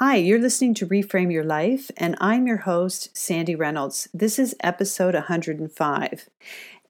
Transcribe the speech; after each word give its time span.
Hi, 0.00 0.14
you're 0.14 0.38
listening 0.38 0.74
to 0.74 0.86
Reframe 0.86 1.32
Your 1.32 1.42
Life, 1.42 1.90
and 1.96 2.14
I'm 2.20 2.46
your 2.46 2.58
host, 2.58 3.16
Sandy 3.16 3.56
Reynolds. 3.56 4.08
This 4.14 4.38
is 4.38 4.54
episode 4.60 5.14
105. 5.14 6.30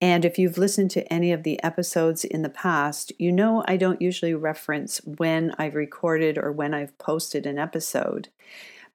And 0.03 0.27
if 0.27 0.39
you've 0.39 0.59
listened 0.59 0.91
to 0.91 1.11
any 1.11 1.33
of 1.33 1.43
the 1.43 1.59
episodes 1.65 2.23
in 2.23 2.43
the 2.43 2.51
past, 2.51 3.13
you 3.17 3.33
know 3.33 3.65
I 3.67 3.79
don't 3.79 4.03
usually 4.03 4.35
reference 4.35 5.01
when 5.07 5.55
I've 5.57 5.75
recorded 5.75 6.37
or 6.37 6.53
when 6.53 6.75
I've 6.75 6.99
posted 6.99 7.47
an 7.47 7.59
episode. 7.59 8.29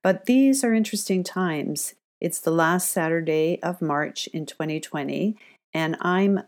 But 0.04 0.27
these 0.27 0.64
are 0.64 0.75
interesting 0.75 1.23
times. 1.23 1.95
It's 2.21 2.39
the 2.39 2.52
last 2.52 2.91
Saturday 2.91 3.57
of 3.64 3.82
March 3.82 4.27
in 4.27 4.45
2020, 4.45 5.36
and 5.73 5.98
I'm 6.02 6.43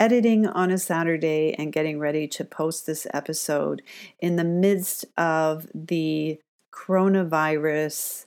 editing 0.00 0.46
on 0.46 0.70
a 0.70 0.78
Saturday 0.78 1.54
and 1.58 1.74
getting 1.74 1.98
ready 1.98 2.26
to 2.28 2.42
post 2.42 2.86
this 2.86 3.06
episode 3.12 3.82
in 4.18 4.36
the 4.36 4.44
midst 4.44 5.04
of 5.18 5.66
the 5.74 6.38
coronavirus 6.76 8.26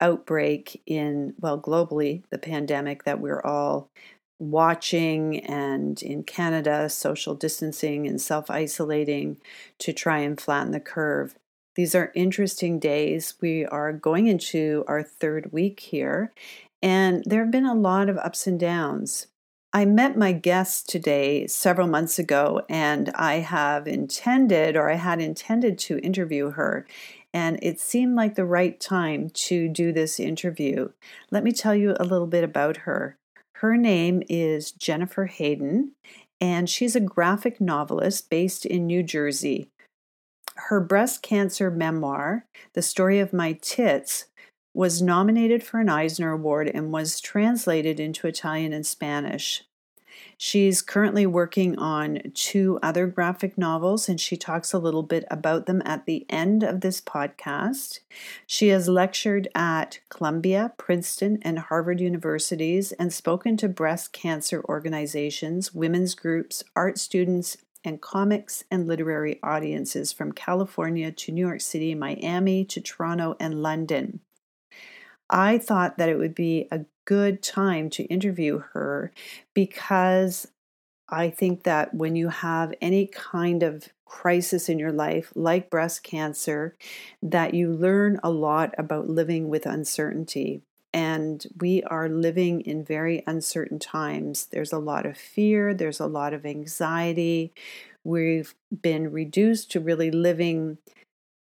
outbreak 0.00 0.80
in, 0.86 1.34
well, 1.40 1.60
globally, 1.60 2.22
the 2.30 2.38
pandemic 2.38 3.04
that 3.04 3.20
we're 3.20 3.42
all 3.42 3.90
watching, 4.38 5.40
and 5.40 6.00
in 6.02 6.22
Canada, 6.22 6.88
social 6.88 7.34
distancing 7.34 8.06
and 8.06 8.20
self 8.20 8.48
isolating 8.50 9.36
to 9.78 9.92
try 9.92 10.18
and 10.18 10.40
flatten 10.40 10.70
the 10.70 10.80
curve. 10.80 11.34
These 11.74 11.94
are 11.94 12.12
interesting 12.14 12.78
days. 12.78 13.34
We 13.40 13.64
are 13.66 13.92
going 13.92 14.26
into 14.26 14.84
our 14.86 15.02
third 15.02 15.52
week 15.52 15.80
here, 15.80 16.32
and 16.80 17.24
there 17.26 17.42
have 17.42 17.50
been 17.50 17.66
a 17.66 17.74
lot 17.74 18.08
of 18.08 18.16
ups 18.18 18.46
and 18.46 18.58
downs. 18.58 19.26
I 19.72 19.84
met 19.84 20.16
my 20.16 20.32
guest 20.32 20.88
today 20.88 21.46
several 21.46 21.88
months 21.88 22.18
ago, 22.18 22.62
and 22.70 23.10
I 23.14 23.34
have 23.40 23.86
intended, 23.86 24.76
or 24.76 24.90
I 24.90 24.94
had 24.94 25.20
intended 25.20 25.78
to 25.80 25.98
interview 25.98 26.52
her, 26.52 26.86
and 27.32 27.58
it 27.62 27.80
seemed 27.80 28.16
like 28.16 28.34
the 28.34 28.44
right 28.44 28.78
time 28.80 29.30
to 29.30 29.68
do 29.68 29.92
this 29.92 30.18
interview. 30.18 30.90
Let 31.30 31.44
me 31.44 31.52
tell 31.52 31.74
you 31.74 31.96
a 31.98 32.04
little 32.04 32.26
bit 32.26 32.44
about 32.44 32.78
her. 32.78 33.16
Her 33.56 33.76
name 33.76 34.22
is 34.28 34.72
Jennifer 34.72 35.26
Hayden, 35.26 35.92
and 36.40 36.70
she's 36.70 36.94
a 36.94 37.00
graphic 37.00 37.60
novelist 37.60 38.30
based 38.30 38.64
in 38.64 38.86
New 38.86 39.02
Jersey. 39.02 39.68
Her 40.56 40.80
breast 40.80 41.22
cancer 41.22 41.70
memoir, 41.70 42.46
The 42.74 42.82
Story 42.82 43.20
of 43.20 43.32
My 43.32 43.58
Tits, 43.60 44.26
was 44.74 45.02
nominated 45.02 45.62
for 45.62 45.80
an 45.80 45.88
Eisner 45.88 46.32
Award 46.32 46.70
and 46.72 46.92
was 46.92 47.20
translated 47.20 47.98
into 47.98 48.26
Italian 48.26 48.72
and 48.72 48.86
Spanish. 48.86 49.64
She's 50.40 50.82
currently 50.82 51.26
working 51.26 51.76
on 51.80 52.20
two 52.32 52.78
other 52.80 53.08
graphic 53.08 53.58
novels, 53.58 54.08
and 54.08 54.20
she 54.20 54.36
talks 54.36 54.72
a 54.72 54.78
little 54.78 55.02
bit 55.02 55.24
about 55.32 55.66
them 55.66 55.82
at 55.84 56.06
the 56.06 56.24
end 56.30 56.62
of 56.62 56.80
this 56.80 57.00
podcast. 57.00 57.98
She 58.46 58.68
has 58.68 58.88
lectured 58.88 59.48
at 59.52 59.98
Columbia, 60.10 60.74
Princeton, 60.76 61.40
and 61.42 61.58
Harvard 61.58 62.00
universities 62.00 62.92
and 62.92 63.12
spoken 63.12 63.56
to 63.56 63.68
breast 63.68 64.12
cancer 64.12 64.64
organizations, 64.68 65.74
women's 65.74 66.14
groups, 66.14 66.62
art 66.76 66.98
students, 66.98 67.56
and 67.84 68.00
comics 68.00 68.62
and 68.70 68.86
literary 68.86 69.40
audiences 69.42 70.12
from 70.12 70.30
California 70.30 71.10
to 71.10 71.32
New 71.32 71.44
York 71.44 71.60
City, 71.60 71.96
Miami 71.96 72.64
to 72.66 72.80
Toronto, 72.80 73.34
and 73.40 73.60
London. 73.60 74.20
I 75.30 75.58
thought 75.58 75.98
that 75.98 76.08
it 76.08 76.18
would 76.18 76.34
be 76.34 76.68
a 76.70 76.84
good 77.04 77.42
time 77.42 77.90
to 77.90 78.04
interview 78.04 78.58
her 78.72 79.12
because 79.54 80.48
I 81.08 81.30
think 81.30 81.62
that 81.64 81.94
when 81.94 82.16
you 82.16 82.28
have 82.28 82.74
any 82.80 83.06
kind 83.06 83.62
of 83.62 83.88
crisis 84.04 84.68
in 84.68 84.78
your 84.78 84.92
life, 84.92 85.32
like 85.34 85.70
breast 85.70 86.02
cancer, 86.02 86.76
that 87.22 87.54
you 87.54 87.72
learn 87.72 88.20
a 88.22 88.30
lot 88.30 88.74
about 88.78 89.08
living 89.08 89.48
with 89.48 89.66
uncertainty. 89.66 90.62
And 90.92 91.46
we 91.60 91.82
are 91.84 92.08
living 92.08 92.62
in 92.62 92.84
very 92.84 93.22
uncertain 93.26 93.78
times. 93.78 94.46
There's 94.46 94.72
a 94.72 94.78
lot 94.78 95.06
of 95.06 95.16
fear, 95.16 95.74
there's 95.74 96.00
a 96.00 96.06
lot 96.06 96.32
of 96.32 96.46
anxiety. 96.46 97.52
We've 98.04 98.54
been 98.82 99.12
reduced 99.12 99.70
to 99.72 99.80
really 99.80 100.10
living 100.10 100.78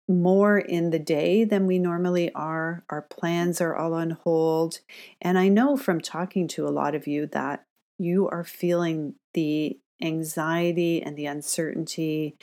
more 0.09 0.57
in 0.57 0.89
the 0.89 0.99
day 0.99 1.43
than 1.43 1.67
we 1.67 1.79
normally 1.79 2.33
are. 2.33 2.83
Our 2.89 3.03
plans 3.03 3.61
are 3.61 3.75
all 3.75 3.93
on 3.93 4.11
hold. 4.11 4.79
And 5.21 5.37
I 5.37 5.47
know 5.47 5.77
from 5.77 6.01
talking 6.01 6.47
to 6.49 6.67
a 6.67 6.69
lot 6.69 6.95
of 6.95 7.07
you 7.07 7.27
that 7.27 7.63
you 7.99 8.27
are 8.29 8.43
feeling 8.43 9.15
the 9.33 9.77
anxiety 10.01 11.01
and 11.01 11.15
the 11.15 11.27
uncertainty 11.27 12.35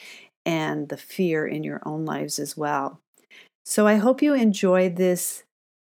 and 0.44 0.88
the 0.88 0.96
fear 0.96 1.46
in 1.46 1.64
your 1.64 1.82
own 1.84 2.04
lives 2.04 2.38
as 2.38 2.56
well. 2.56 3.00
So 3.64 3.86
I 3.86 3.96
hope 3.96 4.22
you 4.22 4.32
enjoyed 4.32 4.96
this 4.96 5.42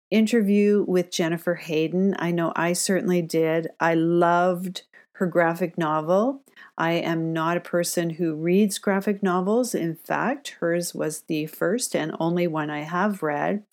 interview 0.09 0.85
with 0.87 1.11
Jennifer 1.11 1.55
Hayden. 1.55 2.15
I 2.17 2.31
know 2.31 2.53
I 2.55 2.73
certainly 2.73 3.21
did. 3.21 3.67
I 3.79 3.95
loved 3.95 4.83
her 5.13 5.27
graphic 5.27 5.77
novel. 5.77 6.41
I 6.77 6.93
am 6.93 7.33
not 7.33 7.57
a 7.57 7.61
person 7.61 8.11
who 8.11 8.35
reads 8.35 8.79
graphic 8.79 9.21
novels. 9.21 9.75
In 9.75 9.95
fact, 9.95 10.57
hers 10.59 10.93
was 10.95 11.21
the 11.21 11.45
first 11.45 11.95
and 11.95 12.15
only 12.19 12.47
one 12.47 12.69
I 12.69 12.81
have 12.81 13.23
read. 13.23 13.63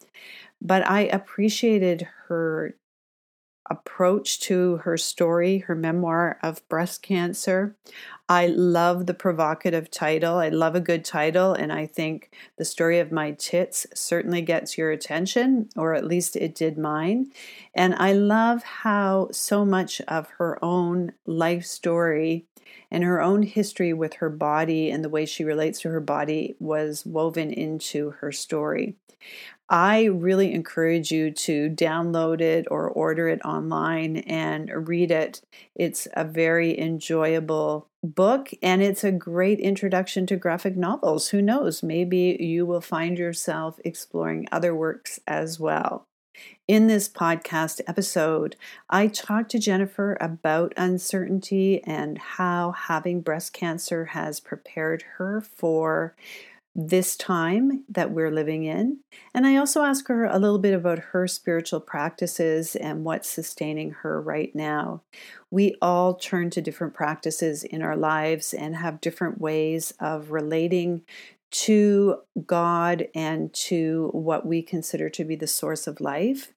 But 0.61 0.89
I 0.89 1.03
appreciated 1.03 2.06
her 2.28 2.75
approach 3.71 4.41
to 4.41 4.78
her 4.78 4.97
story, 4.97 5.59
her 5.59 5.75
memoir 5.75 6.39
of 6.43 6.67
breast 6.69 7.03
cancer. 7.03 7.77
I 8.31 8.47
love 8.47 9.07
the 9.07 9.15
provocative 9.15 9.91
title. 9.91 10.37
I 10.37 10.51
love 10.51 10.77
a 10.77 10.81
good 10.81 11.05
title, 11.05 11.53
and 11.53 11.73
I 11.73 11.85
think 11.85 12.31
the 12.59 12.65
story 12.65 13.01
of 13.01 13.11
my 13.11 13.33
tits 13.33 13.89
certainly 13.93 14.41
gets 14.41 14.79
your 14.79 14.93
attention, 14.93 15.69
or 15.77 15.95
at 15.95 16.07
least 16.07 16.37
it 16.37 16.55
did 16.55 16.79
mine. 16.79 17.33
And 17.75 17.93
I 17.97 18.13
love 18.13 18.63
how 18.63 19.31
so 19.33 19.65
much 19.65 20.01
of 20.03 20.29
her 20.39 20.65
own 20.65 21.11
life 21.27 21.65
story 21.67 22.47
and 22.89 23.03
her 23.03 23.21
own 23.21 23.43
history 23.43 23.93
with 23.93 24.15
her 24.15 24.31
body 24.31 24.93
and 24.93 25.05
the 25.05 25.09
way 25.09 25.27
she 25.27 25.43
relates 25.43 25.81
to 25.81 25.91
her 25.91 26.01
body 26.01 26.55
was 26.61 27.05
woven 27.05 27.51
into 27.51 28.11
her 28.21 28.31
story. 28.31 28.95
I 29.69 30.05
really 30.05 30.53
encourage 30.53 31.11
you 31.11 31.33
to 31.33 31.71
download 31.71 32.41
it 32.41 32.67
or 32.71 32.89
order 32.89 33.29
it 33.29 33.45
online 33.45 34.19
and 34.19 34.89
read 34.89 35.11
it. 35.11 35.43
It's 35.75 36.09
a 36.15 36.25
very 36.25 36.79
enjoyable 36.79 37.90
book 38.03 38.50
and 38.62 38.83
it's 38.83 39.05
a 39.05 39.12
great 39.12 39.61
introduction 39.61 40.27
to 40.27 40.37
graphic 40.37 40.77
novels. 40.77 41.28
Who 41.28 41.43
knows, 41.43 41.83
maybe 41.83 42.37
you 42.41 42.66
will 42.66 42.81
find 42.81 43.19
yourself 43.19 43.78
exploring 43.84 44.49
other 44.50 44.75
works 44.75 45.21
as 45.27 45.61
well. 45.61 46.06
In 46.66 46.87
this 46.87 47.09
podcast 47.09 47.81
episode, 47.87 48.56
I 48.89 49.09
talked 49.09 49.50
to 49.50 49.59
Jennifer 49.59 50.16
about 50.21 50.72
uncertainty 50.77 51.83
and 51.84 52.16
how 52.16 52.72
having 52.72 53.21
breast 53.21 53.53
cancer 53.53 54.06
has 54.06 54.41
prepared 54.41 55.03
her 55.16 55.41
for 55.41 56.15
this 56.75 57.17
time 57.17 57.85
that 57.89 58.13
we're 58.13 58.31
living 58.31 58.65
in. 58.65 58.99
And 59.35 59.47
I 59.47 59.57
also 59.57 59.83
ask 59.83 60.07
her 60.09 60.25
a 60.25 60.39
little 60.39 60.59
bit 60.59 60.73
about 60.73 60.99
her 60.99 61.27
spiritual 61.27 61.81
practices 61.81 62.77
and 62.77 63.05
what's 63.05 63.29
sustaining 63.29 63.91
her 63.91 64.21
right 64.21 64.55
now. 64.55 65.03
We 65.51 65.75
all 65.83 66.15
turn 66.15 66.51
to 66.51 66.63
different 66.63 66.95
practices 66.95 67.65
in 67.65 67.83
our 67.83 67.97
lives 67.97 68.55
and 68.55 68.77
have 68.77 69.01
different 69.01 69.41
ways 69.41 69.93
of 69.99 70.31
relating 70.31 71.03
to 71.51 72.19
God 72.47 73.09
and 73.15 73.53
to 73.53 74.11
what 74.13 74.47
we 74.47 74.63
consider 74.63 75.11
to 75.11 75.25
be 75.25 75.35
the 75.35 75.49
source 75.49 75.89
of 75.89 76.01
life. 76.01 76.53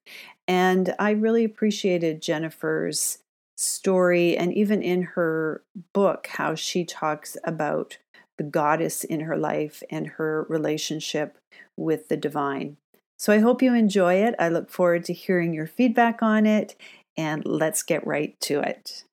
And 0.48 0.94
I 1.00 1.12
really 1.12 1.44
appreciated 1.44 2.22
Jennifer's 2.22 3.20
story 3.56 4.38
and 4.38 4.54
even 4.54 4.82
in 4.82 5.02
her 5.02 5.64
book, 5.94 6.28
how 6.28 6.54
she 6.54 6.86
talks 6.86 7.38
about 7.44 7.98
the 8.38 8.44
goddess 8.44 9.04
in 9.04 9.22
her 9.22 9.38
life 9.38 9.84
and 9.90 10.08
her 10.08 10.46
relationship 10.50 11.38
with 11.78 12.08
the 12.08 12.18
divine. 12.18 12.78
So 13.18 13.32
I 13.32 13.40
hope 13.40 13.62
you 13.62 13.74
enjoy 13.74 14.16
it. 14.16 14.36
I 14.40 14.50
look 14.50 14.70
forward 14.70 15.06
to 15.06 15.14
hearing 15.14 15.54
your 15.54 15.68
feedback 15.68 16.22
on 16.22 16.46
it, 16.46 16.76
and 17.16 17.46
let's 17.46 17.84
get 17.84 18.06
right 18.06 18.40
to 18.42 18.60
it. 18.60 19.06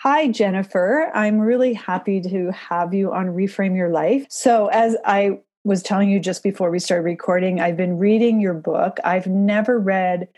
Hi, 0.00 0.28
Jennifer. 0.28 1.10
I'm 1.14 1.38
really 1.40 1.74
happy 1.74 2.20
to 2.20 2.52
have 2.52 2.94
you 2.94 3.12
on 3.12 3.26
Reframe 3.28 3.76
Your 3.76 3.90
Life. 3.90 4.26
So, 4.28 4.68
as 4.68 4.96
I 5.04 5.40
was 5.64 5.82
telling 5.82 6.10
you 6.10 6.20
just 6.20 6.42
before 6.42 6.70
we 6.70 6.78
started 6.78 7.04
recording, 7.04 7.60
I've 7.60 7.76
been 7.76 7.98
reading 7.98 8.40
your 8.40 8.54
book. 8.54 8.98
I've 9.02 9.26
never 9.26 9.78
read 9.78 10.28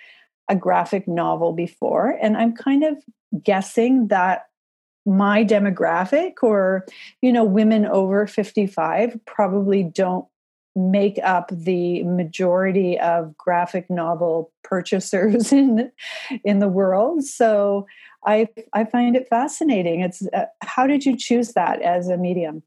a 0.48 0.54
graphic 0.54 1.08
novel 1.08 1.52
before, 1.52 2.16
and 2.22 2.36
I'm 2.36 2.54
kind 2.54 2.84
of 2.84 3.02
guessing 3.42 4.08
that 4.08 4.46
my 5.06 5.44
demographic 5.44 6.34
or 6.42 6.84
you 7.22 7.32
know 7.32 7.44
women 7.44 7.86
over 7.86 8.26
55 8.26 9.18
probably 9.24 9.84
don't 9.84 10.26
make 10.74 11.18
up 11.22 11.50
the 11.50 12.02
majority 12.04 13.00
of 13.00 13.34
graphic 13.38 13.88
novel 13.88 14.52
purchasers 14.62 15.52
in 15.52 15.90
in 16.44 16.58
the 16.58 16.68
world. 16.68 17.24
So 17.24 17.86
i 18.26 18.48
i 18.72 18.84
find 18.84 19.16
it 19.16 19.28
fascinating. 19.28 20.00
It's 20.00 20.26
uh, 20.32 20.46
how 20.62 20.86
did 20.86 21.06
you 21.06 21.16
choose 21.16 21.52
that 21.52 21.80
as 21.82 22.08
a 22.08 22.16
medium 22.16 22.62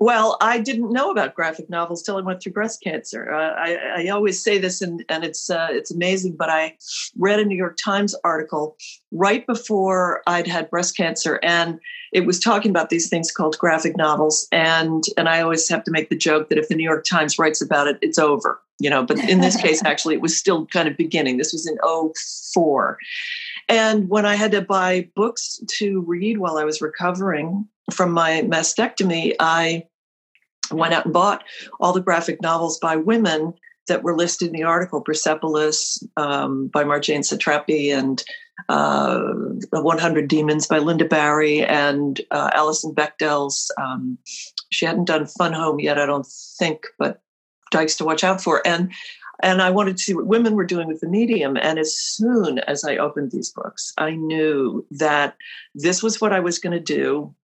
Well, 0.00 0.36
I 0.40 0.58
didn't 0.58 0.92
know 0.92 1.10
about 1.10 1.34
graphic 1.34 1.70
novels 1.70 2.02
till 2.02 2.16
I 2.16 2.20
went 2.20 2.42
through 2.42 2.52
breast 2.52 2.82
cancer. 2.82 3.32
Uh, 3.32 3.54
I, 3.54 4.02
I, 4.02 4.08
always 4.08 4.42
say 4.42 4.58
this, 4.58 4.82
and, 4.82 5.04
and 5.08 5.24
it's 5.24 5.48
uh, 5.50 5.68
it's 5.70 5.90
amazing. 5.90 6.36
But 6.36 6.50
I 6.50 6.76
read 7.16 7.40
a 7.40 7.44
New 7.44 7.56
York 7.56 7.78
Times 7.82 8.14
article 8.24 8.76
right 9.12 9.46
before 9.46 10.22
I'd 10.26 10.46
had 10.46 10.70
breast 10.70 10.96
cancer, 10.96 11.40
and 11.42 11.80
it 12.12 12.26
was 12.26 12.38
talking 12.38 12.70
about 12.70 12.90
these 12.90 13.08
things 13.08 13.30
called 13.30 13.56
graphic 13.58 13.96
novels. 13.96 14.46
And 14.52 15.04
and 15.16 15.28
I 15.28 15.40
always 15.40 15.68
have 15.68 15.84
to 15.84 15.90
make 15.90 16.10
the 16.10 16.16
joke 16.16 16.48
that 16.48 16.58
if 16.58 16.68
the 16.68 16.74
New 16.74 16.84
York 16.84 17.04
Times 17.04 17.38
writes 17.38 17.62
about 17.62 17.88
it, 17.88 17.98
it's 18.02 18.18
over. 18.18 18.60
You 18.78 18.90
know, 18.90 19.04
but 19.04 19.18
in 19.18 19.40
this 19.40 19.56
case, 19.56 19.82
actually, 19.86 20.14
it 20.16 20.20
was 20.20 20.36
still 20.36 20.66
kind 20.66 20.88
of 20.88 20.96
beginning. 20.96 21.38
This 21.38 21.52
was 21.52 21.66
in 21.66 21.78
04. 22.52 22.98
And 23.68 24.08
when 24.08 24.26
I 24.26 24.36
had 24.36 24.52
to 24.52 24.62
buy 24.62 25.08
books 25.16 25.60
to 25.78 26.00
read 26.02 26.38
while 26.38 26.58
I 26.58 26.64
was 26.64 26.80
recovering 26.80 27.66
from 27.92 28.12
my 28.12 28.42
mastectomy, 28.42 29.34
I 29.40 29.84
went 30.70 30.94
out 30.94 31.04
and 31.04 31.14
bought 31.14 31.44
all 31.80 31.92
the 31.92 32.00
graphic 32.00 32.40
novels 32.42 32.78
by 32.78 32.96
women 32.96 33.54
that 33.88 34.02
were 34.02 34.16
listed 34.16 34.48
in 34.48 34.54
the 34.54 34.64
article 34.64 35.00
Persepolis 35.00 36.02
um, 36.16 36.68
by 36.68 36.82
Marjane 36.84 37.20
Satrapi 37.20 37.96
and 37.96 38.22
uh, 38.68 39.32
100 39.70 40.28
Demons 40.28 40.66
by 40.66 40.78
Lynda 40.78 41.08
Barry 41.08 41.62
and 41.64 42.20
uh, 42.30 42.50
Alison 42.54 42.94
Bechdel's. 42.94 43.70
Um, 43.80 44.18
she 44.70 44.86
hadn't 44.86 45.04
done 45.04 45.26
Fun 45.26 45.52
Home 45.52 45.78
yet, 45.78 45.98
I 45.98 46.06
don't 46.06 46.26
think, 46.58 46.86
but 46.98 47.22
Dykes 47.70 47.96
to 47.96 48.04
watch 48.04 48.24
out 48.24 48.40
for. 48.40 48.66
And 48.66 48.92
and 49.42 49.60
I 49.62 49.70
wanted 49.70 49.96
to 49.96 50.02
see 50.02 50.14
what 50.14 50.26
women 50.26 50.54
were 50.54 50.64
doing 50.64 50.88
with 50.88 51.00
the 51.00 51.08
medium. 51.08 51.56
And 51.56 51.78
as 51.78 51.96
soon 51.96 52.58
as 52.60 52.84
I 52.84 52.96
opened 52.96 53.32
these 53.32 53.50
books, 53.50 53.92
I 53.98 54.12
knew 54.12 54.86
that 54.90 55.36
this 55.74 56.02
was 56.02 56.20
what 56.20 56.32
I 56.32 56.40
was 56.40 56.58
going 56.58 56.72
to 56.72 56.80
do 56.80 57.34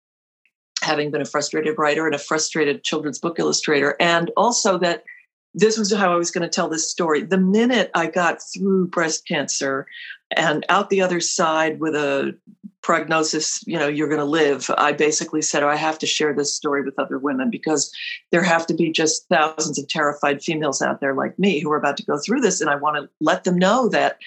having 0.82 1.10
been 1.10 1.22
a 1.22 1.26
frustrated 1.26 1.78
writer 1.78 2.06
and 2.06 2.14
a 2.14 2.18
frustrated 2.18 2.82
children's 2.82 3.18
book 3.18 3.38
illustrator, 3.38 3.96
and 4.00 4.30
also 4.36 4.78
that 4.78 5.04
this 5.54 5.78
was 5.78 5.92
how 5.92 6.12
I 6.12 6.16
was 6.16 6.30
going 6.30 6.42
to 6.42 6.48
tell 6.48 6.68
this 6.68 6.90
story. 6.90 7.22
The 7.22 7.38
minute 7.38 7.90
I 7.94 8.06
got 8.06 8.40
through 8.42 8.88
breast 8.88 9.26
cancer 9.28 9.86
and 10.36 10.64
out 10.68 10.90
the 10.90 11.02
other 11.02 11.20
side 11.20 11.80
with 11.80 11.94
a 11.94 12.36
prognosis, 12.82 13.64
you 13.66 13.78
know, 13.78 13.86
you're 13.86 14.08
going 14.08 14.20
to 14.20 14.24
live, 14.24 14.68
I 14.76 14.92
basically 14.92 15.40
said, 15.40 15.62
oh, 15.62 15.68
I 15.68 15.76
have 15.76 15.98
to 16.00 16.06
share 16.06 16.34
this 16.34 16.54
story 16.54 16.82
with 16.82 16.98
other 16.98 17.18
women 17.18 17.48
because 17.48 17.92
there 18.32 18.42
have 18.42 18.66
to 18.66 18.74
be 18.74 18.90
just 18.90 19.28
thousands 19.28 19.78
of 19.78 19.88
terrified 19.88 20.42
females 20.42 20.82
out 20.82 21.00
there 21.00 21.14
like 21.14 21.38
me 21.38 21.60
who 21.60 21.70
are 21.70 21.76
about 21.76 21.96
to 21.98 22.04
go 22.04 22.18
through 22.18 22.40
this. 22.40 22.60
And 22.60 22.68
I 22.68 22.74
want 22.74 22.96
to 22.96 23.08
let 23.20 23.44
them 23.44 23.56
know 23.56 23.88
that 23.90 24.18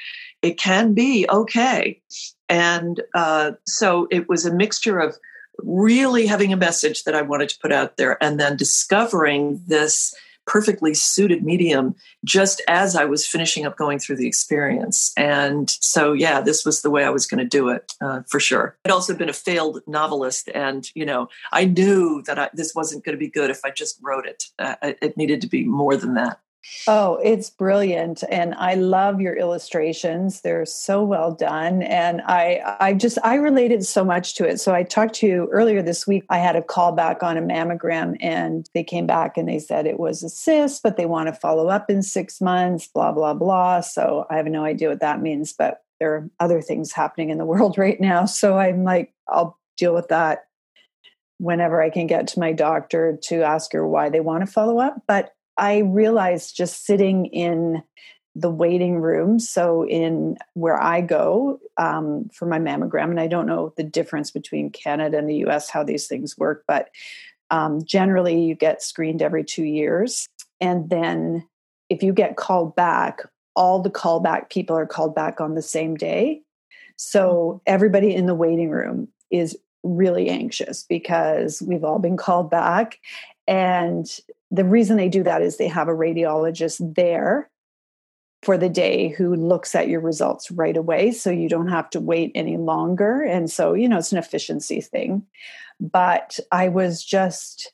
it 0.41 0.57
can 0.57 0.93
be 0.93 1.25
okay. 1.29 2.01
And 2.47 3.01
uh, 3.13 3.51
so 3.67 4.07
it 4.09 4.29
was 4.29 4.45
a 4.45 4.53
mixture 4.53 4.99
of 4.99 5.17
really 5.59 6.25
having 6.25 6.53
a 6.53 6.57
message 6.57 7.03
that 7.03 7.15
I 7.15 7.21
wanted 7.21 7.49
to 7.49 7.59
put 7.59 7.71
out 7.71 7.97
there 7.97 8.21
and 8.23 8.39
then 8.39 8.57
discovering 8.57 9.61
this 9.67 10.15
perfectly 10.45 10.93
suited 10.93 11.43
medium 11.43 11.95
just 12.23 12.61
as 12.67 12.95
I 12.95 13.05
was 13.05 13.25
finishing 13.25 13.65
up 13.65 13.77
going 13.77 13.99
through 13.99 14.17
the 14.17 14.27
experience. 14.27 15.11
And 15.17 15.69
so, 15.69 16.13
yeah, 16.13 16.41
this 16.41 16.65
was 16.65 16.81
the 16.81 16.89
way 16.89 17.03
I 17.03 17.09
was 17.09 17.25
going 17.25 17.39
to 17.39 17.45
do 17.45 17.69
it 17.69 17.93
uh, 18.01 18.21
for 18.29 18.39
sure. 18.39 18.77
I'd 18.85 18.91
also 18.91 19.15
been 19.15 19.29
a 19.29 19.33
failed 19.33 19.81
novelist, 19.87 20.49
and 20.53 20.87
you 20.95 21.05
know, 21.05 21.29
I 21.51 21.65
knew 21.65 22.21
that 22.23 22.39
I, 22.39 22.49
this 22.53 22.73
wasn't 22.75 23.03
going 23.03 23.15
to 23.15 23.19
be 23.19 23.29
good 23.29 23.49
if 23.49 23.61
I 23.63 23.71
just 23.71 23.99
wrote 24.01 24.25
it. 24.25 24.45
Uh, 24.59 24.75
it 24.81 25.17
needed 25.17 25.41
to 25.41 25.47
be 25.47 25.65
more 25.65 25.97
than 25.97 26.13
that. 26.15 26.39
Oh, 26.87 27.19
it's 27.23 27.49
brilliant. 27.49 28.23
And 28.29 28.53
I 28.55 28.75
love 28.75 29.19
your 29.19 29.35
illustrations. 29.35 30.41
They're 30.41 30.65
so 30.65 31.03
well 31.03 31.31
done. 31.31 31.81
And 31.81 32.21
I 32.21 32.77
I 32.79 32.93
just 32.93 33.17
I 33.23 33.35
related 33.35 33.85
so 33.85 34.03
much 34.03 34.35
to 34.35 34.47
it. 34.47 34.59
So 34.59 34.73
I 34.73 34.83
talked 34.83 35.15
to 35.15 35.27
you 35.27 35.49
earlier 35.51 35.81
this 35.81 36.05
week. 36.05 36.25
I 36.29 36.37
had 36.37 36.55
a 36.55 36.61
call 36.61 36.91
back 36.91 37.23
on 37.23 37.37
a 37.37 37.41
mammogram 37.41 38.17
and 38.19 38.69
they 38.73 38.83
came 38.83 39.07
back 39.07 39.37
and 39.37 39.47
they 39.47 39.59
said 39.59 39.85
it 39.85 39.99
was 39.99 40.23
a 40.23 40.29
cyst, 40.29 40.83
but 40.83 40.97
they 40.97 41.05
want 41.05 41.27
to 41.27 41.33
follow 41.33 41.69
up 41.69 41.89
in 41.89 42.01
six 42.03 42.39
months, 42.39 42.87
blah, 42.87 43.11
blah, 43.11 43.33
blah. 43.33 43.81
So 43.81 44.25
I 44.29 44.37
have 44.37 44.47
no 44.47 44.63
idea 44.63 44.89
what 44.89 45.01
that 45.01 45.21
means, 45.21 45.53
but 45.53 45.81
there 45.99 46.13
are 46.13 46.29
other 46.39 46.61
things 46.61 46.91
happening 46.91 47.29
in 47.29 47.37
the 47.37 47.45
world 47.53 47.77
right 47.77 47.99
now. 47.99 48.25
So 48.25 48.57
I'm 48.57 48.83
like, 48.83 49.13
I'll 49.27 49.57
deal 49.77 49.93
with 49.93 50.09
that 50.09 50.45
whenever 51.37 51.81
I 51.81 51.89
can 51.89 52.07
get 52.07 52.27
to 52.27 52.39
my 52.39 52.53
doctor 52.53 53.17
to 53.23 53.43
ask 53.43 53.73
her 53.73 53.85
why 53.85 54.09
they 54.09 54.21
want 54.21 54.45
to 54.45 54.51
follow 54.51 54.79
up. 54.79 55.01
But 55.07 55.33
I 55.57 55.79
realized 55.79 56.55
just 56.55 56.85
sitting 56.85 57.27
in 57.27 57.83
the 58.35 58.49
waiting 58.49 58.99
room. 58.99 59.39
So, 59.39 59.87
in 59.87 60.37
where 60.53 60.81
I 60.81 61.01
go 61.01 61.59
um, 61.77 62.29
for 62.33 62.45
my 62.45 62.59
mammogram, 62.59 63.09
and 63.09 63.19
I 63.19 63.27
don't 63.27 63.47
know 63.47 63.73
the 63.77 63.83
difference 63.83 64.29
between 64.29 64.69
Canada 64.69 65.17
and 65.17 65.29
the 65.29 65.45
US, 65.47 65.69
how 65.69 65.83
these 65.83 66.07
things 66.07 66.37
work, 66.37 66.63
but 66.67 66.89
um, 67.49 67.83
generally 67.83 68.41
you 68.41 68.55
get 68.55 68.81
screened 68.81 69.21
every 69.21 69.43
two 69.43 69.63
years. 69.63 70.27
And 70.59 70.89
then 70.89 71.47
if 71.89 72.03
you 72.03 72.11
get 72.11 72.35
called 72.35 72.75
back, 72.75 73.21
all 73.55 73.81
the 73.81 73.89
callback 73.89 74.49
people 74.49 74.75
are 74.75 74.87
called 74.87 75.15
back 75.15 75.39
on 75.39 75.55
the 75.55 75.61
same 75.61 75.95
day. 75.95 76.41
So, 76.97 77.61
everybody 77.65 78.13
in 78.13 78.25
the 78.25 78.35
waiting 78.35 78.69
room 78.69 79.07
is 79.31 79.57
really 79.83 80.29
anxious 80.29 80.83
because 80.83 81.61
we've 81.61 81.83
all 81.83 81.99
been 81.99 82.17
called 82.17 82.49
back 82.49 82.99
and 83.47 84.19
the 84.55 84.65
reason 84.65 84.97
they 84.97 85.09
do 85.09 85.23
that 85.23 85.41
is 85.41 85.57
they 85.57 85.67
have 85.67 85.87
a 85.87 85.93
radiologist 85.93 86.95
there 86.95 87.49
for 88.43 88.57
the 88.57 88.69
day 88.69 89.09
who 89.09 89.35
looks 89.35 89.73
at 89.73 89.87
your 89.87 90.01
results 90.01 90.51
right 90.51 90.77
away 90.77 91.11
so 91.11 91.31
you 91.31 91.49
don't 91.49 91.69
have 91.69 91.89
to 91.89 91.99
wait 91.99 92.31
any 92.35 92.57
longer 92.57 93.23
and 93.23 93.49
so 93.49 93.73
you 93.73 93.89
know 93.89 93.97
it's 93.97 94.11
an 94.11 94.17
efficiency 94.17 94.81
thing. 94.81 95.25
But 95.79 96.39
i 96.51 96.69
was 96.69 97.03
just 97.03 97.73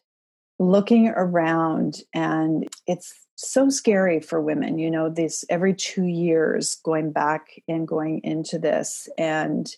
looking 0.60 1.10
around 1.10 2.02
and 2.14 2.68
it's 2.88 3.14
so 3.36 3.70
scary 3.70 4.20
for 4.20 4.40
women 4.40 4.78
you 4.78 4.90
know 4.90 5.10
this 5.10 5.44
every 5.50 5.74
2 5.74 6.06
years 6.06 6.76
going 6.84 7.12
back 7.12 7.48
and 7.68 7.88
going 7.88 8.22
into 8.24 8.60
this 8.60 9.10
and 9.18 9.76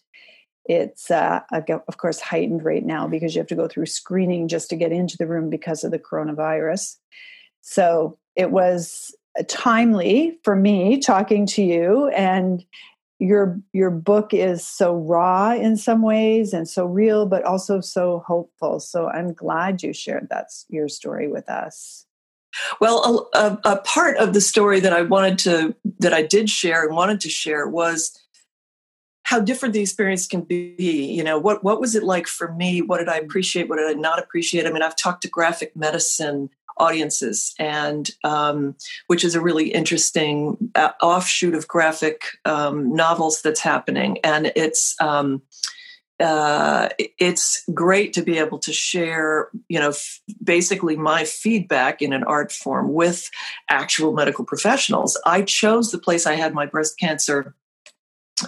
it's 0.66 1.12
uh, 1.12 1.42
of 1.52 1.98
course 1.98 2.20
heightened 2.20 2.64
right 2.64 2.86
now 2.86 3.08
because 3.08 3.36
you 3.36 3.40
have 3.40 3.48
to 3.48 3.56
go 3.56 3.68
through 3.68 3.86
screening 3.86 4.48
just 4.48 4.70
to 4.70 4.76
get 4.76 4.92
into 4.92 5.18
the 5.18 5.28
room 5.28 5.50
because 5.50 5.84
of 5.84 5.92
the 5.92 6.00
coronavirus. 6.00 6.96
So 7.62 8.18
it 8.36 8.52
was 8.52 9.16
timely 9.48 10.38
for 10.44 10.56
me 10.56 11.00
talking 11.00 11.46
to 11.48 11.64
you 11.64 12.08
and 12.10 12.64
your 13.20 13.60
your 13.72 13.90
book 13.90 14.34
is 14.34 14.66
so 14.66 14.96
raw 14.96 15.54
in 15.54 15.78
some 15.78 16.02
ways 16.02 16.54
and 16.54 16.68
so 16.68 16.86
real 16.86 17.26
but 17.26 17.44
also 17.44 17.80
so 17.80 18.24
hopeful. 18.26 18.80
So 18.80 19.08
i'm 19.10 19.34
glad 19.34 19.82
you 19.82 19.94
shared 19.94 20.28
that 20.30 20.48
your 20.70 20.88
story 20.88 21.28
with 21.28 21.50
us. 21.50 22.06
Well 22.80 23.30
a, 23.34 23.58
a, 23.64 23.78
part 23.78 24.18
of 24.18 24.34
the 24.34 24.42
story 24.42 24.80
that 24.82 24.94
i 24.94 25.02
wanted 25.02 25.40
to 25.40 25.76
that 26.00 26.14
i 26.14 26.22
did 26.22 26.50
share 26.50 26.86
and 26.86 26.96
wanted 26.96 27.22
to 27.22 27.30
share 27.30 27.68
was 27.68 28.12
how 29.24 29.40
different 29.40 29.74
the 29.74 29.82
experience 29.82 30.28
can 30.28 30.42
be 30.42 30.76
you 30.78 31.24
know 31.24 31.40
what 31.40 31.64
what 31.64 31.80
was 31.80 31.96
it 31.96 32.04
like 32.04 32.28
for 32.28 32.54
me? 32.54 32.82
What 32.82 33.00
did 33.00 33.10
i 33.10 33.18
appreciate? 33.18 33.70
What 33.70 33.78
did 33.78 33.90
i 33.90 34.00
not 34.00 34.20
appreciate? 34.20 34.66
I 34.68 34.72
mean 34.72 34.84
i've 34.84 34.96
talked 34.96 35.22
to 35.24 35.30
graphic 35.30 35.76
medicine 35.76 36.50
audiences 36.78 37.54
and 37.60 38.10
um, 38.24 38.76
which 39.08 39.24
is 39.24 39.36
a 39.36 39.42
really 39.42 39.70
interesting 39.70 40.72
uh, 40.76 40.92
offshoot 41.02 41.54
of 41.54 41.68
graphic 41.68 42.24
um, 42.46 42.96
novels 42.96 43.42
that's 43.42 43.60
happening. 43.60 44.18
And 44.24 44.52
it's 44.56 45.00
um, 45.02 45.42
uh, 46.20 46.90
it's 46.98 47.64
great 47.74 48.14
to 48.14 48.22
be 48.22 48.38
able 48.38 48.60
to 48.60 48.72
share, 48.72 49.50
you 49.68 49.80
know, 49.80 49.90
f- 49.90 50.22
basically 50.44 50.96
my 50.96 51.26
feedback 51.26 52.02
in 52.02 52.14
an 52.14 52.24
art 52.24 52.52
form 52.52 52.94
with 52.94 53.30
actual 53.70 54.14
medical 54.14 54.46
professionals. 54.46 55.20
I 55.26 55.42
chose 55.42 55.92
the 55.92 55.98
place 55.98 56.26
I 56.26 56.36
had 56.36 56.54
my 56.54 56.66
breast 56.66 57.00
cancer 57.00 57.56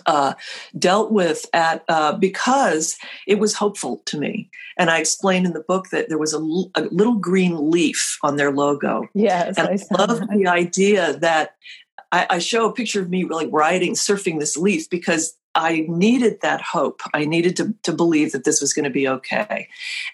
uh, 0.06 0.34
dealt 0.78 1.12
with 1.12 1.46
at 1.54 1.84
uh, 1.90 2.14
because 2.14 2.98
it 3.28 3.40
was 3.40 3.54
hopeful 3.54 4.02
to 4.06 4.20
me. 4.20 4.50
And 4.78 4.90
I 4.90 5.00
explained 5.00 5.46
in 5.46 5.54
the 5.54 5.64
book 5.68 5.90
that 5.92 6.10
there 6.10 6.18
was 6.18 6.34
a, 6.34 6.38
l- 6.38 6.72
a 6.76 6.82
little 6.84 7.16
green 7.16 7.72
leaf 7.72 8.18
on 8.24 8.36
their 8.36 8.52
logo. 8.52 9.08
Yes, 9.14 9.58
and 9.58 9.68
I, 9.68 9.74
I 9.74 10.06
love 10.06 10.28
the 10.30 10.48
idea 10.48 11.14
that 11.18 11.56
I, 12.12 12.28
I, 12.30 12.40
show 12.40 12.70
a 12.70 12.74
picture 12.74 13.02
of 13.02 13.10
me 13.10 13.26
like 13.26 13.50
riding, 13.52 13.94
surfing 13.94 14.40
this 14.40 14.58
leaf 14.58 14.90
because 14.90 15.36
I 15.56 15.86
needed 15.88 16.42
that 16.42 16.62
hope. 16.62 17.02
I 17.14 17.26
needed 17.26 17.56
to, 17.58 17.74
to 17.84 17.94
believe 17.94 18.34
that 18.34 18.44
this 18.44 18.60
was 18.60 18.74
going 18.74 18.84
to 18.84 18.90
be 18.90 19.08
okay. 19.08 19.70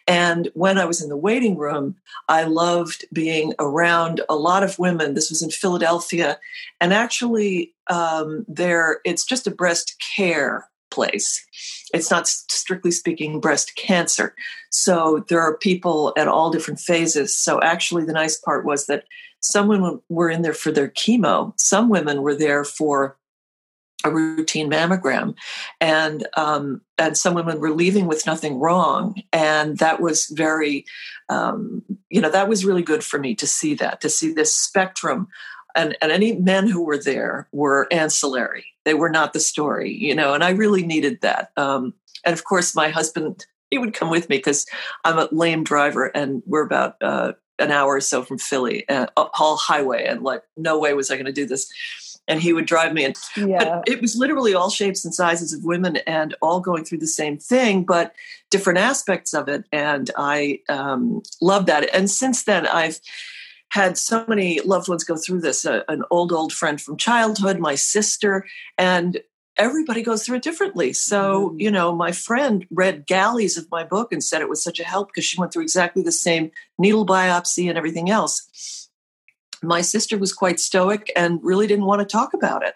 And 0.07 0.49
when 0.53 0.77
I 0.77 0.85
was 0.85 1.01
in 1.01 1.09
the 1.09 1.17
waiting 1.17 1.57
room, 1.57 1.95
I 2.29 2.43
loved 2.43 3.05
being 3.11 3.53
around 3.59 4.21
a 4.29 4.35
lot 4.35 4.63
of 4.63 4.77
women. 4.77 5.15
This 5.15 5.29
was 5.29 5.41
in 5.41 5.49
Philadelphia. 5.49 6.39
And 6.79 6.93
actually, 6.93 7.73
um, 7.87 8.45
there 8.47 9.01
it's 9.03 9.25
just 9.25 9.47
a 9.47 9.51
breast 9.51 10.01
care 10.15 10.69
place. 10.91 11.43
It's 11.93 12.11
not 12.11 12.27
strictly 12.27 12.91
speaking 12.91 13.39
breast 13.39 13.75
cancer. 13.75 14.35
So 14.69 15.25
there 15.29 15.41
are 15.41 15.57
people 15.57 16.13
at 16.17 16.27
all 16.27 16.51
different 16.51 16.79
phases. 16.79 17.35
So 17.35 17.59
actually, 17.61 18.05
the 18.05 18.13
nice 18.13 18.37
part 18.37 18.65
was 18.65 18.85
that 18.85 19.05
some 19.39 19.67
women 19.67 19.99
were 20.07 20.29
in 20.29 20.43
there 20.43 20.53
for 20.53 20.71
their 20.71 20.89
chemo, 20.89 21.59
some 21.59 21.89
women 21.89 22.21
were 22.21 22.35
there 22.35 22.63
for 22.63 23.17
a 24.03 24.11
routine 24.11 24.69
mammogram, 24.69 25.35
and 25.79 26.27
um, 26.35 26.81
and 26.97 27.17
some 27.17 27.33
women 27.33 27.59
were 27.59 27.71
leaving 27.71 28.07
with 28.07 28.25
nothing 28.25 28.59
wrong, 28.59 29.21
and 29.31 29.77
that 29.79 30.01
was 30.01 30.27
very, 30.27 30.85
um, 31.29 31.83
you 32.09 32.21
know, 32.21 32.29
that 32.29 32.49
was 32.49 32.65
really 32.65 32.83
good 32.83 33.03
for 33.03 33.19
me 33.19 33.35
to 33.35 33.47
see 33.47 33.73
that, 33.75 34.01
to 34.01 34.09
see 34.09 34.33
this 34.33 34.53
spectrum, 34.53 35.27
and 35.75 35.97
and 36.01 36.11
any 36.11 36.33
men 36.33 36.67
who 36.67 36.83
were 36.83 36.97
there 36.97 37.47
were 37.51 37.87
ancillary; 37.91 38.65
they 38.85 38.93
were 38.93 39.09
not 39.09 39.33
the 39.33 39.39
story, 39.39 39.91
you 39.91 40.15
know, 40.15 40.33
and 40.33 40.43
I 40.43 40.51
really 40.51 40.85
needed 40.85 41.21
that. 41.21 41.51
Um, 41.57 41.93
and 42.23 42.33
of 42.33 42.43
course, 42.43 42.75
my 42.75 42.89
husband 42.89 43.45
he 43.71 43.77
would 43.77 43.93
come 43.93 44.09
with 44.09 44.29
me 44.29 44.37
because 44.37 44.65
I'm 45.05 45.17
a 45.17 45.29
lame 45.31 45.63
driver, 45.63 46.07
and 46.07 46.43
we're 46.45 46.65
about 46.65 46.97
uh, 47.01 47.31
an 47.57 47.71
hour 47.71 47.95
or 47.95 48.01
so 48.01 48.21
from 48.21 48.37
Philly, 48.37 48.87
uh, 48.89 49.07
up 49.15 49.31
Hall 49.33 49.55
Highway, 49.55 50.05
and 50.05 50.21
like, 50.21 50.43
no 50.57 50.77
way 50.77 50.93
was 50.93 51.09
I 51.09 51.15
going 51.15 51.25
to 51.25 51.31
do 51.31 51.45
this. 51.45 51.71
And 52.27 52.41
he 52.41 52.53
would 52.53 52.65
drive 52.65 52.93
me, 52.93 53.03
and 53.03 53.15
yeah. 53.35 53.81
it 53.87 53.99
was 53.99 54.15
literally 54.15 54.53
all 54.53 54.69
shapes 54.69 55.03
and 55.03 55.13
sizes 55.13 55.53
of 55.53 55.65
women, 55.65 55.97
and 56.07 56.33
all 56.41 56.61
going 56.61 56.85
through 56.85 56.99
the 56.99 57.07
same 57.07 57.37
thing, 57.37 57.83
but 57.83 58.13
different 58.49 58.79
aspects 58.79 59.33
of 59.33 59.49
it. 59.49 59.65
And 59.71 60.11
I 60.15 60.59
um, 60.69 61.23
love 61.41 61.65
that. 61.65 61.93
And 61.93 62.09
since 62.09 62.43
then, 62.43 62.67
I've 62.67 62.99
had 63.69 63.97
so 63.97 64.23
many 64.27 64.59
loved 64.61 64.87
ones 64.87 65.03
go 65.03 65.15
through 65.17 65.41
this. 65.41 65.65
Uh, 65.65 65.83
an 65.87 66.03
old, 66.11 66.31
old 66.31 66.53
friend 66.53 66.79
from 66.79 66.95
childhood, 66.95 67.59
my 67.59 67.75
sister, 67.75 68.45
and 68.77 69.19
everybody 69.57 70.01
goes 70.01 70.23
through 70.23 70.37
it 70.37 70.43
differently. 70.43 70.93
So, 70.93 71.49
mm-hmm. 71.49 71.59
you 71.59 71.71
know, 71.71 71.93
my 71.93 72.11
friend 72.11 72.65
read 72.71 73.05
galleys 73.05 73.57
of 73.57 73.69
my 73.71 73.83
book 73.83 74.11
and 74.11 74.23
said 74.23 74.41
it 74.41 74.49
was 74.49 74.63
such 74.63 74.79
a 74.79 74.83
help 74.83 75.09
because 75.09 75.25
she 75.25 75.39
went 75.39 75.53
through 75.53 75.63
exactly 75.63 76.03
the 76.03 76.11
same 76.11 76.51
needle 76.77 77.05
biopsy 77.05 77.69
and 77.69 77.77
everything 77.77 78.09
else. 78.09 78.80
My 79.61 79.81
sister 79.81 80.17
was 80.17 80.33
quite 80.33 80.59
stoic 80.59 81.11
and 81.15 81.39
really 81.43 81.67
didn't 81.67 81.85
want 81.85 81.99
to 81.99 82.05
talk 82.05 82.33
about 82.33 82.65
it. 82.65 82.75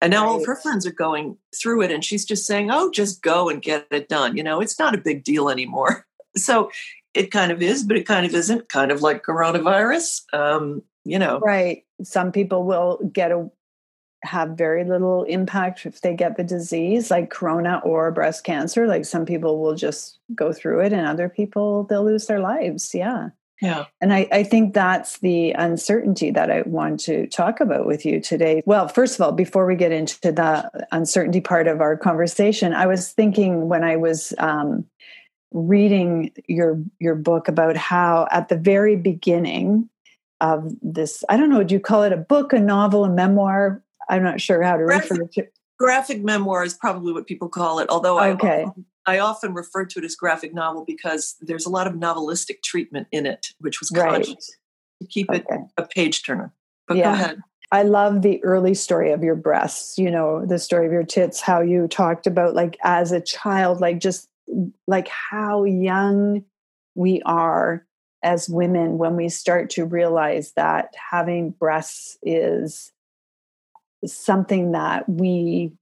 And 0.00 0.10
now 0.10 0.24
right. 0.24 0.30
all 0.30 0.40
of 0.40 0.46
her 0.46 0.56
friends 0.56 0.86
are 0.86 0.92
going 0.92 1.38
through 1.54 1.82
it 1.82 1.90
and 1.90 2.04
she's 2.04 2.24
just 2.24 2.46
saying, 2.46 2.70
"Oh, 2.70 2.90
just 2.90 3.22
go 3.22 3.48
and 3.48 3.62
get 3.62 3.86
it 3.90 4.08
done." 4.08 4.36
You 4.36 4.42
know, 4.42 4.60
it's 4.60 4.78
not 4.78 4.94
a 4.94 4.98
big 4.98 5.24
deal 5.24 5.48
anymore. 5.48 6.06
So, 6.38 6.70
it 7.14 7.30
kind 7.30 7.50
of 7.50 7.62
is, 7.62 7.82
but 7.82 7.96
it 7.96 8.06
kind 8.06 8.26
of 8.26 8.34
isn't, 8.34 8.68
kind 8.68 8.92
of 8.92 9.00
like 9.00 9.24
coronavirus. 9.24 10.20
Um, 10.34 10.82
you 11.02 11.18
know. 11.18 11.38
Right. 11.38 11.86
Some 12.02 12.30
people 12.30 12.64
will 12.64 12.98
get 13.10 13.32
a 13.32 13.50
have 14.22 14.50
very 14.50 14.84
little 14.84 15.22
impact 15.24 15.86
if 15.86 16.00
they 16.00 16.14
get 16.14 16.36
the 16.36 16.44
disease, 16.44 17.10
like 17.10 17.30
corona 17.30 17.80
or 17.84 18.10
breast 18.10 18.44
cancer. 18.44 18.86
Like 18.86 19.04
some 19.04 19.24
people 19.24 19.60
will 19.60 19.74
just 19.74 20.18
go 20.34 20.52
through 20.52 20.80
it, 20.80 20.92
and 20.92 21.06
other 21.06 21.28
people 21.28 21.84
they'll 21.84 22.04
lose 22.04 22.26
their 22.26 22.40
lives. 22.40 22.94
Yeah. 22.94 23.30
Yeah. 23.62 23.86
And 24.00 24.12
I, 24.12 24.28
I 24.30 24.42
think 24.42 24.74
that's 24.74 25.18
the 25.18 25.52
uncertainty 25.52 26.30
that 26.30 26.50
I 26.50 26.62
want 26.62 27.00
to 27.00 27.26
talk 27.28 27.60
about 27.60 27.86
with 27.86 28.04
you 28.04 28.20
today. 28.20 28.62
Well, 28.66 28.88
first 28.88 29.14
of 29.14 29.22
all, 29.22 29.32
before 29.32 29.66
we 29.66 29.76
get 29.76 29.92
into 29.92 30.32
the 30.32 30.70
uncertainty 30.92 31.40
part 31.40 31.66
of 31.66 31.80
our 31.80 31.96
conversation, 31.96 32.74
I 32.74 32.86
was 32.86 33.12
thinking 33.12 33.68
when 33.68 33.82
I 33.82 33.96
was 33.96 34.34
um, 34.38 34.84
reading 35.52 36.32
your 36.48 36.82
your 36.98 37.14
book 37.14 37.48
about 37.48 37.76
how 37.76 38.28
at 38.30 38.48
the 38.48 38.56
very 38.56 38.96
beginning 38.96 39.88
of 40.40 40.70
this, 40.82 41.24
I 41.30 41.38
don't 41.38 41.48
know, 41.48 41.64
do 41.64 41.74
you 41.74 41.80
call 41.80 42.02
it 42.02 42.12
a 42.12 42.18
book, 42.18 42.52
a 42.52 42.60
novel, 42.60 43.04
a 43.04 43.10
memoir? 43.10 43.82
I'm 44.08 44.22
not 44.22 44.40
sure 44.40 44.62
how 44.62 44.76
to 44.76 44.84
graphic, 44.84 45.10
refer 45.12 45.26
to 45.32 45.46
graphic 45.78 46.22
memoir 46.22 46.64
is 46.64 46.74
probably 46.74 47.12
what 47.12 47.26
people 47.26 47.48
call 47.48 47.78
it. 47.78 47.88
Although 47.88 48.20
okay. 48.20 48.66
I 48.66 48.72
I 49.06 49.20
often 49.20 49.54
refer 49.54 49.84
to 49.86 49.98
it 50.00 50.04
as 50.04 50.16
graphic 50.16 50.52
novel 50.52 50.84
because 50.84 51.36
there's 51.40 51.66
a 51.66 51.70
lot 51.70 51.86
of 51.86 51.94
novelistic 51.94 52.62
treatment 52.62 53.06
in 53.12 53.24
it, 53.26 53.48
which 53.58 53.80
was 53.80 53.90
conscious 53.90 54.28
right. 54.28 54.38
to 55.00 55.06
keep 55.08 55.30
okay. 55.30 55.42
it 55.48 55.60
a 55.76 55.82
page 55.86 56.24
turner. 56.24 56.52
But 56.88 56.96
yeah. 56.96 57.04
go 57.04 57.12
ahead. 57.12 57.40
I 57.72 57.82
love 57.82 58.22
the 58.22 58.42
early 58.44 58.74
story 58.74 59.10
of 59.10 59.24
your 59.24 59.34
breasts, 59.34 59.98
you 59.98 60.10
know, 60.10 60.46
the 60.46 60.58
story 60.58 60.86
of 60.86 60.92
your 60.92 61.02
tits, 61.02 61.40
how 61.40 61.60
you 61.60 61.88
talked 61.88 62.26
about 62.26 62.54
like 62.54 62.76
as 62.82 63.10
a 63.10 63.20
child, 63.20 63.80
like 63.80 63.98
just 63.98 64.28
like 64.86 65.08
how 65.08 65.64
young 65.64 66.44
we 66.94 67.22
are 67.22 67.84
as 68.22 68.48
women 68.48 68.98
when 68.98 69.16
we 69.16 69.28
start 69.28 69.70
to 69.70 69.84
realize 69.84 70.52
that 70.52 70.94
having 71.10 71.50
breasts 71.50 72.16
is 72.22 72.92
something 74.04 74.72
that 74.72 75.08
we 75.08 75.72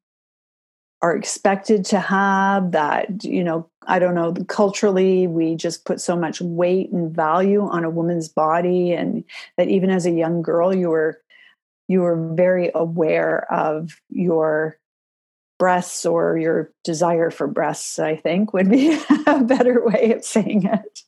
are 1.04 1.14
expected 1.14 1.84
to 1.84 2.00
have 2.00 2.72
that 2.72 3.22
you 3.22 3.44
know 3.44 3.68
i 3.86 3.98
don't 3.98 4.14
know 4.14 4.32
culturally 4.48 5.26
we 5.26 5.54
just 5.54 5.84
put 5.84 6.00
so 6.00 6.16
much 6.16 6.40
weight 6.40 6.90
and 6.92 7.14
value 7.14 7.60
on 7.60 7.84
a 7.84 7.90
woman's 7.90 8.26
body 8.26 8.90
and 8.94 9.22
that 9.58 9.68
even 9.68 9.90
as 9.90 10.06
a 10.06 10.10
young 10.10 10.40
girl 10.40 10.74
you 10.74 10.88
were 10.88 11.20
you 11.88 12.00
were 12.00 12.32
very 12.34 12.70
aware 12.74 13.46
of 13.52 14.00
your 14.08 14.78
breasts 15.58 16.06
or 16.06 16.38
your 16.38 16.72
desire 16.84 17.30
for 17.30 17.46
breasts 17.46 17.98
i 17.98 18.16
think 18.16 18.54
would 18.54 18.70
be 18.70 18.98
a 19.26 19.44
better 19.44 19.84
way 19.84 20.10
of 20.12 20.24
saying 20.24 20.64
it. 20.64 21.00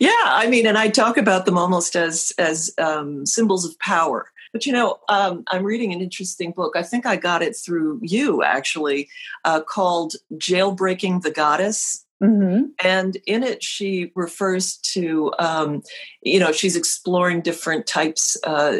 Yeah 0.00 0.10
i 0.24 0.48
mean 0.48 0.66
and 0.66 0.76
i 0.76 0.88
talk 0.88 1.16
about 1.16 1.46
them 1.46 1.56
almost 1.56 1.94
as 1.94 2.32
as 2.38 2.74
um, 2.78 3.24
symbols 3.24 3.64
of 3.64 3.78
power 3.78 4.32
but 4.52 4.66
you 4.66 4.72
know, 4.72 4.98
um, 5.08 5.44
I'm 5.48 5.64
reading 5.64 5.92
an 5.92 6.00
interesting 6.00 6.52
book. 6.52 6.74
I 6.76 6.82
think 6.82 7.06
I 7.06 7.16
got 7.16 7.42
it 7.42 7.56
through 7.56 8.00
you 8.02 8.42
actually, 8.42 9.08
uh, 9.44 9.60
called 9.60 10.14
Jailbreaking 10.34 11.22
the 11.22 11.30
Goddess 11.30 12.05
Mm-hmm. 12.22 12.68
And 12.82 13.16
in 13.26 13.42
it, 13.42 13.62
she 13.62 14.10
refers 14.14 14.78
to, 14.78 15.32
um, 15.38 15.82
you 16.22 16.40
know, 16.40 16.50
she's 16.50 16.74
exploring 16.74 17.42
different 17.42 17.86
types, 17.86 18.38
uh, 18.44 18.78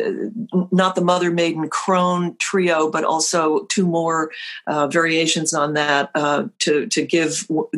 not 0.73 0.95
the 0.95 1.03
mother 1.03 1.31
maiden 1.31 1.69
crone 1.69 2.37
trio, 2.39 2.91
but 2.91 3.05
also 3.05 3.65
two 3.67 3.87
more 3.87 4.31
uh, 4.67 4.87
variations 4.87 5.53
on 5.53 5.75
that 5.75 6.11
uh, 6.15 6.45
to, 6.61 6.87
to 6.87 7.05
give 7.05 7.37
for, 7.37 7.69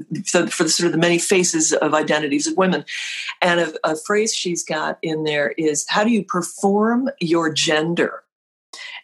for 0.47 0.63
the 0.63 0.71
sort 0.71 0.87
of 0.87 0.93
the 0.93 0.99
many 0.99 1.19
faces 1.19 1.73
of 1.73 1.93
identities 1.93 2.47
of 2.47 2.57
women. 2.57 2.85
And 3.43 3.59
a, 3.59 3.75
a 3.83 3.97
phrase 3.97 4.33
she's 4.33 4.63
got 4.63 4.99
in 5.03 5.25
there 5.25 5.55
is 5.59 5.87
how 5.89 6.05
do 6.05 6.11
you 6.11 6.23
perform 6.23 7.11
your 7.21 7.53
gender? 7.53 8.23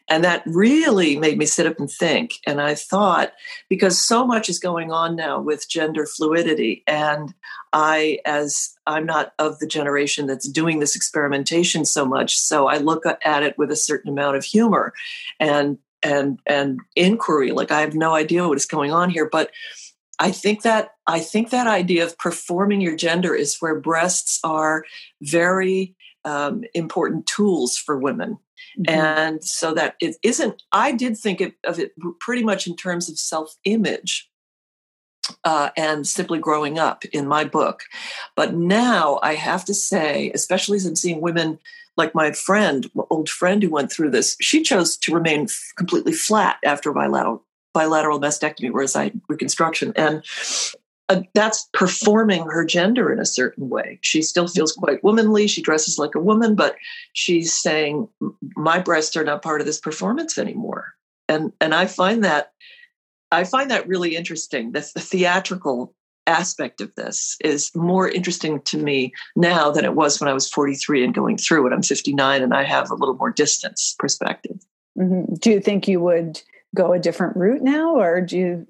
And 0.08 0.22
that 0.22 0.42
really 0.44 1.16
made 1.16 1.38
me 1.38 1.46
sit 1.46 1.66
up 1.66 1.78
and 1.78 1.90
think. 1.90 2.34
And 2.46 2.60
I 2.60 2.74
thought, 2.74 3.32
because 3.70 4.00
so 4.00 4.26
much 4.26 4.50
is 4.50 4.58
going 4.58 4.92
on 4.92 5.16
now 5.16 5.40
with 5.40 5.68
gender 5.68 6.04
fluidity, 6.04 6.82
and 6.86 7.32
I, 7.72 8.18
as 8.26 8.74
I'm 8.86 9.06
not 9.06 9.32
of 9.38 9.58
the 9.58 9.66
generation 9.66 10.26
that's 10.26 10.48
doing 10.48 10.78
this 10.78 10.94
experimentation 10.94 11.84
so 11.86 12.04
much, 12.04 12.36
so 12.36 12.66
I 12.66 12.78
look 12.78 13.04
at 13.06 13.42
it 13.42 13.56
with 13.56 13.70
a 13.70 13.76
certain 13.76 14.10
amount 14.10 14.36
of 14.36 14.44
humor 14.44 14.92
and 15.40 15.78
and 16.02 16.38
and 16.46 16.80
inquiry. 16.94 17.52
Like 17.52 17.70
I 17.70 17.80
have 17.80 17.94
no 17.94 18.14
idea 18.14 18.46
what 18.46 18.58
is 18.58 18.66
going 18.66 18.92
on 18.92 19.08
here, 19.08 19.28
but 19.28 19.50
I 20.18 20.30
think 20.30 20.62
that 20.62 20.90
I 21.06 21.20
think 21.20 21.50
that 21.50 21.66
idea 21.66 22.04
of 22.04 22.18
performing 22.18 22.80
your 22.80 22.96
gender 22.96 23.34
is 23.34 23.56
where 23.58 23.80
breasts 23.80 24.38
are 24.44 24.84
very 25.22 25.94
um, 26.24 26.64
important 26.74 27.26
tools 27.26 27.76
for 27.76 27.98
women 27.98 28.38
Mm-hmm. 28.78 28.98
And 28.98 29.44
so 29.44 29.74
that 29.74 29.96
it 30.00 30.16
isn't, 30.22 30.62
I 30.72 30.92
did 30.92 31.16
think 31.16 31.40
of 31.64 31.78
it 31.78 31.92
pretty 32.20 32.42
much 32.42 32.66
in 32.66 32.76
terms 32.76 33.08
of 33.08 33.18
self 33.18 33.56
image. 33.64 34.30
Uh, 35.42 35.70
and 35.74 36.06
simply 36.06 36.38
growing 36.38 36.78
up 36.78 37.02
in 37.06 37.26
my 37.26 37.44
book. 37.44 37.84
But 38.36 38.52
now 38.52 39.18
I 39.22 39.36
have 39.36 39.64
to 39.64 39.72
say, 39.72 40.30
especially 40.34 40.76
as 40.76 40.84
I'm 40.84 40.96
seeing 40.96 41.22
women 41.22 41.58
like 41.96 42.14
my 42.14 42.32
friend, 42.32 42.90
old 43.08 43.30
friend 43.30 43.62
who 43.62 43.70
went 43.70 43.90
through 43.90 44.10
this, 44.10 44.36
she 44.42 44.62
chose 44.62 44.98
to 44.98 45.14
remain 45.14 45.48
completely 45.76 46.12
flat 46.12 46.58
after 46.62 46.92
bilateral 46.92 47.42
bilateral 47.72 48.20
mastectomy, 48.20 48.70
whereas 48.70 48.94
I 48.96 49.12
reconstruction. 49.28 49.92
And 49.96 50.24
uh, 51.08 51.22
that's 51.34 51.68
performing 51.74 52.44
her 52.44 52.64
gender 52.64 53.12
in 53.12 53.18
a 53.18 53.26
certain 53.26 53.68
way. 53.68 53.98
She 54.02 54.22
still 54.22 54.48
feels 54.48 54.72
mm-hmm. 54.72 54.84
quite 54.84 55.04
womanly. 55.04 55.46
She 55.46 55.62
dresses 55.62 55.98
like 55.98 56.14
a 56.14 56.20
woman, 56.20 56.54
but 56.54 56.76
she's 57.12 57.52
saying, 57.52 58.08
"My 58.56 58.78
breasts 58.78 59.16
are 59.16 59.24
not 59.24 59.42
part 59.42 59.60
of 59.60 59.66
this 59.66 59.80
performance 59.80 60.38
anymore." 60.38 60.94
And 61.28 61.52
and 61.60 61.74
I 61.74 61.86
find 61.86 62.24
that 62.24 62.52
I 63.30 63.44
find 63.44 63.70
that 63.70 63.86
really 63.86 64.16
interesting. 64.16 64.72
The, 64.72 64.90
the 64.94 65.00
theatrical 65.00 65.94
aspect 66.26 66.80
of 66.80 66.94
this 66.94 67.36
is 67.44 67.70
more 67.74 68.08
interesting 68.08 68.60
to 68.62 68.78
me 68.78 69.12
now 69.36 69.70
than 69.70 69.84
it 69.84 69.94
was 69.94 70.20
when 70.20 70.28
I 70.28 70.32
was 70.32 70.48
43 70.48 71.04
and 71.04 71.14
going 71.14 71.36
through 71.36 71.66
it. 71.66 71.72
I'm 71.74 71.82
59 71.82 72.42
and 72.42 72.54
I 72.54 72.64
have 72.64 72.90
a 72.90 72.94
little 72.94 73.16
more 73.16 73.30
distance 73.30 73.94
perspective. 73.98 74.56
Mm-hmm. 74.98 75.34
Do 75.34 75.50
you 75.50 75.60
think 75.60 75.86
you 75.86 76.00
would 76.00 76.40
go 76.74 76.92
a 76.92 76.98
different 76.98 77.36
route 77.36 77.62
now, 77.62 77.96
or 77.96 78.20
do 78.20 78.38
you 78.38 78.66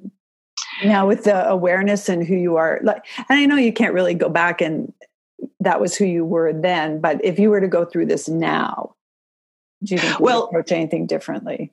now 0.82 1.06
with 1.06 1.24
the 1.24 1.48
awareness 1.48 2.08
and 2.08 2.26
who 2.26 2.34
you 2.34 2.56
are 2.56 2.80
like 2.82 3.04
and 3.28 3.38
i 3.38 3.46
know 3.46 3.56
you 3.56 3.72
can't 3.72 3.94
really 3.94 4.14
go 4.14 4.28
back 4.28 4.60
and 4.60 4.92
that 5.60 5.80
was 5.80 5.96
who 5.96 6.04
you 6.04 6.24
were 6.24 6.52
then 6.52 7.00
but 7.00 7.22
if 7.24 7.38
you 7.38 7.50
were 7.50 7.60
to 7.60 7.68
go 7.68 7.84
through 7.84 8.06
this 8.06 8.28
now 8.28 8.94
do 9.82 9.94
you 9.94 10.00
think 10.00 10.18
you 10.18 10.24
well 10.24 10.44
approach 10.44 10.72
anything 10.72 11.06
differently 11.06 11.72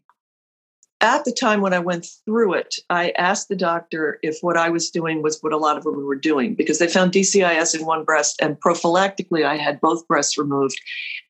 at 1.02 1.26
the 1.26 1.32
time 1.32 1.62
when 1.62 1.74
I 1.74 1.80
went 1.80 2.06
through 2.26 2.54
it, 2.54 2.76
I 2.90 3.10
asked 3.18 3.50
the 3.50 3.56
doctor 3.56 4.20
if 4.22 4.38
what 4.42 4.56
I 4.56 4.70
was 4.70 4.92
doing 4.92 5.24
was 5.24 5.40
what 5.42 5.52
a 5.52 5.58
lot 5.58 5.76
of 5.76 5.84
women 5.84 6.06
were 6.06 6.16
doing 6.16 6.54
because 6.54 6.78
they 6.78 6.88
found 6.88 7.12
DCIS 7.12 7.78
in 7.78 7.86
one 7.88 8.06
breast 8.06 8.40
and 8.40 8.60
prophylactically 8.60 9.44
I 9.44 9.58
had 9.58 9.82
both 9.82 10.08
breasts 10.08 10.38
removed 10.38 10.80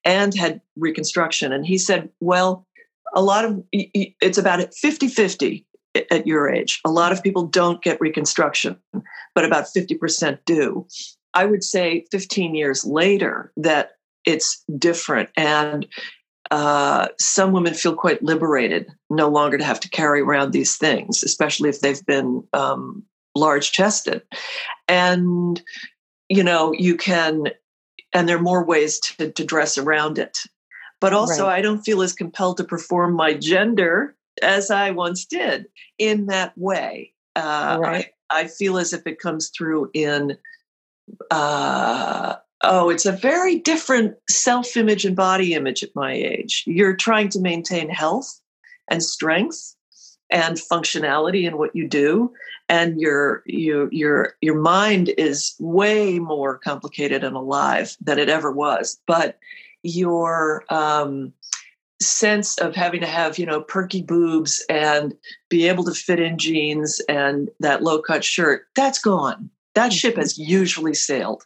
and 0.04 0.34
had 0.36 0.60
reconstruction. 0.76 1.54
And 1.54 1.66
he 1.66 1.78
said, 1.78 2.10
Well, 2.20 2.68
a 3.14 3.22
lot 3.22 3.46
of 3.46 3.64
it's 3.72 4.38
about 4.38 4.74
50 4.74 5.08
50 5.08 5.66
at 5.96 6.28
your 6.28 6.50
age. 6.50 6.80
A 6.86 6.92
lot 6.92 7.12
of 7.12 7.24
people 7.24 7.46
don't 7.46 7.82
get 7.82 8.02
reconstruction, 8.02 8.78
but 9.36 9.46
about 9.46 9.66
50% 9.66 10.40
do. 10.46 10.88
I 11.34 11.46
would 11.46 11.64
say 11.64 12.06
15 12.12 12.56
years 12.56 12.86
later 12.86 13.52
that 13.58 13.92
it's 14.26 14.64
different. 14.78 15.30
And 15.36 15.88
uh, 16.50 17.08
some 17.20 17.54
women 17.54 17.74
feel 17.74 17.96
quite 17.96 18.24
liberated 18.24 18.92
no 19.10 19.30
longer 19.30 19.58
to 19.58 19.64
have 19.64 19.80
to 19.82 19.90
carry 19.90 20.22
around 20.22 20.52
these 20.52 20.78
things, 20.78 21.24
especially 21.24 21.70
if 21.70 21.80
they've 21.80 22.06
been 22.06 22.44
um, 22.54 23.04
large 23.36 23.72
chested. 23.72 24.22
And, 24.88 25.62
you 26.28 26.44
know, 26.44 26.74
you 26.74 26.98
can, 26.98 27.46
and 28.14 28.28
there 28.28 28.38
are 28.38 28.42
more 28.42 28.66
ways 28.66 29.00
to, 29.00 29.32
to 29.32 29.46
dress 29.46 29.78
around 29.78 30.20
it. 30.20 30.38
But 31.00 31.14
also, 31.14 31.46
right. 31.46 31.58
I 31.58 31.62
don't 31.62 31.82
feel 31.82 32.04
as 32.04 32.14
compelled 32.14 32.58
to 32.58 32.64
perform 32.64 33.14
my 33.14 33.34
gender 33.34 34.16
as 34.42 34.72
I 34.72 34.92
once 34.92 35.26
did 35.26 35.68
in 35.98 36.28
that 36.28 36.58
way. 36.58 37.14
Uh, 37.36 37.78
right. 37.82 38.08
I, 38.30 38.42
I 38.42 38.48
feel 38.48 38.78
as 38.78 38.94
if 38.94 39.06
it 39.06 39.20
comes 39.20 39.50
through 39.50 39.90
in 39.94 40.38
uh, 41.30 42.36
oh, 42.64 42.90
it's 42.90 43.06
a 43.06 43.12
very 43.12 43.58
different 43.58 44.16
self 44.30 44.78
image 44.78 45.06
and 45.06 45.16
body 45.16 45.54
image 45.54 45.84
at 45.84 45.96
my 45.96 46.14
age. 46.14 46.64
You're 46.66 46.96
trying 46.96 47.30
to 47.30 47.40
maintain 47.40 47.90
health 47.90 48.40
and 48.90 49.04
strength 49.04 49.76
and 50.30 50.58
functionality 50.58 51.46
in 51.46 51.58
what 51.58 51.76
you 51.76 51.88
do 51.88 52.32
and 52.70 53.00
your 53.02 53.44
your 53.46 53.92
your 53.92 54.36
your 54.40 54.56
mind 54.56 55.10
is 55.18 55.56
way 55.60 56.20
more 56.20 56.58
complicated 56.58 57.24
and 57.24 57.36
alive 57.36 57.98
than 58.00 58.18
it 58.18 58.30
ever 58.30 58.50
was 58.50 58.98
but 59.06 59.38
your 59.84 60.64
um, 60.70 61.34
sense 62.02 62.58
of 62.58 62.76
having 62.76 63.02
to 63.02 63.08
have 63.08 63.38
you 63.38 63.46
know 63.46 63.62
perky 63.62 64.02
boobs 64.02 64.66
and 64.70 65.14
be 65.50 65.68
able 65.68 65.84
to 65.84 65.94
fit 65.94 66.20
in 66.20 66.38
jeans 66.38 67.00
and 67.08 67.50
that 67.60 67.84
low 67.84 68.02
cut 68.02 68.24
shirt 68.24 68.66
that's 68.76 69.00
gone 69.00 69.50
that 69.76 69.94
ship 69.94 70.18
has 70.18 70.38
usually 70.38 70.94
sailed. 70.94 71.46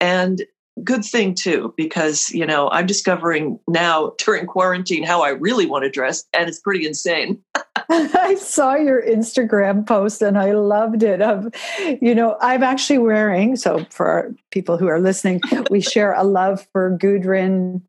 And 0.00 0.42
good 0.82 1.04
thing 1.04 1.34
too, 1.34 1.74
because, 1.76 2.30
you 2.30 2.46
know, 2.46 2.70
I'm 2.70 2.86
discovering 2.86 3.58
now 3.68 4.14
during 4.18 4.46
quarantine 4.46 5.02
how 5.02 5.22
I 5.22 5.30
really 5.30 5.66
want 5.66 5.84
to 5.84 5.90
dress, 5.90 6.24
and 6.32 6.48
it's 6.48 6.60
pretty 6.60 6.86
insane. 6.86 7.42
I 7.90 8.36
saw 8.36 8.76
your 8.76 9.02
Instagram 9.02 9.86
post 9.86 10.22
and 10.22 10.38
I 10.38 10.52
loved 10.52 11.02
it. 11.02 11.20
Of, 11.20 11.52
you 12.00 12.14
know, 12.14 12.36
I'm 12.40 12.62
actually 12.62 12.98
wearing, 12.98 13.56
so 13.56 13.84
for 13.90 14.34
people 14.50 14.78
who 14.78 14.86
are 14.86 15.00
listening, 15.00 15.40
we 15.70 15.80
share 15.80 16.14
a 16.14 16.22
love 16.22 16.66
for 16.72 16.96
Gudrun. 16.96 17.82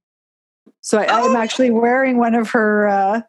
So 0.81 0.97
I, 0.97 1.03
am 1.03 1.35
oh. 1.35 1.37
actually 1.37 1.69
wearing 1.69 2.17
one 2.17 2.35
of 2.35 2.49
her 2.51 2.87
uh, 2.87 3.21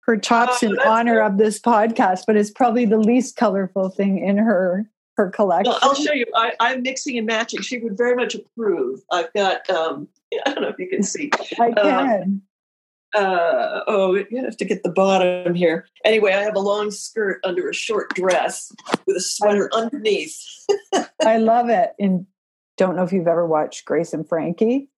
her 0.00 0.16
tops 0.16 0.62
oh, 0.62 0.68
in 0.68 0.78
honor 0.80 1.20
of 1.20 1.36
this 1.36 1.60
podcast, 1.60 2.22
but 2.26 2.36
it's 2.36 2.50
probably 2.50 2.86
the 2.86 2.98
least 2.98 3.36
colorful 3.36 3.90
thing 3.90 4.18
in 4.18 4.38
her 4.38 4.88
her 5.18 5.28
collection. 5.30 5.70
Well, 5.70 5.80
I'll 5.82 5.94
show 5.94 6.14
you. 6.14 6.24
I, 6.34 6.54
am 6.60 6.82
mixing 6.82 7.18
and 7.18 7.26
matching. 7.26 7.60
She 7.60 7.78
would 7.78 7.96
very 7.98 8.16
much 8.16 8.34
approve. 8.34 9.00
I've 9.12 9.32
got. 9.34 9.68
Um, 9.68 10.08
I 10.46 10.52
don't 10.52 10.62
know 10.62 10.68
if 10.68 10.78
you 10.78 10.88
can 10.88 11.02
see. 11.02 11.30
I 11.60 11.70
uh, 11.70 11.74
can. 11.74 12.42
uh, 13.14 13.80
oh, 13.86 14.14
you 14.14 14.44
have 14.44 14.56
to 14.56 14.64
get 14.64 14.82
the 14.82 14.90
bottom 14.90 15.54
here. 15.54 15.86
Anyway, 16.04 16.32
I 16.32 16.42
have 16.42 16.56
a 16.56 16.60
long 16.60 16.90
skirt 16.90 17.40
under 17.44 17.68
a 17.68 17.74
short 17.74 18.14
dress 18.14 18.72
with 19.06 19.16
a 19.16 19.20
sweater 19.20 19.70
I, 19.74 19.78
underneath. 19.78 20.38
I 21.24 21.38
love 21.38 21.68
it. 21.68 21.94
And 21.98 22.26
don't 22.76 22.96
know 22.96 23.02
if 23.02 23.12
you've 23.12 23.26
ever 23.26 23.46
watched 23.46 23.84
Grace 23.84 24.12
and 24.12 24.26
Frankie. 24.28 24.88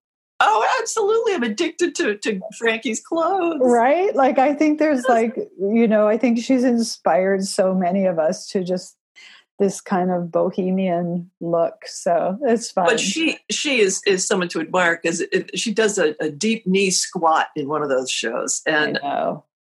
Oh, 0.40 0.66
absolutely. 0.80 1.34
I'm 1.34 1.42
addicted 1.42 1.94
to, 1.96 2.16
to 2.16 2.40
Frankie's 2.58 3.00
clothes. 3.00 3.60
Right? 3.62 4.14
Like, 4.14 4.38
I 4.38 4.54
think 4.54 4.78
there's 4.78 5.04
like, 5.08 5.36
you 5.58 5.86
know, 5.86 6.08
I 6.08 6.16
think 6.16 6.38
she's 6.38 6.64
inspired 6.64 7.44
so 7.44 7.74
many 7.74 8.06
of 8.06 8.18
us 8.18 8.46
to 8.48 8.64
just 8.64 8.96
this 9.58 9.80
kind 9.82 10.10
of 10.10 10.32
bohemian 10.32 11.30
look. 11.40 11.74
So 11.84 12.38
it's 12.42 12.70
fun. 12.70 12.86
But 12.86 12.98
she 12.98 13.38
she 13.50 13.80
is 13.80 14.02
is 14.06 14.26
someone 14.26 14.48
to 14.48 14.60
admire 14.60 14.98
because 15.00 15.22
she 15.54 15.72
does 15.72 15.98
a, 15.98 16.16
a, 16.18 16.30
deep 16.30 16.66
knee 16.66 16.90
squat 16.90 17.48
in 17.54 17.68
one 17.68 17.82
of 17.82 17.90
those 17.90 18.10
shows, 18.10 18.62
and 18.66 18.98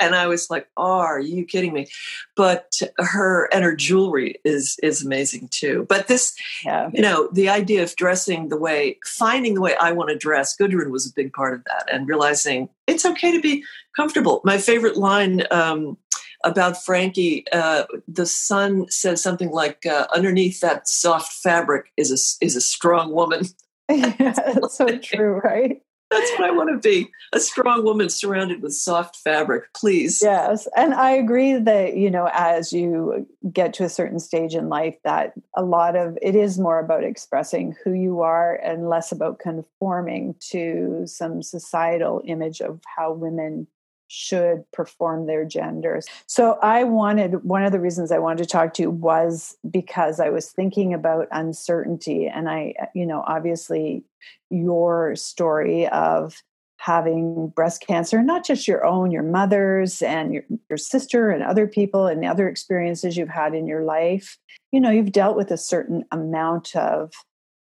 and 0.00 0.14
I 0.14 0.26
was 0.26 0.50
like, 0.50 0.68
"Oh, 0.76 0.98
are 0.98 1.20
you 1.20 1.44
kidding 1.44 1.72
me?" 1.72 1.88
But 2.36 2.72
her 2.98 3.48
and 3.52 3.64
her 3.64 3.74
jewelry 3.74 4.36
is 4.44 4.76
is 4.82 5.04
amazing 5.04 5.48
too. 5.50 5.86
But 5.88 6.08
this, 6.08 6.34
yeah. 6.64 6.90
you 6.92 7.02
know, 7.02 7.28
the 7.32 7.48
idea 7.48 7.82
of 7.82 7.94
dressing 7.96 8.48
the 8.48 8.56
way, 8.56 8.98
finding 9.04 9.54
the 9.54 9.60
way 9.60 9.74
I 9.76 9.92
want 9.92 10.10
to 10.10 10.16
dress, 10.16 10.56
Gudrun 10.56 10.90
was 10.90 11.06
a 11.06 11.14
big 11.14 11.32
part 11.32 11.54
of 11.54 11.64
that, 11.64 11.88
and 11.92 12.08
realizing 12.08 12.68
it's 12.86 13.04
okay 13.04 13.32
to 13.32 13.40
be 13.40 13.64
comfortable. 13.96 14.40
My 14.44 14.58
favorite 14.58 14.96
line. 14.96 15.42
Um, 15.50 15.96
about 16.44 16.84
Frankie, 16.84 17.44
uh, 17.50 17.82
the 18.06 18.24
son 18.24 18.88
says 18.88 19.20
something 19.20 19.50
like, 19.50 19.84
uh, 19.84 20.06
"Underneath 20.14 20.60
that 20.60 20.86
soft 20.86 21.32
fabric 21.32 21.86
is 21.96 22.12
a 22.12 22.44
is 22.44 22.54
a 22.54 22.60
strong 22.60 23.12
woman." 23.12 23.46
yeah, 23.90 24.32
that's 24.32 24.76
so 24.76 24.98
true, 25.02 25.40
right? 25.42 25.82
That's 26.10 26.30
what 26.32 26.48
I 26.48 26.50
want 26.50 26.70
to 26.70 26.78
be 26.88 27.10
a 27.32 27.40
strong 27.40 27.84
woman 27.84 28.08
surrounded 28.08 28.62
with 28.62 28.72
soft 28.72 29.16
fabric, 29.16 29.72
please. 29.74 30.20
Yes. 30.22 30.66
And 30.76 30.94
I 30.94 31.10
agree 31.10 31.58
that, 31.58 31.96
you 31.96 32.10
know, 32.10 32.30
as 32.32 32.72
you 32.72 33.26
get 33.52 33.74
to 33.74 33.84
a 33.84 33.88
certain 33.88 34.18
stage 34.18 34.54
in 34.54 34.68
life, 34.68 34.96
that 35.04 35.34
a 35.54 35.62
lot 35.62 35.96
of 35.96 36.16
it 36.22 36.34
is 36.34 36.58
more 36.58 36.78
about 36.78 37.04
expressing 37.04 37.76
who 37.84 37.92
you 37.92 38.20
are 38.20 38.56
and 38.56 38.88
less 38.88 39.12
about 39.12 39.38
conforming 39.38 40.34
to 40.50 41.02
some 41.06 41.42
societal 41.42 42.22
image 42.24 42.60
of 42.60 42.80
how 42.96 43.12
women 43.12 43.66
should 44.08 44.64
perform 44.72 45.26
their 45.26 45.44
genders. 45.44 46.06
So 46.26 46.58
I 46.62 46.84
wanted 46.84 47.44
one 47.44 47.62
of 47.62 47.72
the 47.72 47.80
reasons 47.80 48.10
I 48.10 48.18
wanted 48.18 48.42
to 48.42 48.48
talk 48.48 48.74
to 48.74 48.82
you 48.82 48.90
was 48.90 49.56
because 49.70 50.18
I 50.18 50.30
was 50.30 50.50
thinking 50.50 50.94
about 50.94 51.28
uncertainty 51.30 52.26
and 52.26 52.48
I 52.48 52.74
you 52.94 53.06
know 53.06 53.22
obviously 53.26 54.02
your 54.50 55.14
story 55.14 55.86
of 55.88 56.42
having 56.78 57.48
breast 57.48 57.84
cancer 57.86 58.22
not 58.22 58.46
just 58.46 58.68
your 58.68 58.84
own 58.86 59.10
your 59.10 59.22
mother's 59.22 60.00
and 60.00 60.32
your, 60.32 60.44
your 60.70 60.76
sister 60.76 61.30
and 61.30 61.42
other 61.42 61.66
people 61.66 62.06
and 62.06 62.24
other 62.24 62.48
experiences 62.48 63.16
you've 63.16 63.28
had 63.28 63.52
in 63.52 63.66
your 63.66 63.82
life 63.82 64.38
you 64.70 64.80
know 64.80 64.90
you've 64.90 65.12
dealt 65.12 65.36
with 65.36 65.50
a 65.50 65.56
certain 65.56 66.04
amount 66.12 66.76
of 66.76 67.12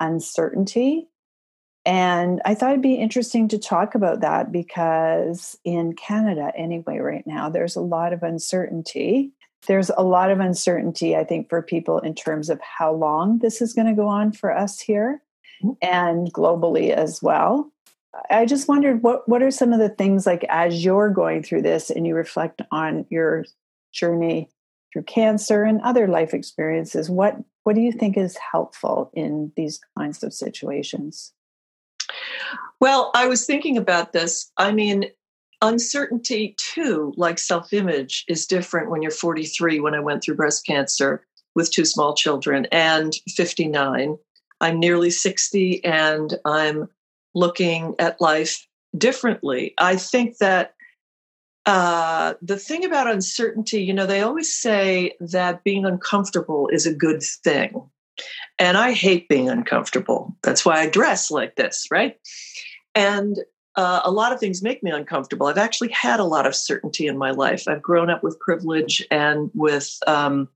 uncertainty 0.01 1.07
and 1.87 2.41
I 2.45 2.55
thought 2.55 2.71
it'd 2.71 2.83
be 2.83 2.95
interesting 2.95 3.49
to 3.49 3.59
talk 3.59 3.95
about 3.95 4.21
that 4.21 4.51
because 4.51 5.59
in 5.65 5.95
Canada, 5.95 6.51
anyway, 6.57 6.99
right 6.99 7.27
now, 7.27 7.51
there's 7.51 7.77
a 7.77 7.83
lot 7.83 8.15
of 8.15 8.23
uncertainty. 8.23 9.33
There's 9.67 9.91
a 9.91 10.03
lot 10.03 10.31
of 10.31 10.41
uncertainty, 10.41 11.15
I 11.15 11.25
think, 11.25 11.51
for 11.51 11.61
people 11.61 11.99
in 11.99 12.15
terms 12.15 12.49
of 12.49 12.61
how 12.61 12.93
long 12.93 13.39
this 13.39 13.61
is 13.61 13.75
going 13.75 13.87
to 13.87 13.95
go 13.95 14.09
on 14.09 14.33
for 14.33 14.57
us 14.57 14.81
here 14.81 15.23
mm-hmm. 15.63 15.73
and 15.83 16.33
globally 16.33 16.91
as 16.91 17.23
well. 17.23 17.71
I 18.31 18.47
just 18.47 18.69
wondered 18.69 19.03
what, 19.03 19.29
what 19.29 19.43
are 19.43 19.51
some 19.51 19.73
of 19.73 19.79
the 19.79 19.89
things 19.89 20.25
like 20.25 20.45
as 20.49 20.85
you're 20.85 21.11
going 21.11 21.43
through 21.43 21.63
this 21.63 21.91
and 21.91 22.07
you 22.07 22.15
reflect 22.15 22.63
on 22.71 23.05
your 23.11 23.45
journey 23.93 24.49
through 24.93 25.03
cancer 25.03 25.65
and 25.65 25.83
other 25.83 26.07
life 26.07 26.33
experiences, 26.33 27.11
what, 27.11 27.37
what 27.65 27.75
do 27.75 27.83
you 27.83 27.93
think 27.93 28.17
is 28.17 28.39
helpful 28.39 29.11
in 29.13 29.53
these 29.57 29.81
kinds 29.99 30.23
of 30.23 30.33
situations? 30.33 31.34
Well, 32.81 33.11
I 33.15 33.27
was 33.27 33.47
thinking 33.47 33.77
about 33.77 34.13
this. 34.13 34.51
I 34.57 34.73
mean, 34.73 35.07
uncertainty 35.63 36.55
too, 36.59 37.15
like 37.17 37.39
self 37.39 37.73
image, 37.73 38.25
is 38.29 38.47
different 38.47 38.91
when 38.91 39.03
you're 39.03 39.11
43, 39.11 39.81
when 39.81 39.95
I 39.95 40.01
went 40.01 40.23
through 40.23 40.37
breast 40.37 40.67
cancer 40.67 41.27
with 41.55 41.71
two 41.71 41.85
small 41.85 42.15
children, 42.15 42.67
and 42.73 43.15
59. 43.29 44.19
I'm 44.61 44.81
nearly 44.81 45.11
60 45.11 45.85
and 45.85 46.35
I'm 46.45 46.89
looking 47.35 47.95
at 47.99 48.21
life 48.21 48.67
differently. 48.97 49.75
I 49.79 49.97
think 49.97 50.39
that 50.39 50.75
uh, 51.67 52.35
the 52.43 52.59
thing 52.59 52.85
about 52.85 53.11
uncertainty, 53.11 53.83
you 53.83 53.93
know, 53.93 54.07
they 54.07 54.21
always 54.21 54.55
say 54.55 55.13
that 55.21 55.65
being 55.65 55.87
uncomfortable 55.87 56.69
is 56.69 56.87
a 56.87 56.95
good 56.95 57.23
thing. 57.23 57.91
And 58.59 58.77
I 58.77 58.93
hate 58.93 59.29
being 59.29 59.49
uncomfortable. 59.49 60.37
That's 60.43 60.65
why 60.65 60.81
I 60.81 60.89
dress 60.89 61.31
like 61.31 61.57
this, 61.57 61.87
right? 61.91 62.17
And 62.95 63.37
uh, 63.77 64.01
a 64.05 64.11
lot 64.11 64.33
of 64.33 64.39
things 64.39 64.63
make 64.63 64.83
me 64.83 64.91
uncomfortable. 64.91 65.49
I've 65.49 65.59
actually 65.59 65.91
had 65.91 66.21
a 66.21 66.25
lot 66.25 66.47
of 66.47 66.55
certainty 66.55 67.07
in 67.07 67.19
my 67.19 67.33
life. 67.33 67.67
I've 67.67 67.83
grown 67.83 68.11
up 68.11 68.23
with 68.23 68.39
privilege 68.39 69.05
and 69.11 69.51
with, 69.55 69.99
um, 70.07 70.49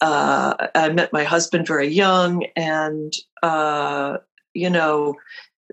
uh, 0.00 0.68
I 0.74 0.88
met 0.88 1.12
my 1.12 1.24
husband 1.24 1.66
very 1.66 1.88
young, 1.88 2.46
and, 2.56 3.12
uh, 3.42 4.18
you 4.54 4.70
know, 4.70 5.14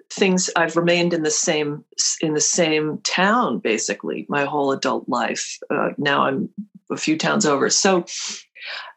things 0.10 0.50
I've 0.56 0.76
remained 0.76 1.14
in 1.14 1.24
the 1.24 1.32
same 1.32 1.84
in 2.22 2.34
the 2.34 2.42
same 2.42 3.00
town 3.04 3.60
basically 3.60 4.26
my 4.30 4.46
whole 4.46 4.72
adult 4.72 5.08
life. 5.08 5.58
Uh, 5.70 5.90
now 5.98 6.24
I'm 6.24 6.50
a 6.92 6.98
few 6.98 7.18
towns 7.18 7.46
over, 7.46 7.70
so 7.70 8.06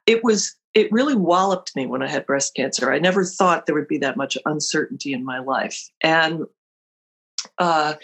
it 0.07 0.23
was 0.25 0.57
it 0.75 0.91
really 0.91 1.15
walloped 1.15 1.75
me 1.77 1.87
when 1.87 2.03
I 2.03 2.09
had 2.09 2.27
breast 2.27 2.55
cancer. 2.57 2.93
I 2.93 2.99
never 2.99 3.25
thought 3.25 3.67
there 3.67 3.77
would 3.77 3.89
be 3.89 3.99
that 3.99 4.17
much 4.17 4.37
uncertainty 4.45 5.13
in 5.13 5.25
my 5.25 5.39
life, 5.39 5.89
and 6.03 6.45
uh, 7.59 7.95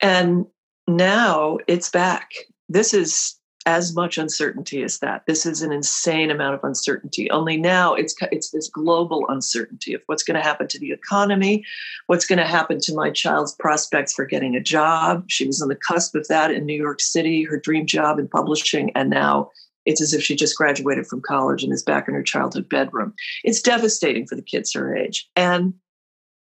and 0.00 0.46
now 0.86 1.58
it's 1.66 1.90
back. 1.90 2.30
This 2.68 2.94
is 2.94 3.40
as 3.66 3.94
much 3.94 4.16
uncertainty 4.16 4.82
as 4.82 4.98
that. 5.00 5.22
This 5.26 5.44
is 5.44 5.60
an 5.60 5.70
insane 5.70 6.30
amount 6.30 6.54
of 6.54 6.64
uncertainty. 6.64 7.30
Only 7.30 7.56
now 7.56 7.94
it's 7.94 8.14
it's 8.32 8.50
this 8.50 8.68
global 8.68 9.26
uncertainty 9.28 9.94
of 9.94 10.02
what's 10.06 10.22
going 10.22 10.36
to 10.36 10.46
happen 10.46 10.66
to 10.68 10.78
the 10.78 10.92
economy, 10.92 11.64
what's 12.06 12.26
going 12.26 12.38
to 12.38 12.46
happen 12.46 12.80
to 12.80 12.94
my 12.94 13.10
child's 13.10 13.54
prospects 13.54 14.14
for 14.14 14.24
getting 14.24 14.56
a 14.56 14.62
job. 14.62 15.24
She 15.28 15.46
was 15.46 15.60
on 15.60 15.68
the 15.68 15.76
cusp 15.76 16.14
of 16.14 16.26
that 16.28 16.50
in 16.50 16.64
New 16.64 16.80
York 16.80 17.00
City, 17.00 17.44
her 17.44 17.58
dream 17.58 17.86
job 17.86 18.18
in 18.18 18.28
publishing, 18.28 18.92
and 18.94 19.10
now 19.10 19.50
it's 19.90 20.00
as 20.00 20.14
if 20.14 20.22
she 20.22 20.36
just 20.36 20.56
graduated 20.56 21.06
from 21.06 21.20
college 21.20 21.62
and 21.62 21.72
is 21.72 21.82
back 21.82 22.06
in 22.08 22.14
her 22.14 22.22
childhood 22.22 22.68
bedroom. 22.68 23.12
It's 23.44 23.60
devastating 23.60 24.26
for 24.26 24.36
the 24.36 24.42
kids 24.42 24.72
her 24.74 24.96
age. 24.96 25.28
And 25.36 25.74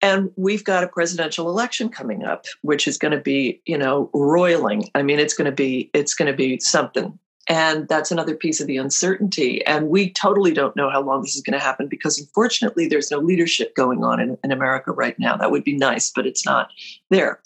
and 0.02 0.32
we've 0.36 0.66
got 0.66 0.84
a 0.84 0.90
presidential 0.90 1.50
election 1.50 1.88
coming 1.88 2.26
up, 2.26 2.46
which 2.62 2.90
is 2.90 2.98
going 2.98 3.14
to 3.14 3.22
be, 3.22 3.62
you 3.66 3.78
know, 3.78 4.10
roiling. 4.14 4.90
I 4.96 5.02
mean, 5.02 5.18
it's 5.18 5.34
going 5.34 5.50
to 5.50 5.56
be, 5.56 5.90
it's 5.94 6.14
going 6.14 6.30
to 6.30 6.36
be 6.36 6.60
something. 6.60 7.18
And 7.48 7.88
that's 7.88 8.12
another 8.12 8.36
piece 8.36 8.60
of 8.60 8.68
the 8.68 8.76
uncertainty. 8.76 9.66
And 9.66 9.88
we 9.88 10.12
totally 10.12 10.52
don't 10.52 10.76
know 10.76 10.90
how 10.90 11.02
long 11.02 11.22
this 11.22 11.38
is 11.38 11.42
going 11.42 11.58
to 11.58 11.66
happen 11.66 11.88
because 11.88 12.20
unfortunately 12.20 12.90
there's 12.90 13.12
no 13.12 13.20
leadership 13.20 13.76
going 13.76 14.04
on 14.04 14.20
in, 14.20 14.38
in 14.44 14.52
America 14.52 14.92
right 14.92 15.18
now. 15.18 15.38
That 15.38 15.52
would 15.52 15.64
be 15.64 15.78
nice, 15.78 16.12
but 16.14 16.28
it's 16.28 16.46
not 16.46 16.70
there. 17.10 17.40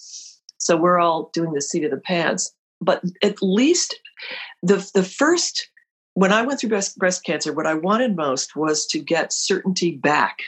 So 0.58 0.76
we're 0.76 1.00
all 1.00 1.30
doing 1.34 1.54
the 1.54 1.62
seat 1.62 1.84
of 1.84 1.92
the 1.92 1.98
pants. 1.98 2.52
But 2.82 3.04
at 3.22 3.42
least 3.42 4.00
the 4.62 4.90
the 4.94 5.04
first 5.04 5.70
when 6.18 6.34
I 6.34 6.42
went 6.42 6.60
through 6.60 6.70
breast, 6.70 6.98
breast 6.98 7.24
cancer, 7.24 7.54
what 7.54 7.68
I 7.68 7.76
wanted 7.76 8.16
most 8.16 8.56
was 8.56 8.88
to 8.88 9.00
get 9.00 9.32
certainty 9.32 9.96
back 9.96 10.40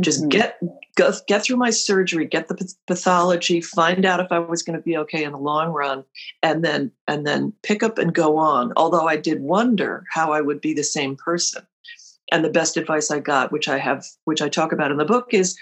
just 0.00 0.20
mm-hmm. 0.20 0.28
get 0.28 0.58
go, 0.96 1.12
get 1.26 1.44
through 1.44 1.56
my 1.56 1.70
surgery, 1.70 2.26
get 2.26 2.48
the 2.48 2.74
pathology, 2.86 3.62
find 3.62 4.04
out 4.04 4.20
if 4.20 4.30
I 4.30 4.38
was 4.38 4.62
going 4.62 4.78
to 4.78 4.82
be 4.82 4.96
okay 4.98 5.24
in 5.24 5.32
the 5.32 5.38
long 5.38 5.72
run, 5.72 6.04
and 6.42 6.62
then 6.62 6.90
and 7.08 7.26
then 7.26 7.54
pick 7.62 7.82
up 7.82 7.96
and 7.96 8.14
go 8.14 8.36
on. 8.36 8.74
Although 8.76 9.08
I 9.08 9.16
did 9.16 9.40
wonder 9.40 10.04
how 10.10 10.32
I 10.32 10.42
would 10.42 10.60
be 10.60 10.74
the 10.74 10.84
same 10.84 11.16
person. 11.16 11.66
And 12.30 12.44
the 12.44 12.50
best 12.50 12.76
advice 12.76 13.10
I 13.10 13.18
got, 13.18 13.52
which 13.52 13.68
I 13.68 13.78
have, 13.78 14.04
which 14.24 14.42
I 14.42 14.48
talk 14.48 14.72
about 14.72 14.90
in 14.90 14.96
the 14.96 15.04
book, 15.04 15.28
is 15.32 15.56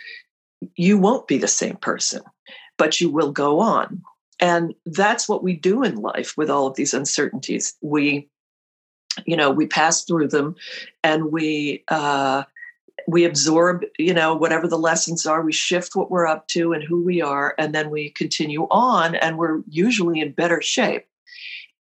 you 0.76 0.98
won't 0.98 1.28
be 1.28 1.38
the 1.38 1.48
same 1.48 1.76
person, 1.76 2.22
but 2.78 3.00
you 3.00 3.10
will 3.10 3.32
go 3.32 3.60
on. 3.60 4.02
And 4.40 4.74
that's 4.86 5.28
what 5.28 5.42
we 5.42 5.54
do 5.54 5.82
in 5.82 5.96
life 5.96 6.34
with 6.36 6.48
all 6.48 6.66
of 6.66 6.76
these 6.76 6.94
uncertainties. 6.94 7.74
We, 7.82 8.29
you 9.26 9.36
know, 9.36 9.50
we 9.50 9.66
pass 9.66 10.04
through 10.04 10.28
them 10.28 10.54
and 11.02 11.32
we 11.32 11.84
uh, 11.88 12.44
we 13.06 13.24
absorb 13.24 13.82
you 13.98 14.14
know 14.14 14.34
whatever 14.34 14.68
the 14.68 14.78
lessons 14.78 15.26
are 15.26 15.42
we 15.42 15.52
shift 15.52 15.96
what 15.96 16.10
we're 16.10 16.26
up 16.26 16.46
to 16.48 16.72
and 16.72 16.82
who 16.82 17.02
we 17.02 17.20
are 17.20 17.54
and 17.58 17.74
then 17.74 17.90
we 17.90 18.10
continue 18.10 18.66
on 18.70 19.14
and 19.16 19.38
we're 19.38 19.60
usually 19.68 20.20
in 20.20 20.32
better 20.32 20.60
shape. 20.60 21.06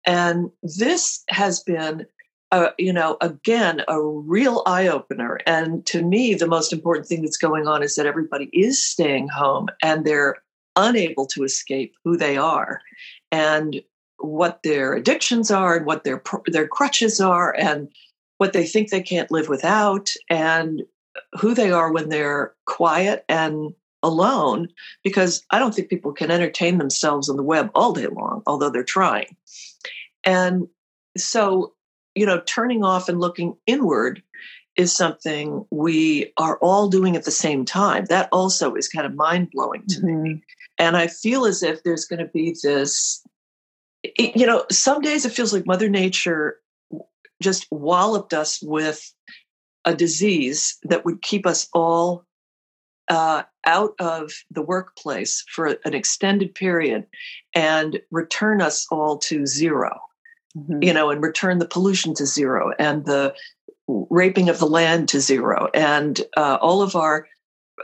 And 0.07 0.51
this 0.63 1.25
has 1.29 1.61
been 1.63 2.07
uh, 2.51 2.71
you 2.79 2.93
know 2.93 3.17
again 3.21 3.83
a 3.89 4.01
real 4.03 4.63
eye 4.65 4.89
opener 4.89 5.39
and 5.47 5.85
to 5.87 6.03
me 6.03 6.35
the 6.35 6.47
most 6.47 6.73
important 6.73 7.07
thing 7.07 7.23
that's 7.23 7.37
going 7.37 7.67
on 7.67 7.83
is 7.83 7.95
that 7.97 8.07
everybody 8.07 8.49
is 8.53 8.83
staying 8.83 9.29
home 9.29 9.69
and 9.83 10.05
they're 10.05 10.37
unable 10.77 11.27
to 11.27 11.43
escape 11.43 11.95
who 12.05 12.17
they 12.17 12.37
are. 12.37 12.81
And 13.33 13.83
what 14.19 14.63
their 14.63 14.95
addictions 14.95 15.51
are 15.51 15.77
and 15.77 15.87
what 15.87 16.05
their 16.05 16.23
their 16.47 16.67
crutches 16.69 17.21
are 17.21 17.55
and 17.57 17.89
what 18.39 18.53
they 18.53 18.67
think 18.67 18.91
they 18.91 19.03
can't 19.03 19.31
live 19.31 19.49
without 19.49 20.11
and 20.31 20.83
who 21.39 21.55
they 21.55 21.71
are 21.71 21.93
when 21.93 22.09
they're 22.09 22.55
quiet 22.67 23.25
and 23.29 23.75
alone 24.03 24.69
because 25.03 25.45
I 25.51 25.59
don't 25.59 25.75
think 25.75 25.89
people 25.89 26.13
can 26.13 26.31
entertain 26.31 26.79
themselves 26.79 27.29
on 27.29 27.37
the 27.37 27.43
web 27.43 27.71
all 27.75 27.93
day 27.93 28.07
long, 28.07 28.43
although 28.47 28.71
they're 28.71 28.85
trying. 28.85 29.37
And 30.25 30.69
so, 31.17 31.75
you 32.15 32.27
know, 32.27 32.41
turning 32.47 32.85
off 32.85 33.09
and 33.09 33.21
looking 33.21 33.57
inward 33.67 34.23
is 34.77 34.95
something 34.95 35.67
we 35.71 36.33
are 36.37 36.57
all 36.59 36.89
doing 36.89 37.17
at 37.17 37.25
the 37.25 37.33
same 37.33 37.65
time. 37.65 38.05
That 38.05 38.29
also 38.31 38.75
is 38.75 38.89
kind 38.89 39.07
of 39.07 39.15
mind 39.15 39.51
blowing 39.53 39.85
to 39.89 40.01
mm-hmm. 40.01 40.23
me. 40.23 40.43
And 40.79 40.97
I 40.97 41.09
feel 41.09 41.45
as 41.45 41.65
if 41.65 41.83
there's 41.83 42.05
going 42.05 42.21
to 42.21 42.31
be 42.33 42.55
this, 42.63 43.25
you 44.19 44.47
know, 44.47 44.65
some 44.71 45.01
days 45.01 45.25
it 45.25 45.33
feels 45.33 45.53
like 45.53 45.67
Mother 45.67 45.89
Nature 45.89 46.59
just 47.43 47.67
walloped 47.71 48.35
us 48.35 48.61
with 48.63 49.13
a 49.85 49.95
disease 49.95 50.77
that 50.83 51.05
would 51.05 51.23
keep 51.23 51.47
us 51.47 51.69
all 51.73 52.25
uh, 53.09 53.43
out 53.65 53.95
of 53.99 54.33
the 54.51 54.63
workplace 54.63 55.45
for 55.55 55.79
an 55.85 55.95
extended 55.95 56.55
period 56.55 57.07
and 57.55 58.01
return 58.11 58.61
us 58.61 58.87
all 58.91 59.17
to 59.19 59.47
0 59.47 59.99
mm-hmm. 60.57 60.83
you 60.83 60.93
know, 60.93 61.11
and 61.11 61.23
return 61.23 61.59
the 61.59 61.67
pollution 61.67 62.15
to 62.15 62.27
zero 62.27 62.73
and 62.79 63.07
the 63.07 63.35
raping 63.89 64.49
of 64.49 64.59
the 64.59 64.67
land 64.67 65.09
to 65.09 65.21
zero 65.21 65.69
and 65.73 66.21
uh, 66.37 66.59
all 66.61 66.83
of 66.83 66.95
our 66.95 67.27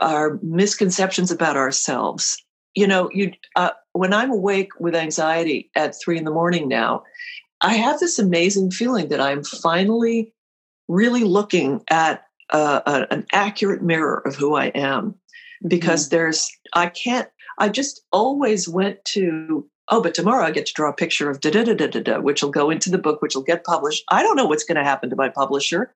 our 0.01 0.37
misconceptions 0.43 1.31
about 1.31 1.57
ourselves. 1.57 2.43
You 2.75 2.85
know, 2.85 3.09
you 3.13 3.31
uh, 3.55 3.71
when 3.95 4.13
I'm 4.13 4.31
awake 4.31 4.71
with 4.77 4.93
anxiety 4.93 5.71
at 5.73 5.95
three 5.95 6.17
in 6.17 6.25
the 6.25 6.31
morning 6.31 6.67
now, 6.67 7.03
I 7.61 7.75
have 7.75 7.99
this 7.99 8.19
amazing 8.19 8.71
feeling 8.71 9.07
that 9.07 9.21
I'm 9.21 9.41
finally 9.43 10.33
really 10.89 11.23
looking 11.23 11.81
at 11.89 12.25
uh, 12.49 12.81
a, 12.85 13.13
an 13.13 13.25
accurate 13.31 13.81
mirror 13.81 14.21
of 14.25 14.35
who 14.35 14.55
I 14.55 14.65
am 14.67 15.15
because 15.65 16.05
mm-hmm. 16.05 16.15
there's 16.15 16.51
I 16.73 16.87
can't 16.87 17.29
I 17.57 17.69
just 17.69 18.01
always 18.11 18.67
went 18.67 19.03
to 19.13 19.65
oh 19.87 20.01
but 20.01 20.13
tomorrow 20.13 20.45
I 20.45 20.51
get 20.51 20.65
to 20.65 20.73
draw 20.73 20.89
a 20.89 20.93
picture 20.93 21.29
of 21.29 21.39
da 21.39 21.49
da 21.49 21.63
da 21.63 21.73
da 21.73 21.87
da 21.87 22.01
da 22.01 22.19
which 22.19 22.43
will 22.43 22.51
go 22.51 22.69
into 22.69 22.91
the 22.91 22.97
book 22.97 23.21
which 23.21 23.33
will 23.33 23.43
get 23.43 23.63
published. 23.63 24.03
I 24.11 24.21
don't 24.23 24.35
know 24.35 24.45
what's 24.45 24.65
going 24.65 24.77
to 24.77 24.83
happen 24.83 25.09
to 25.09 25.15
my 25.15 25.29
publisher. 25.29 25.95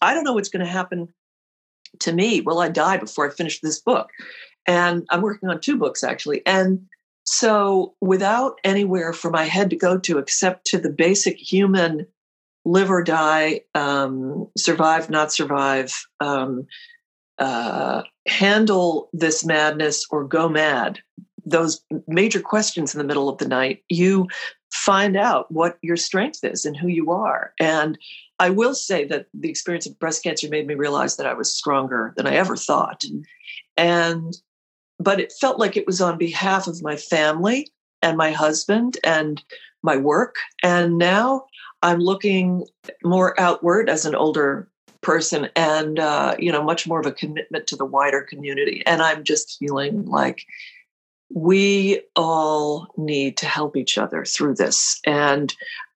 I 0.00 0.14
don't 0.14 0.24
know 0.24 0.32
what's 0.32 0.48
going 0.48 0.64
to 0.64 0.72
happen 0.72 1.08
to 2.00 2.12
me. 2.12 2.40
Will 2.40 2.58
I 2.58 2.70
die 2.70 2.96
before 2.96 3.28
I 3.28 3.34
finish 3.34 3.60
this 3.60 3.80
book? 3.80 4.08
And 4.66 5.06
I'm 5.10 5.20
working 5.20 5.50
on 5.50 5.60
two 5.60 5.76
books 5.76 6.02
actually 6.02 6.40
and 6.46 6.80
so 7.24 7.94
without 8.00 8.58
anywhere 8.64 9.12
for 9.12 9.30
my 9.30 9.44
head 9.44 9.70
to 9.70 9.76
go 9.76 9.98
to 9.98 10.18
except 10.18 10.66
to 10.66 10.78
the 10.78 10.90
basic 10.90 11.36
human 11.36 12.06
live 12.64 12.90
or 12.90 13.02
die, 13.02 13.60
um, 13.74 14.48
survive, 14.56 15.10
not 15.10 15.32
survive, 15.32 16.06
um, 16.20 16.66
uh, 17.38 18.02
handle 18.26 19.08
this 19.12 19.44
madness 19.44 20.06
or 20.10 20.24
go 20.24 20.48
mad, 20.48 21.00
those 21.44 21.82
major 22.06 22.40
questions 22.40 22.94
in 22.94 22.98
the 22.98 23.04
middle 23.04 23.28
of 23.28 23.38
the 23.38 23.48
night, 23.48 23.82
you 23.88 24.28
find 24.72 25.16
out 25.16 25.50
what 25.50 25.78
your 25.82 25.96
strength 25.96 26.42
is 26.42 26.64
and 26.64 26.76
who 26.76 26.88
you 26.88 27.10
are. 27.10 27.52
And 27.60 27.98
I 28.38 28.50
will 28.50 28.74
say 28.74 29.04
that 29.06 29.26
the 29.34 29.48
experience 29.48 29.86
of 29.86 29.98
breast 29.98 30.22
cancer 30.22 30.48
made 30.48 30.66
me 30.66 30.74
realize 30.74 31.16
that 31.16 31.26
I 31.26 31.34
was 31.34 31.54
stronger 31.54 32.12
than 32.16 32.26
I 32.26 32.34
ever 32.34 32.56
thought. 32.56 33.02
Mm-hmm. 33.02 33.20
And 33.76 34.36
but 34.98 35.20
it 35.20 35.32
felt 35.32 35.58
like 35.58 35.76
it 35.76 35.86
was 35.86 36.00
on 36.00 36.18
behalf 36.18 36.66
of 36.66 36.82
my 36.82 36.96
family 36.96 37.70
and 38.02 38.16
my 38.16 38.30
husband 38.30 38.98
and 39.04 39.42
my 39.82 39.96
work. 39.96 40.36
And 40.62 40.98
now 40.98 41.46
I'm 41.82 41.98
looking 41.98 42.64
more 43.02 43.38
outward 43.40 43.88
as 43.88 44.06
an 44.06 44.14
older 44.14 44.68
person 45.04 45.48
and 45.54 46.00
uh, 46.00 46.34
you 46.38 46.50
know 46.50 46.62
much 46.62 46.86
more 46.88 46.98
of 46.98 47.06
a 47.06 47.12
commitment 47.12 47.66
to 47.68 47.76
the 47.76 47.84
wider 47.84 48.22
community 48.22 48.82
and 48.86 49.02
i'm 49.02 49.22
just 49.22 49.58
feeling 49.58 50.04
like 50.06 50.46
we 51.32 52.00
all 52.16 52.88
need 52.96 53.36
to 53.36 53.46
help 53.46 53.76
each 53.76 53.98
other 53.98 54.24
through 54.24 54.54
this 54.54 55.00
and 55.06 55.54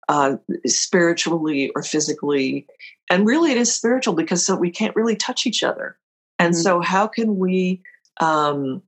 uh, 0.09 0.37
spiritually 0.67 1.71
or 1.75 1.83
physically 1.83 2.67
and 3.11 3.27
really 3.27 3.51
it 3.51 3.57
is 3.57 3.75
spiritual 3.75 4.15
because 4.15 4.45
so 4.45 4.55
we 4.55 4.71
can't 4.71 4.95
really 4.95 5.17
touch 5.17 5.47
each 5.47 5.63
other 5.63 5.97
and 6.39 6.53
mm-hmm. 6.53 6.63
so 6.63 6.81
how 6.81 7.07
can 7.07 7.37
we 7.39 7.81
um, 8.21 8.83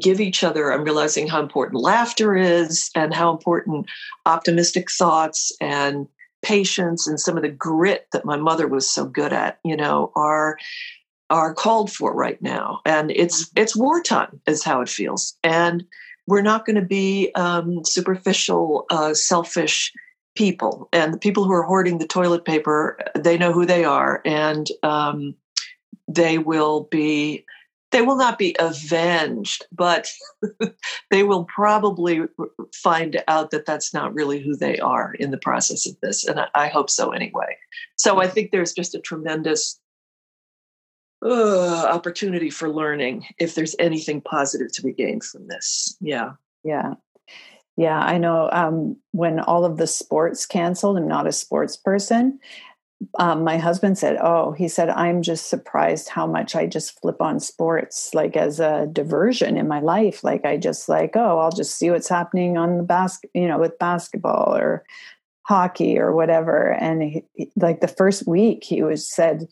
give 0.00 0.20
each 0.20 0.44
other 0.44 0.72
i'm 0.72 0.84
realizing 0.84 1.26
how 1.26 1.40
important 1.40 1.80
laughter 1.80 2.36
is 2.36 2.90
and 2.94 3.14
how 3.14 3.30
important 3.30 3.86
optimistic 4.26 4.90
thoughts 4.90 5.52
and 5.60 6.06
patience 6.42 7.06
and 7.06 7.20
some 7.20 7.36
of 7.36 7.42
the 7.42 7.48
grit 7.48 8.06
that 8.12 8.24
my 8.24 8.36
mother 8.36 8.66
was 8.66 8.90
so 8.90 9.04
good 9.04 9.32
at, 9.32 9.58
you 9.64 9.76
know, 9.76 10.12
are 10.16 10.58
are 11.28 11.54
called 11.54 11.92
for 11.92 12.12
right 12.12 12.40
now. 12.42 12.80
And 12.84 13.10
it's 13.12 13.44
mm-hmm. 13.44 13.60
it's 13.60 13.76
wartime 13.76 14.40
is 14.46 14.64
how 14.64 14.80
it 14.80 14.88
feels. 14.88 15.36
And 15.44 15.84
we're 16.26 16.42
not 16.42 16.66
going 16.66 16.76
to 16.76 16.82
be 16.82 17.32
um, 17.34 17.84
superficial, 17.84 18.86
uh, 18.90 19.14
selfish 19.14 19.92
people. 20.36 20.88
And 20.92 21.12
the 21.12 21.18
people 21.18 21.44
who 21.44 21.52
are 21.52 21.62
hoarding 21.62 21.98
the 21.98 22.06
toilet 22.06 22.44
paper, 22.44 22.98
they 23.16 23.36
know 23.36 23.52
who 23.52 23.66
they 23.66 23.84
are, 23.84 24.22
and 24.24 24.68
um, 24.82 25.34
they 26.08 26.38
will 26.38 26.88
be 26.90 27.44
they 27.90 28.02
will 28.02 28.16
not 28.16 28.38
be 28.38 28.54
avenged, 28.58 29.66
but 29.72 30.08
they 31.10 31.22
will 31.22 31.44
probably 31.44 32.22
find 32.74 33.22
out 33.28 33.50
that 33.50 33.66
that's 33.66 33.92
not 33.92 34.14
really 34.14 34.40
who 34.40 34.56
they 34.56 34.78
are 34.78 35.14
in 35.14 35.30
the 35.30 35.38
process 35.38 35.86
of 35.86 35.96
this. 36.00 36.24
And 36.24 36.40
I, 36.54 36.68
hope 36.68 36.88
so 36.88 37.10
anyway. 37.10 37.56
So 37.96 38.20
I 38.20 38.28
think 38.28 38.50
there's 38.50 38.72
just 38.72 38.94
a 38.94 39.00
tremendous 39.00 39.80
uh, 41.24 41.86
opportunity 41.90 42.48
for 42.48 42.70
learning 42.70 43.26
if 43.38 43.54
there's 43.54 43.74
anything 43.78 44.20
positive 44.20 44.72
to 44.72 44.82
be 44.82 44.92
gained 44.92 45.24
from 45.24 45.48
this. 45.48 45.96
Yeah. 46.00 46.32
Yeah. 46.64 46.94
Yeah, 47.76 47.98
I 47.98 48.18
know. 48.18 48.50
Um, 48.52 48.96
when 49.12 49.40
all 49.40 49.64
of 49.64 49.78
the 49.78 49.86
sports 49.86 50.44
canceled, 50.44 50.98
I'm 50.98 51.08
not 51.08 51.26
a 51.26 51.32
sports 51.32 51.76
person. 51.76 52.38
Um, 53.18 53.44
my 53.44 53.56
husband 53.56 53.96
said, 53.96 54.18
"Oh, 54.20 54.52
he 54.52 54.68
said 54.68 54.90
I'm 54.90 55.22
just 55.22 55.48
surprised 55.48 56.08
how 56.08 56.26
much 56.26 56.54
I 56.54 56.66
just 56.66 57.00
flip 57.00 57.20
on 57.22 57.40
sports, 57.40 58.14
like 58.14 58.36
as 58.36 58.60
a 58.60 58.88
diversion 58.92 59.56
in 59.56 59.66
my 59.68 59.80
life. 59.80 60.22
Like 60.22 60.44
I 60.44 60.56
just 60.58 60.88
like, 60.88 61.12
oh, 61.16 61.38
I'll 61.38 61.50
just 61.50 61.76
see 61.76 61.90
what's 61.90 62.08
happening 62.08 62.58
on 62.58 62.76
the 62.76 62.82
basket, 62.82 63.30
you 63.34 63.48
know, 63.48 63.58
with 63.58 63.78
basketball 63.78 64.54
or 64.54 64.84
hockey 65.44 65.98
or 65.98 66.14
whatever." 66.14 66.72
And 66.74 67.02
he, 67.02 67.50
like 67.56 67.80
the 67.80 67.88
first 67.88 68.26
week, 68.26 68.64
he 68.64 68.82
was 68.82 69.08
said 69.08 69.48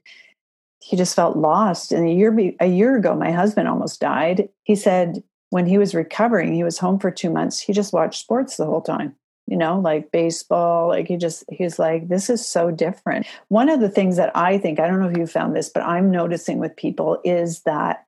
he 0.81 0.97
just 0.97 1.17
felt 1.17 1.37
lost. 1.37 1.93
And 1.93 2.07
a 2.09 2.13
year 2.13 2.37
a 2.61 2.67
year 2.67 2.97
ago, 2.97 3.15
my 3.15 3.33
husband 3.33 3.69
almost 3.69 4.01
died. 4.01 4.49
He 4.65 4.75
said 4.77 5.23
when 5.51 5.67
he 5.67 5.79
was 5.79 5.95
recovering, 5.95 6.53
he 6.55 6.65
was 6.65 6.79
home 6.79 6.99
for 6.99 7.11
two 7.11 7.31
months. 7.31 7.61
He 7.61 7.73
just 7.73 7.93
watched 7.93 8.21
sports 8.21 8.57
the 8.57 8.67
whole 8.67 8.83
time, 8.83 9.15
you 9.49 9.57
know, 9.57 9.81
like 9.81 10.13
baseball. 10.13 10.89
Like 10.89 11.09
he 11.09 11.17
just, 11.17 11.45
he's 11.51 11.79
like, 11.79 12.09
this 12.09 12.29
is 12.29 12.47
so 12.47 12.71
different. 12.71 13.27
One 13.49 13.69
of 13.69 13.81
the 13.81 13.89
things 13.89 14.17
that 14.17 14.37
I 14.37 14.59
think, 14.59 14.79
I 14.79 14.87
don't 14.87 15.01
know 15.01 15.09
if 15.09 15.17
you 15.17 15.27
found 15.27 15.57
this, 15.57 15.69
but 15.69 15.83
I'm 15.83 16.11
noticing 16.11 16.59
with 16.59 16.77
people 16.77 17.21
is 17.25 17.63
that 17.63 18.05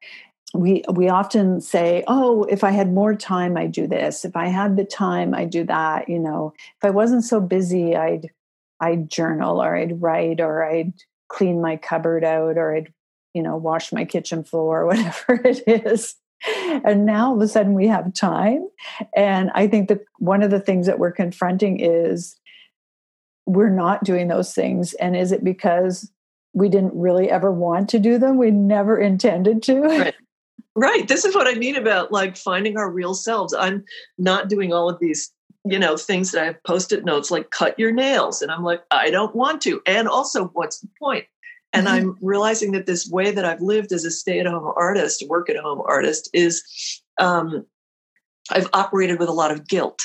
we 0.53 0.83
we 0.93 1.09
often 1.09 1.61
say 1.61 2.03
oh 2.09 2.43
if 2.45 2.65
i 2.65 2.71
had 2.71 2.93
more 2.93 3.15
time 3.15 3.57
i'd 3.57 3.71
do 3.71 3.87
this 3.87 4.25
if 4.25 4.35
i 4.35 4.47
had 4.47 4.77
the 4.77 4.85
time 4.85 5.33
i'd 5.35 5.51
do 5.51 5.63
that 5.63 6.09
you 6.09 6.19
know 6.19 6.53
if 6.59 6.85
i 6.85 6.91
wasn't 6.91 7.23
so 7.23 7.41
busy 7.41 7.95
i'd 7.95 8.29
i'd 8.81 9.09
journal 9.09 9.63
or 9.63 9.77
i'd 9.77 10.03
write 10.03 10.41
or 10.41 10.65
i'd 10.65 10.93
clean 11.29 11.61
my 11.61 11.77
cupboard 11.77 12.25
out 12.25 12.59
or 12.59 12.75
i'd 12.75 12.93
you 13.33 13.43
know 13.43 13.57
wash 13.57 13.93
my 13.93 14.05
kitchen 14.05 14.43
floor 14.43 14.81
or 14.81 14.87
whatever 14.89 15.41
it 15.47 15.63
is 15.67 16.17
and 16.85 17.07
now 17.07 17.29
all 17.29 17.37
of 17.37 17.43
a 17.43 17.49
sudden 17.49 17.75
we 17.75 17.87
have 17.89 18.15
time. 18.15 18.69
And 19.15 19.51
i 19.55 19.67
think 19.67 19.89
that 19.89 20.01
one 20.19 20.43
of 20.43 20.51
the 20.51 20.61
things 20.61 20.87
that 20.87 20.99
we're 20.99 21.13
confronting 21.13 21.81
is 21.81 22.37
we're 23.47 23.71
not 23.71 24.05
doing 24.05 24.29
those 24.29 24.55
things. 24.55 24.95
And 24.95 25.17
is 25.17 25.33
it 25.33 25.43
because 25.43 26.11
we 26.53 26.69
didn't 26.69 26.95
really 26.95 27.31
ever 27.31 27.51
want 27.51 27.89
to 27.91 27.99
do 27.99 28.19
them? 28.19 28.39
We 28.39 28.51
never 28.51 28.99
intended 28.99 29.63
to. 29.65 29.81
Right. 29.81 30.15
right. 30.75 31.09
This 31.09 31.25
is 31.25 31.35
what 31.35 31.49
i 31.49 31.55
mean 31.55 31.77
about 31.77 32.13
like 32.13 32.37
finding 32.37 32.77
our 32.77 32.91
real 32.91 33.15
selves. 33.15 33.55
I'm 33.55 33.85
not 34.19 34.49
doing 34.49 34.73
all 34.73 34.89
of 34.89 34.99
these 35.01 35.33
you 35.67 35.79
know 35.79 35.95
things 35.95 36.33
that 36.33 36.43
i 36.43 36.47
have 36.47 36.65
post-it 36.65 37.05
notes 37.05 37.31
like 37.31 37.51
cut 37.51 37.79
your 37.79 37.93
nails. 37.93 38.41
And 38.41 38.51
i'm 38.51 38.63
like 38.63 38.83
i 38.91 39.11
don't 39.11 39.35
want 39.35 39.61
to. 39.63 39.83
And 39.87 40.09
also 40.09 40.47
what's 40.49 40.79
the 40.81 40.89
point 40.99 41.27
and 41.73 41.87
mm-hmm. 41.87 41.97
I'm 41.97 42.17
realizing 42.21 42.73
that 42.73 42.87
this 42.87 43.09
way 43.09 43.31
that 43.31 43.45
I've 43.45 43.61
lived 43.61 43.93
as 43.93 44.05
a 44.05 44.11
stay 44.11 44.41
at 44.41 44.47
home 44.47 44.73
artist, 44.77 45.27
work 45.29 45.49
at 45.49 45.57
home 45.57 45.83
artist, 45.87 46.29
is 46.33 47.03
um, 47.19 47.65
I've 48.51 48.69
operated 48.73 49.19
with 49.19 49.29
a 49.29 49.33
lot 49.33 49.53
of 49.53 49.69
guilt. 49.69 50.01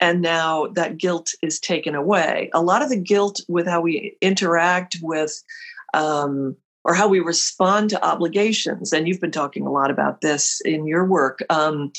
And 0.00 0.20
now 0.20 0.66
that 0.74 0.98
guilt 0.98 1.30
is 1.42 1.60
taken 1.60 1.94
away. 1.94 2.50
A 2.52 2.62
lot 2.62 2.82
of 2.82 2.90
the 2.90 2.96
guilt 2.96 3.40
with 3.48 3.66
how 3.66 3.80
we 3.80 4.16
interact 4.20 4.96
with 5.02 5.42
um, 5.94 6.56
or 6.84 6.94
how 6.94 7.08
we 7.08 7.20
respond 7.20 7.90
to 7.90 8.04
obligations, 8.04 8.92
and 8.92 9.08
you've 9.08 9.20
been 9.20 9.30
talking 9.30 9.66
a 9.66 9.72
lot 9.72 9.90
about 9.90 10.20
this 10.20 10.60
in 10.64 10.86
your 10.86 11.04
work. 11.06 11.42
Um, 11.48 11.92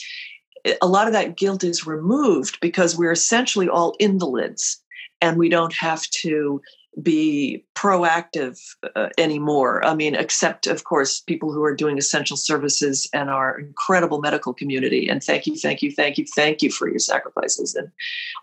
a 0.81 0.87
lot 0.87 1.07
of 1.07 1.13
that 1.13 1.37
guilt 1.37 1.63
is 1.63 1.87
removed 1.87 2.59
because 2.59 2.97
we're 2.97 3.11
essentially 3.11 3.67
all 3.67 3.95
invalids 3.99 4.81
and 5.21 5.37
we 5.37 5.49
don't 5.49 5.73
have 5.73 6.03
to 6.09 6.61
be 7.01 7.63
proactive 7.75 8.59
uh, 8.95 9.09
anymore. 9.17 9.85
I 9.85 9.95
mean, 9.95 10.15
except, 10.15 10.65
of 10.65 10.85
course, 10.85 11.19
people 11.19 11.51
who 11.51 11.63
are 11.63 11.75
doing 11.75 11.97
essential 11.97 12.37
services 12.37 13.09
and 13.13 13.29
our 13.29 13.59
incredible 13.59 14.21
medical 14.21 14.53
community. 14.53 15.09
And 15.09 15.21
thank 15.21 15.45
you, 15.45 15.55
thank 15.57 15.81
you, 15.81 15.91
thank 15.91 16.17
you, 16.17 16.25
thank 16.35 16.61
you 16.61 16.71
for 16.71 16.89
your 16.89 16.99
sacrifices 16.99 17.75
and 17.75 17.89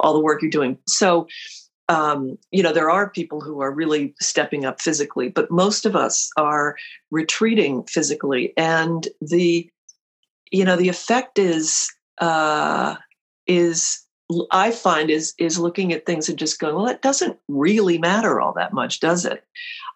all 0.01 0.13
the 0.13 0.21
work 0.21 0.43
you're 0.43 0.51
doing. 0.51 0.77
So, 0.87 1.27
um, 1.89 2.39
you 2.51 2.63
know, 2.63 2.73
there 2.73 2.91
are 2.91 3.11
people 3.11 3.41
who 3.41 3.61
are 3.61 3.73
really 3.73 4.15
stepping 4.21 4.65
up 4.65 4.81
physically, 4.81 5.29
but 5.29 5.51
most 5.51 5.87
of 5.87 5.97
us 5.97 6.31
are 6.37 6.77
retreating 7.11 7.85
physically. 7.85 8.53
And 8.57 9.09
the, 9.21 9.69
you 10.51 10.65
know, 10.65 10.77
the 10.77 10.89
effect 10.89 11.39
is, 11.39 11.91
uh, 12.19 12.97
is 13.47 14.02
I 14.51 14.71
find 14.71 15.11
is 15.11 15.35
is 15.39 15.59
looking 15.59 15.93
at 15.93 16.07
things 16.07 16.29
and 16.29 16.39
just 16.39 16.59
going, 16.59 16.75
well, 16.75 16.89
it 16.89 17.03
doesn't 17.03 17.39
really 17.49 17.99
matter 17.99 18.41
all 18.41 18.53
that 18.55 18.73
much, 18.73 19.01
does 19.01 19.25
it? 19.25 19.45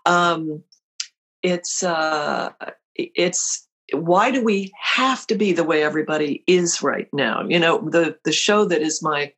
Um, 0.04 0.62
it's 1.42 1.82
uh, 1.82 2.50
it's 2.94 3.66
why 3.92 4.30
do 4.30 4.42
we 4.42 4.72
have 4.80 5.26
to 5.28 5.34
be 5.34 5.52
the 5.52 5.64
way 5.64 5.82
everybody 5.82 6.42
is 6.46 6.82
right 6.82 7.08
now? 7.12 7.44
You 7.46 7.58
know, 7.58 7.88
the 7.88 8.16
the 8.24 8.32
show 8.32 8.64
that 8.64 8.82
is 8.82 9.02
my 9.02 9.32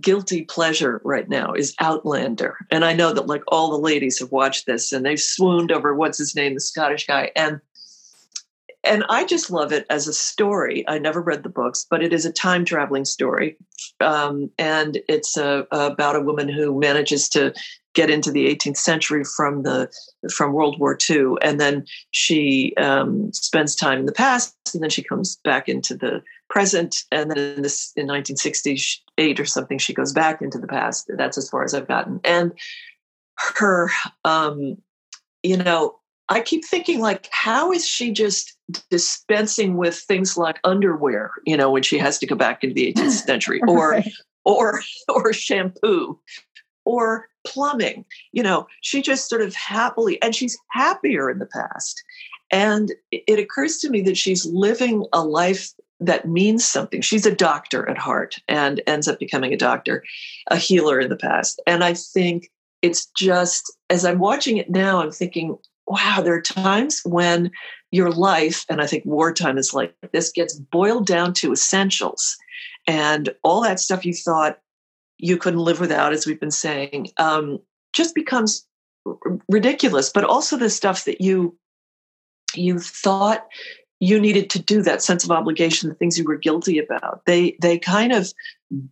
guilty 0.00 0.42
pleasure 0.42 1.00
right 1.04 1.28
now 1.28 1.52
is 1.52 1.74
Outlander, 1.80 2.56
and 2.70 2.84
I 2.84 2.92
know 2.92 3.12
that 3.12 3.26
like 3.26 3.42
all 3.48 3.70
the 3.70 3.78
ladies 3.78 4.18
have 4.20 4.32
watched 4.32 4.66
this 4.66 4.92
and 4.92 5.04
they've 5.04 5.20
swooned 5.20 5.72
over 5.72 5.94
what's 5.94 6.18
his 6.18 6.34
name, 6.34 6.54
the 6.54 6.60
Scottish 6.60 7.06
guy, 7.06 7.30
and 7.34 7.60
and 8.84 9.04
I 9.08 9.24
just 9.24 9.50
love 9.50 9.72
it 9.72 9.86
as 9.90 10.08
a 10.08 10.12
story. 10.12 10.84
I 10.88 10.98
never 10.98 11.20
read 11.20 11.42
the 11.42 11.48
books, 11.48 11.86
but 11.88 12.02
it 12.02 12.12
is 12.12 12.24
a 12.24 12.32
time 12.32 12.64
traveling 12.64 13.04
story, 13.04 13.56
um, 14.00 14.50
and 14.58 14.98
it's 15.08 15.36
a, 15.36 15.66
about 15.70 16.16
a 16.16 16.20
woman 16.20 16.48
who 16.48 16.78
manages 16.78 17.28
to 17.30 17.52
get 17.92 18.08
into 18.08 18.30
the 18.30 18.46
18th 18.46 18.76
century 18.76 19.24
from 19.24 19.64
the 19.64 19.90
from 20.32 20.52
World 20.52 20.78
War 20.78 20.96
II, 21.08 21.34
and 21.42 21.60
then 21.60 21.84
she 22.10 22.72
um, 22.76 23.32
spends 23.32 23.74
time 23.74 24.00
in 24.00 24.06
the 24.06 24.12
past, 24.12 24.56
and 24.72 24.82
then 24.82 24.90
she 24.90 25.02
comes 25.02 25.36
back 25.44 25.68
into 25.68 25.94
the 25.94 26.22
present, 26.48 27.04
and 27.12 27.30
then 27.30 27.38
in 27.38 27.62
this 27.62 27.92
in 27.96 28.06
1968 28.06 29.40
or 29.40 29.44
something, 29.44 29.78
she 29.78 29.92
goes 29.92 30.12
back 30.12 30.40
into 30.40 30.58
the 30.58 30.68
past. 30.68 31.10
That's 31.16 31.38
as 31.38 31.50
far 31.50 31.64
as 31.64 31.74
I've 31.74 31.88
gotten, 31.88 32.20
and 32.24 32.52
her, 33.56 33.90
um, 34.24 34.76
you 35.42 35.56
know, 35.56 35.96
I 36.28 36.40
keep 36.40 36.64
thinking 36.64 37.00
like, 37.00 37.28
how 37.32 37.72
is 37.72 37.86
she 37.86 38.12
just 38.12 38.56
dispensing 38.90 39.76
with 39.76 39.96
things 39.96 40.36
like 40.36 40.58
underwear, 40.64 41.32
you 41.46 41.56
know, 41.56 41.70
when 41.70 41.82
she 41.82 41.98
has 41.98 42.18
to 42.18 42.26
go 42.26 42.34
back 42.34 42.62
into 42.62 42.74
the 42.74 42.92
18th 42.92 43.10
century, 43.26 43.60
or 43.66 43.90
right. 43.90 44.12
or 44.44 44.82
or 45.08 45.32
shampoo, 45.32 46.18
or 46.84 47.28
plumbing. 47.46 48.04
You 48.32 48.42
know, 48.42 48.66
she 48.80 49.02
just 49.02 49.28
sort 49.28 49.42
of 49.42 49.54
happily, 49.54 50.20
and 50.22 50.34
she's 50.34 50.58
happier 50.70 51.30
in 51.30 51.38
the 51.38 51.46
past. 51.46 52.02
And 52.52 52.92
it 53.12 53.38
occurs 53.38 53.78
to 53.78 53.90
me 53.90 54.00
that 54.02 54.16
she's 54.16 54.44
living 54.44 55.06
a 55.12 55.24
life 55.24 55.72
that 56.00 56.26
means 56.26 56.64
something. 56.64 57.00
She's 57.00 57.26
a 57.26 57.34
doctor 57.34 57.88
at 57.88 57.98
heart 57.98 58.36
and 58.48 58.80
ends 58.86 59.06
up 59.06 59.18
becoming 59.18 59.52
a 59.52 59.56
doctor, 59.56 60.02
a 60.48 60.56
healer 60.56 60.98
in 60.98 61.10
the 61.10 61.16
past. 61.16 61.60
And 61.66 61.84
I 61.84 61.94
think 61.94 62.50
it's 62.82 63.06
just 63.16 63.70
as 63.90 64.04
I'm 64.04 64.18
watching 64.18 64.56
it 64.56 64.70
now, 64.70 65.00
I'm 65.00 65.12
thinking, 65.12 65.58
wow, 65.90 66.20
there 66.22 66.34
are 66.34 66.40
times 66.40 67.02
when 67.04 67.50
your 67.90 68.10
life, 68.10 68.64
and 68.70 68.80
I 68.80 68.86
think 68.86 69.04
wartime 69.04 69.58
is 69.58 69.74
like 69.74 69.92
this, 70.12 70.30
gets 70.30 70.54
boiled 70.54 71.06
down 71.06 71.34
to 71.34 71.52
essentials. 71.52 72.36
And 72.86 73.34
all 73.42 73.62
that 73.62 73.80
stuff 73.80 74.06
you 74.06 74.14
thought 74.14 74.60
you 75.18 75.36
couldn't 75.36 75.60
live 75.60 75.80
without, 75.80 76.12
as 76.12 76.26
we've 76.26 76.38
been 76.38 76.52
saying, 76.52 77.08
um, 77.16 77.58
just 77.92 78.14
becomes 78.14 78.64
r- 79.04 79.18
ridiculous. 79.48 80.10
But 80.10 80.24
also 80.24 80.56
the 80.56 80.70
stuff 80.70 81.04
that 81.04 81.20
you 81.20 81.56
you 82.54 82.78
thought 82.78 83.46
you 83.98 84.18
needed 84.18 84.50
to 84.50 84.62
do, 84.62 84.82
that 84.82 85.02
sense 85.02 85.24
of 85.24 85.30
obligation, 85.30 85.88
the 85.88 85.94
things 85.94 86.18
you 86.18 86.24
were 86.24 86.36
guilty 86.36 86.78
about, 86.78 87.22
they 87.26 87.56
they 87.60 87.78
kind 87.78 88.12
of 88.12 88.32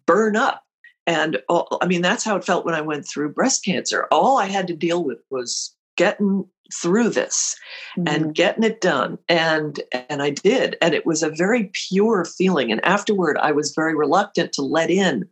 burn 0.05 0.37
up. 0.37 0.65
And 1.07 1.39
all, 1.49 1.79
I 1.81 1.87
mean, 1.87 2.03
that's 2.03 2.25
how 2.25 2.37
it 2.37 2.45
felt 2.45 2.67
when 2.67 2.75
I 2.75 2.83
went 2.83 3.07
through 3.07 3.33
breast 3.33 3.65
cancer. 3.65 4.09
All 4.11 4.37
I 4.37 4.47
had 4.47 4.67
to 4.67 4.77
deal 4.77 5.03
with 5.05 5.19
was 5.31 5.75
getting 5.99 6.47
through 6.73 7.11
this 7.11 7.57
mm-hmm. 7.99 8.09
and 8.09 8.35
getting 8.35 8.65
it 8.65 8.81
done. 8.81 9.19
And 9.29 9.81
and 9.93 10.23
I 10.23 10.31
did. 10.31 10.77
And 10.81 10.95
it 10.95 11.05
was 11.05 11.23
a 11.23 11.31
very 11.31 11.71
pure 11.75 12.25
feeling. 12.25 12.73
And 12.73 12.85
afterward 12.85 13.37
I 13.39 13.53
was 13.53 13.75
very 13.75 13.95
reluctant 13.95 14.53
to 14.55 14.63
let 14.63 14.91
in 14.91 15.29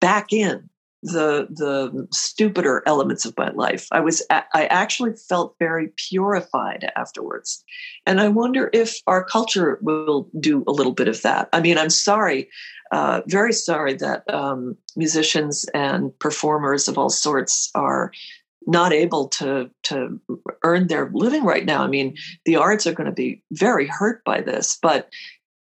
back 0.00 0.32
in 0.32 0.68
the 1.02 1.48
the 1.50 2.06
stupider 2.12 2.82
elements 2.86 3.24
of 3.24 3.36
my 3.38 3.50
life. 3.52 3.88
I 3.90 4.00
was 4.00 4.22
I 4.30 4.66
actually 4.66 5.14
felt 5.28 5.56
very 5.58 5.88
purified 5.96 6.90
afterwards. 6.94 7.64
And 8.06 8.20
I 8.20 8.28
wonder 8.28 8.70
if 8.72 9.00
our 9.06 9.24
culture 9.24 9.78
will 9.80 10.28
do 10.38 10.62
a 10.66 10.72
little 10.72 10.92
bit 10.92 11.08
of 11.08 11.22
that. 11.22 11.48
I 11.52 11.60
mean 11.60 11.78
I'm 11.78 11.90
sorry 11.90 12.48
uh, 12.92 13.22
very 13.28 13.52
sorry 13.52 13.94
that 13.94 14.28
um, 14.34 14.76
musicians 14.96 15.64
and 15.74 16.16
performers 16.18 16.88
of 16.88 16.98
all 16.98 17.08
sorts 17.08 17.70
are 17.74 18.10
not 18.66 18.92
able 18.92 19.28
to 19.28 19.70
to 19.84 20.20
earn 20.64 20.86
their 20.86 21.10
living 21.12 21.44
right 21.44 21.64
now. 21.64 21.82
I 21.82 21.86
mean, 21.86 22.16
the 22.44 22.56
arts 22.56 22.86
are 22.86 22.92
going 22.92 23.08
to 23.08 23.12
be 23.12 23.42
very 23.52 23.86
hurt 23.86 24.22
by 24.24 24.40
this, 24.40 24.78
but 24.80 25.08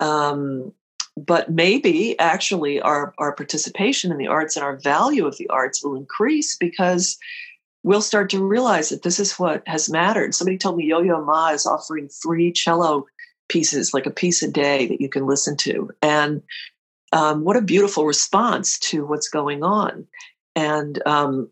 um, 0.00 0.72
but 1.16 1.50
maybe 1.50 2.18
actually 2.18 2.80
our 2.80 3.14
our 3.18 3.32
participation 3.32 4.10
in 4.10 4.18
the 4.18 4.26
arts 4.26 4.56
and 4.56 4.64
our 4.64 4.76
value 4.76 5.26
of 5.26 5.36
the 5.36 5.48
arts 5.48 5.84
will 5.84 5.96
increase 5.96 6.56
because 6.56 7.18
we'll 7.82 8.02
start 8.02 8.30
to 8.30 8.44
realize 8.44 8.88
that 8.88 9.02
this 9.02 9.20
is 9.20 9.38
what 9.38 9.62
has 9.66 9.88
mattered. 9.88 10.34
Somebody 10.34 10.58
told 10.58 10.76
me 10.76 10.86
Yo-Yo 10.86 11.24
Ma 11.24 11.50
is 11.50 11.66
offering 11.66 12.08
free 12.08 12.50
cello 12.50 13.06
pieces, 13.48 13.94
like 13.94 14.06
a 14.06 14.10
piece 14.10 14.42
a 14.42 14.50
day 14.50 14.86
that 14.86 15.00
you 15.00 15.08
can 15.08 15.26
listen 15.26 15.56
to, 15.58 15.90
and 16.02 16.42
um, 17.12 17.44
what 17.44 17.56
a 17.56 17.62
beautiful 17.62 18.04
response 18.04 18.78
to 18.80 19.06
what's 19.06 19.28
going 19.28 19.62
on. 19.62 20.06
And, 20.56 21.00
um, 21.06 21.50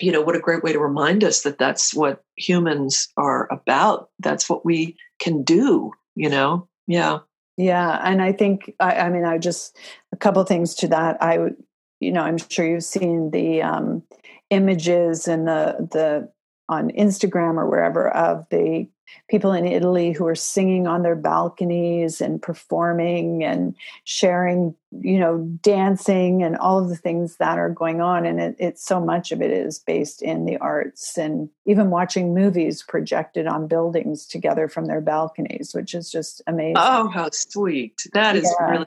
you 0.00 0.12
know, 0.12 0.20
what 0.20 0.36
a 0.36 0.40
great 0.40 0.62
way 0.62 0.72
to 0.72 0.78
remind 0.78 1.24
us 1.24 1.42
that 1.42 1.58
that's 1.58 1.94
what 1.94 2.22
humans 2.36 3.08
are 3.16 3.48
about. 3.52 4.10
That's 4.18 4.48
what 4.48 4.64
we 4.64 4.96
can 5.18 5.42
do, 5.42 5.92
you 6.14 6.28
know? 6.28 6.68
Yeah. 6.86 7.18
Yeah. 7.56 8.00
And 8.04 8.22
I 8.22 8.32
think, 8.32 8.72
I, 8.78 8.94
I 8.94 9.08
mean, 9.10 9.24
I 9.24 9.38
just, 9.38 9.76
a 10.12 10.16
couple 10.16 10.42
things 10.44 10.74
to 10.76 10.88
that. 10.88 11.22
I 11.22 11.38
would, 11.38 11.56
you 12.00 12.12
know, 12.12 12.22
I'm 12.22 12.38
sure 12.38 12.66
you've 12.66 12.84
seen 12.84 13.30
the 13.30 13.62
um, 13.62 14.02
images 14.50 15.26
and 15.26 15.46
the, 15.46 15.88
the, 15.90 16.32
on 16.68 16.90
Instagram 16.90 17.56
or 17.56 17.68
wherever 17.68 18.08
of 18.08 18.46
the 18.50 18.88
people 19.28 19.52
in 19.52 19.66
Italy 19.66 20.12
who 20.12 20.26
are 20.26 20.34
singing 20.34 20.86
on 20.86 21.02
their 21.02 21.16
balconies 21.16 22.20
and 22.20 22.40
performing 22.40 23.44
and 23.44 23.74
sharing, 24.04 24.74
you 25.00 25.18
know, 25.18 25.38
dancing 25.62 26.42
and 26.42 26.56
all 26.56 26.78
of 26.78 26.88
the 26.88 26.96
things 26.96 27.36
that 27.36 27.58
are 27.58 27.70
going 27.70 28.00
on. 28.00 28.24
And 28.26 28.40
it, 28.40 28.56
it's 28.58 28.84
so 28.84 29.00
much 29.00 29.32
of 29.32 29.42
it 29.42 29.50
is 29.50 29.78
based 29.78 30.22
in 30.22 30.44
the 30.44 30.56
arts 30.58 31.18
and 31.18 31.48
even 31.66 31.90
watching 31.90 32.34
movies 32.34 32.82
projected 32.82 33.46
on 33.46 33.68
buildings 33.68 34.26
together 34.26 34.68
from 34.68 34.86
their 34.86 35.00
balconies, 35.00 35.74
which 35.74 35.94
is 35.94 36.10
just 36.10 36.42
amazing. 36.46 36.76
Oh, 36.78 37.08
how 37.08 37.30
sweet! 37.30 38.06
That 38.12 38.36
is 38.36 38.52
yeah. 38.60 38.70
really. 38.70 38.86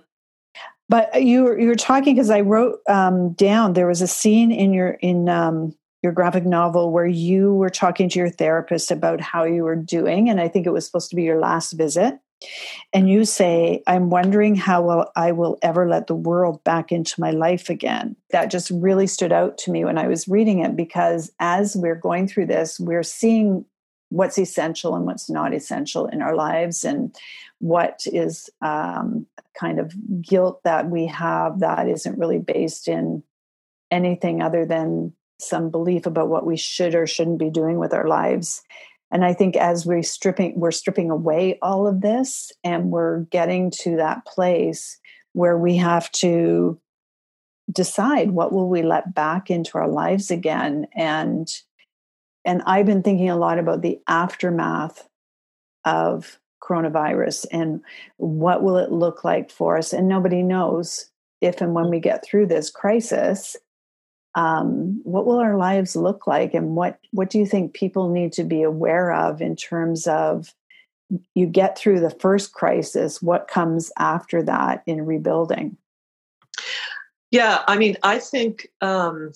But 0.89 1.23
you 1.23 1.43
were 1.43 1.57
you 1.57 1.69
were 1.69 1.75
talking 1.75 2.15
because 2.15 2.29
I 2.29 2.41
wrote 2.41 2.79
um, 2.89 3.31
down 3.34 3.73
there 3.73 3.88
was 3.88 4.01
a 4.01 4.07
scene 4.07 4.51
in 4.51 4.73
your 4.73 4.89
in 4.89 5.29
um, 5.29 5.73
your 6.01 6.11
graphic 6.11 6.45
novel 6.45 6.91
where 6.91 7.07
you 7.07 7.53
were 7.53 7.69
talking 7.69 8.09
to 8.09 8.19
your 8.19 8.29
therapist 8.29 8.91
about 8.91 9.21
how 9.21 9.43
you 9.43 9.63
were 9.63 9.75
doing. 9.75 10.29
And 10.29 10.41
I 10.41 10.47
think 10.47 10.65
it 10.65 10.71
was 10.71 10.85
supposed 10.85 11.09
to 11.11 11.15
be 11.15 11.23
your 11.23 11.39
last 11.39 11.73
visit. 11.73 12.19
And 12.91 13.07
you 13.07 13.23
say, 13.23 13.83
I'm 13.85 14.09
wondering 14.09 14.55
how 14.55 15.11
I 15.15 15.31
will 15.31 15.59
ever 15.61 15.87
let 15.87 16.07
the 16.07 16.15
world 16.15 16.63
back 16.63 16.91
into 16.91 17.21
my 17.21 17.29
life 17.29 17.69
again. 17.69 18.15
That 18.31 18.49
just 18.49 18.71
really 18.71 19.05
stood 19.05 19.31
out 19.31 19.59
to 19.59 19.71
me 19.71 19.85
when 19.85 19.99
I 19.99 20.07
was 20.07 20.27
reading 20.27 20.59
it 20.59 20.75
because 20.75 21.31
as 21.39 21.75
we're 21.75 21.95
going 21.95 22.27
through 22.27 22.47
this, 22.47 22.79
we're 22.79 23.03
seeing 23.03 23.65
what's 24.09 24.39
essential 24.39 24.95
and 24.95 25.05
what's 25.05 25.29
not 25.29 25.53
essential 25.53 26.07
in 26.07 26.21
our 26.21 26.35
lives 26.35 26.83
and 26.83 27.15
what 27.59 28.01
is 28.07 28.49
um, 28.61 29.27
kind 29.57 29.79
of 29.79 29.93
guilt 30.21 30.61
that 30.63 30.89
we 30.89 31.05
have 31.05 31.59
that 31.59 31.87
isn't 31.87 32.17
really 32.17 32.39
based 32.39 32.87
in 32.87 33.23
anything 33.91 34.41
other 34.41 34.65
than 34.65 35.13
some 35.41 35.69
belief 35.69 36.06
about 36.06 36.30
what 36.30 36.45
we 36.45 36.58
should 36.58 36.95
or 36.95 37.08
shouldn't 37.08 37.39
be 37.39 37.49
doing 37.49 37.77
with 37.77 37.93
our 37.93 38.08
lives. 38.08 38.62
And 39.12 39.25
i 39.25 39.34
think 39.34 39.58
as 39.58 39.86
we're 39.86 40.04
stripping 40.04 40.60
we're 40.60 40.71
stripping 40.71 41.12
away 41.12 41.60
all 41.62 41.88
of 41.88 42.01
this 42.01 42.51
and 42.63 42.91
we're 42.91 43.21
getting 43.25 43.71
to 43.71 43.97
that 43.97 44.25
place 44.25 44.99
where 45.34 45.58
we 45.58 45.77
have 45.77 46.12
to 46.12 46.80
decide 47.71 48.32
what 48.32 48.51
will 48.51 48.69
we 48.69 48.82
let 48.82 49.13
back 49.13 49.49
into 49.49 49.77
our 49.77 49.88
lives 49.88 50.32
again. 50.32 50.88
And 50.95 51.49
and 52.45 52.62
i've 52.65 52.86
been 52.86 53.04
thinking 53.04 53.30
a 53.30 53.38
lot 53.38 53.60
about 53.60 53.82
the 53.82 53.99
aftermath 54.08 55.08
of 55.86 56.39
coronavirus 56.62 57.45
and 57.51 57.82
what 58.17 58.63
will 58.63 58.77
it 58.77 58.91
look 58.91 59.23
like 59.23 59.51
for 59.51 59.77
us? 59.77 59.93
And 59.93 60.08
nobody 60.08 60.43
knows 60.43 61.10
if 61.41 61.60
and 61.60 61.73
when 61.73 61.89
we 61.89 61.99
get 61.99 62.23
through 62.23 62.47
this 62.47 62.69
crisis 62.69 63.58
um, 64.36 65.02
what 65.04 65.26
will 65.26 65.39
our 65.39 65.58
lives 65.58 65.96
look 65.96 66.26
like 66.28 66.54
and 66.54 66.76
what 66.76 67.00
what 67.12 67.30
do 67.30 67.38
you 67.38 67.46
think 67.46 67.74
people 67.74 68.10
need 68.10 68.34
to 68.34 68.44
be 68.44 68.62
aware 68.62 69.13
of 69.13 69.41
in 69.41 69.56
terms 69.56 70.08
of 70.08 70.54
you 71.36 71.46
get 71.46 71.78
through 71.78 72.00
the 72.00 72.10
first 72.10 72.54
crisis 72.54 73.22
what 73.22 73.50
comes 73.50 73.91
after 73.98 74.41
that 74.44 74.84
in 74.86 75.06
rebuilding? 75.06 75.78
Yeah 77.32 77.63
i 77.67 77.78
mean 77.78 77.98
i 78.04 78.20
think 78.20 78.67
um, 78.82 79.32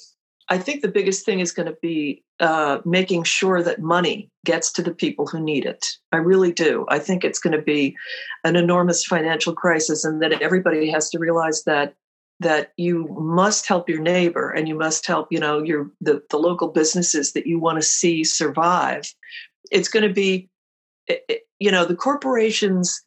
i 0.50 0.58
think 0.58 0.82
the 0.82 0.88
biggest 0.88 1.26
thing 1.26 1.40
is 1.40 1.52
going 1.52 1.68
to 1.68 1.78
be 1.82 2.24
uh, 2.40 2.80
making 2.84 3.24
sure 3.24 3.64
that 3.64 3.82
money 3.82 4.30
gets 4.44 4.72
to 4.74 4.82
the 4.82 4.94
people 4.94 5.26
who 5.26 5.40
need 5.40 5.66
it. 5.66 5.88
I 6.12 6.18
really 6.18 6.52
do. 6.52 6.86
I 6.90 7.00
think 7.00 7.24
it's 7.24 7.40
going 7.40 7.56
to 7.56 7.62
be 7.62 7.96
an 8.44 8.58
enormous 8.58 9.06
financial 9.06 9.54
crisis 9.54 10.04
and 10.04 10.22
that 10.22 10.42
everybody 10.42 10.90
has 10.90 11.10
to 11.12 11.20
realize 11.20 11.64
that 11.64 11.96
that 12.40 12.74
you 12.78 13.08
must 13.18 13.68
help 13.68 13.88
your 13.90 14.02
neighbor 14.02 14.52
and 14.52 14.68
you 14.68 14.76
must 14.76 15.08
help 15.08 15.28
you 15.32 15.40
know 15.40 15.64
your 15.64 15.92
the, 16.02 16.22
the 16.30 16.38
local 16.38 16.68
businesses 16.68 17.34
that 17.34 17.48
you 17.48 17.60
want 17.60 17.78
to 17.78 17.82
see 17.82 18.24
survive. 18.24 19.14
It's 19.72 19.90
going 19.90 20.08
to 20.08 20.14
be 20.14 20.50
you 21.60 21.72
know 21.72 21.86
the 21.86 21.96
corporations 21.96 23.04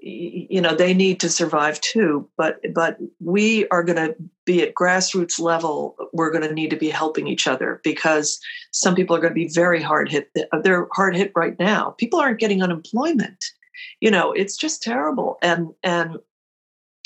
you 0.00 0.60
know 0.60 0.74
they 0.74 0.94
need 0.94 1.18
to 1.20 1.28
survive 1.28 1.80
too 1.80 2.28
but 2.36 2.60
but 2.72 2.98
we 3.20 3.66
are 3.68 3.82
going 3.82 3.96
to 3.96 4.14
be 4.44 4.62
at 4.62 4.74
grassroots 4.74 5.40
level 5.40 5.96
we're 6.12 6.30
going 6.30 6.46
to 6.46 6.54
need 6.54 6.70
to 6.70 6.76
be 6.76 6.88
helping 6.88 7.26
each 7.26 7.46
other 7.46 7.80
because 7.82 8.38
some 8.72 8.94
people 8.94 9.14
are 9.14 9.20
going 9.20 9.32
to 9.32 9.34
be 9.34 9.48
very 9.48 9.82
hard 9.82 10.10
hit 10.10 10.30
uh, 10.52 10.60
they're 10.60 10.88
hard 10.92 11.16
hit 11.16 11.32
right 11.34 11.58
now. 11.58 11.94
People 11.98 12.20
aren't 12.20 12.40
getting 12.40 12.62
unemployment. 12.62 13.44
You 14.00 14.10
know 14.10 14.32
it's 14.32 14.56
just 14.56 14.82
terrible 14.82 15.38
and 15.42 15.68
and 15.82 16.16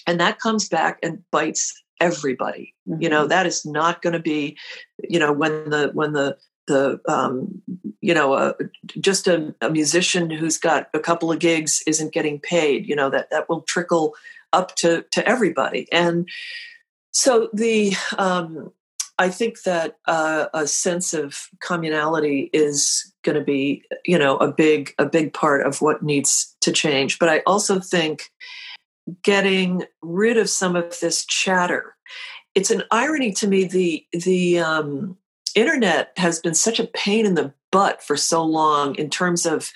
and 0.06 0.20
that 0.20 0.38
comes 0.38 0.68
back 0.68 0.98
and 1.02 1.22
bites 1.30 1.82
everybody 2.00 2.74
mm-hmm. 2.88 3.02
you 3.02 3.08
know 3.08 3.20
mm-hmm. 3.20 3.28
that 3.28 3.46
is 3.46 3.64
not 3.64 4.02
going 4.02 4.12
to 4.12 4.18
be 4.18 4.56
you 5.08 5.18
know 5.18 5.32
when 5.32 5.70
the 5.70 5.90
when 5.94 6.12
the 6.12 6.36
the 6.66 7.00
um, 7.08 7.62
you 8.00 8.14
know 8.14 8.34
uh, 8.34 8.52
just 9.00 9.26
a, 9.26 9.54
a, 9.60 9.70
musician 9.70 10.30
who's 10.30 10.58
got 10.58 10.88
a 10.94 10.98
couple 10.98 11.32
of 11.32 11.38
gigs 11.38 11.82
isn't 11.86 12.12
getting 12.12 12.38
paid 12.38 12.86
you 12.86 12.94
know 12.94 13.10
that 13.10 13.30
that 13.30 13.48
will 13.48 13.62
trickle 13.62 14.14
up 14.52 14.74
to 14.76 15.04
to 15.10 15.26
everybody 15.26 15.86
and 15.92 16.28
so 17.12 17.48
the 17.52 17.94
um, 18.18 18.72
i 19.18 19.28
think 19.28 19.62
that 19.62 19.96
uh, 20.06 20.46
a 20.54 20.66
sense 20.66 21.14
of 21.14 21.48
communality 21.62 22.48
is 22.52 23.12
going 23.22 23.36
to 23.36 23.44
be 23.44 23.82
you 24.04 24.18
know 24.18 24.36
a 24.36 24.50
big 24.50 24.94
a 24.98 25.06
big 25.06 25.32
part 25.32 25.66
of 25.66 25.80
what 25.80 26.02
needs 26.02 26.56
to 26.60 26.70
change 26.72 27.18
but 27.18 27.28
i 27.28 27.40
also 27.40 27.80
think 27.80 28.30
getting 29.22 29.84
rid 30.00 30.36
of 30.36 30.48
some 30.48 30.76
of 30.76 30.98
this 31.00 31.24
chatter. 31.26 31.94
It's 32.54 32.70
an 32.70 32.82
irony 32.90 33.32
to 33.32 33.48
me. 33.48 33.64
The 33.64 34.06
the 34.12 34.58
um, 34.58 35.16
internet 35.54 36.12
has 36.16 36.40
been 36.40 36.54
such 36.54 36.78
a 36.78 36.86
pain 36.86 37.26
in 37.26 37.34
the 37.34 37.52
butt 37.70 38.02
for 38.02 38.16
so 38.16 38.44
long 38.44 38.94
in 38.96 39.10
terms 39.10 39.46
of 39.46 39.72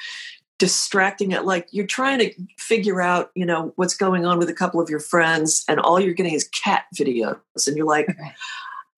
distracting 0.58 1.32
it 1.32 1.44
like 1.44 1.68
you're 1.70 1.86
trying 1.86 2.18
to 2.18 2.32
figure 2.56 3.02
out 3.02 3.30
you 3.34 3.44
know 3.44 3.72
what's 3.76 3.94
going 3.94 4.24
on 4.24 4.38
with 4.38 4.48
a 4.48 4.54
couple 4.54 4.80
of 4.80 4.88
your 4.88 5.00
friends 5.00 5.64
and 5.68 5.78
all 5.80 6.00
you're 6.00 6.14
getting 6.14 6.32
is 6.32 6.48
cat 6.48 6.84
videos 6.94 7.38
and 7.66 7.76
you're 7.76 7.86
like 7.86 8.08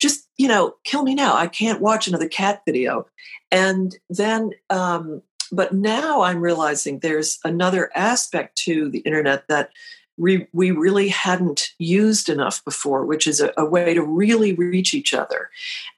just 0.00 0.28
you 0.36 0.46
know 0.46 0.76
kill 0.84 1.02
me 1.02 1.16
now 1.16 1.34
i 1.34 1.48
can't 1.48 1.80
watch 1.80 2.06
another 2.06 2.28
cat 2.28 2.62
video 2.64 3.06
and 3.50 3.96
then 4.08 4.52
um 4.70 5.20
but 5.50 5.72
now 5.72 6.22
i'm 6.22 6.40
realizing 6.40 7.00
there's 7.00 7.40
another 7.44 7.90
aspect 7.96 8.56
to 8.56 8.88
the 8.90 9.00
internet 9.00 9.48
that 9.48 9.70
we, 10.18 10.46
we 10.52 10.70
really 10.70 11.08
hadn't 11.08 11.70
used 11.78 12.28
enough 12.28 12.64
before, 12.64 13.04
which 13.04 13.26
is 13.26 13.40
a, 13.40 13.52
a 13.56 13.64
way 13.64 13.94
to 13.94 14.02
really 14.02 14.52
reach 14.54 14.94
each 14.94 15.14
other 15.14 15.50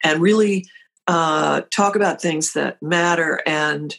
and 0.04 0.20
really 0.20 0.66
uh, 1.06 1.62
talk 1.70 1.96
about 1.96 2.20
things 2.20 2.52
that 2.52 2.80
matter 2.82 3.42
and 3.46 3.98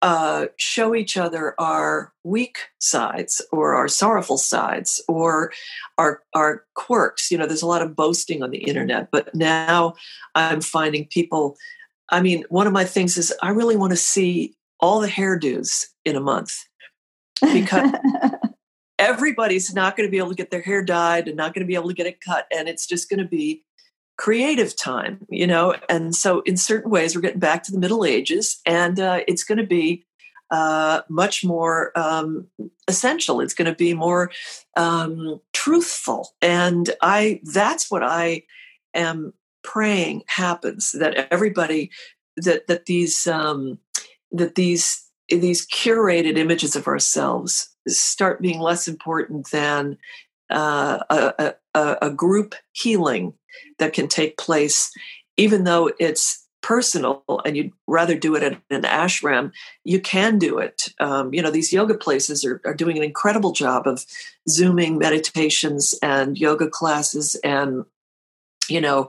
uh, 0.00 0.46
show 0.56 0.94
each 0.94 1.16
other 1.16 1.54
our 1.58 2.12
weak 2.22 2.58
sides 2.78 3.42
or 3.50 3.74
our 3.74 3.88
sorrowful 3.88 4.38
sides 4.38 5.02
or 5.08 5.52
our 5.96 6.22
our 6.34 6.64
quirks. 6.74 7.30
You 7.30 7.38
know, 7.38 7.46
there's 7.46 7.62
a 7.62 7.66
lot 7.66 7.82
of 7.82 7.96
boasting 7.96 8.42
on 8.42 8.50
the 8.50 8.58
internet, 8.58 9.10
but 9.10 9.34
now 9.34 9.94
I'm 10.36 10.60
finding 10.60 11.06
people. 11.06 11.56
I 12.10 12.22
mean, 12.22 12.44
one 12.48 12.66
of 12.66 12.72
my 12.72 12.84
things 12.84 13.18
is 13.18 13.34
I 13.42 13.50
really 13.50 13.76
want 13.76 13.90
to 13.90 13.96
see 13.96 14.54
all 14.80 15.00
the 15.00 15.08
hairdos 15.08 15.86
in 16.04 16.14
a 16.14 16.20
month 16.20 16.64
because 17.52 17.90
everybody's 18.98 19.74
not 19.74 19.96
going 19.96 20.06
to 20.06 20.10
be 20.10 20.18
able 20.18 20.30
to 20.30 20.34
get 20.34 20.50
their 20.50 20.62
hair 20.62 20.82
dyed 20.82 21.28
and 21.28 21.36
not 21.36 21.54
going 21.54 21.64
to 21.64 21.68
be 21.68 21.74
able 21.74 21.88
to 21.88 21.94
get 21.94 22.06
it 22.06 22.20
cut 22.20 22.46
and 22.52 22.68
it's 22.68 22.86
just 22.86 23.08
going 23.08 23.20
to 23.20 23.28
be 23.28 23.64
creative 24.16 24.74
time 24.74 25.24
you 25.30 25.46
know? 25.46 25.76
And 25.88 26.14
so 26.14 26.40
in 26.40 26.56
certain 26.56 26.90
ways 26.90 27.14
we're 27.14 27.22
getting 27.22 27.38
back 27.38 27.62
to 27.64 27.72
the 27.72 27.78
middle 27.78 28.04
ages 28.04 28.60
and 28.66 28.98
uh, 28.98 29.20
it's 29.28 29.44
going 29.44 29.58
to 29.58 29.66
be 29.66 30.04
uh, 30.50 31.02
much 31.08 31.44
more 31.44 31.92
um, 31.98 32.46
essential. 32.88 33.40
It's 33.40 33.52
going 33.52 33.70
to 33.70 33.74
be 33.74 33.92
more 33.92 34.30
um, 34.76 35.40
truthful. 35.52 36.30
And 36.40 36.90
i 37.02 37.40
that's 37.44 37.90
what 37.90 38.02
i 38.02 38.42
am 38.94 39.34
praying 39.62 40.22
happens 40.26 40.92
that 40.92 41.28
everybody 41.30 41.90
that 42.36 42.66
that 42.68 42.86
these 42.86 43.26
um, 43.26 43.78
that 44.32 44.54
these 44.54 45.04
these 45.28 45.66
curated 45.68 46.38
images 46.38 46.74
of 46.74 46.86
ourselves 46.86 47.68
start 47.88 48.40
being 48.40 48.60
less 48.60 48.88
important 48.88 49.50
than 49.50 49.98
uh, 50.50 50.98
a, 51.10 51.54
a, 51.74 51.96
a, 52.02 52.10
group 52.10 52.54
healing 52.72 53.34
that 53.78 53.92
can 53.92 54.08
take 54.08 54.38
place, 54.38 54.90
even 55.36 55.64
though 55.64 55.90
it's 55.98 56.46
personal 56.62 57.22
and 57.44 57.56
you'd 57.56 57.72
rather 57.86 58.16
do 58.16 58.34
it 58.34 58.42
at 58.42 58.60
an 58.70 58.82
ashram, 58.82 59.52
you 59.84 60.00
can 60.00 60.38
do 60.38 60.58
it. 60.58 60.88
Um, 61.00 61.32
you 61.32 61.42
know, 61.42 61.50
these 61.50 61.72
yoga 61.72 61.94
places 61.94 62.44
are, 62.44 62.60
are 62.64 62.74
doing 62.74 62.96
an 62.96 63.04
incredible 63.04 63.52
job 63.52 63.86
of 63.86 64.04
zooming 64.48 64.98
meditations 64.98 65.94
and 66.02 66.38
yoga 66.38 66.68
classes 66.68 67.36
and 67.44 67.84
you 68.68 68.80
know 68.80 69.08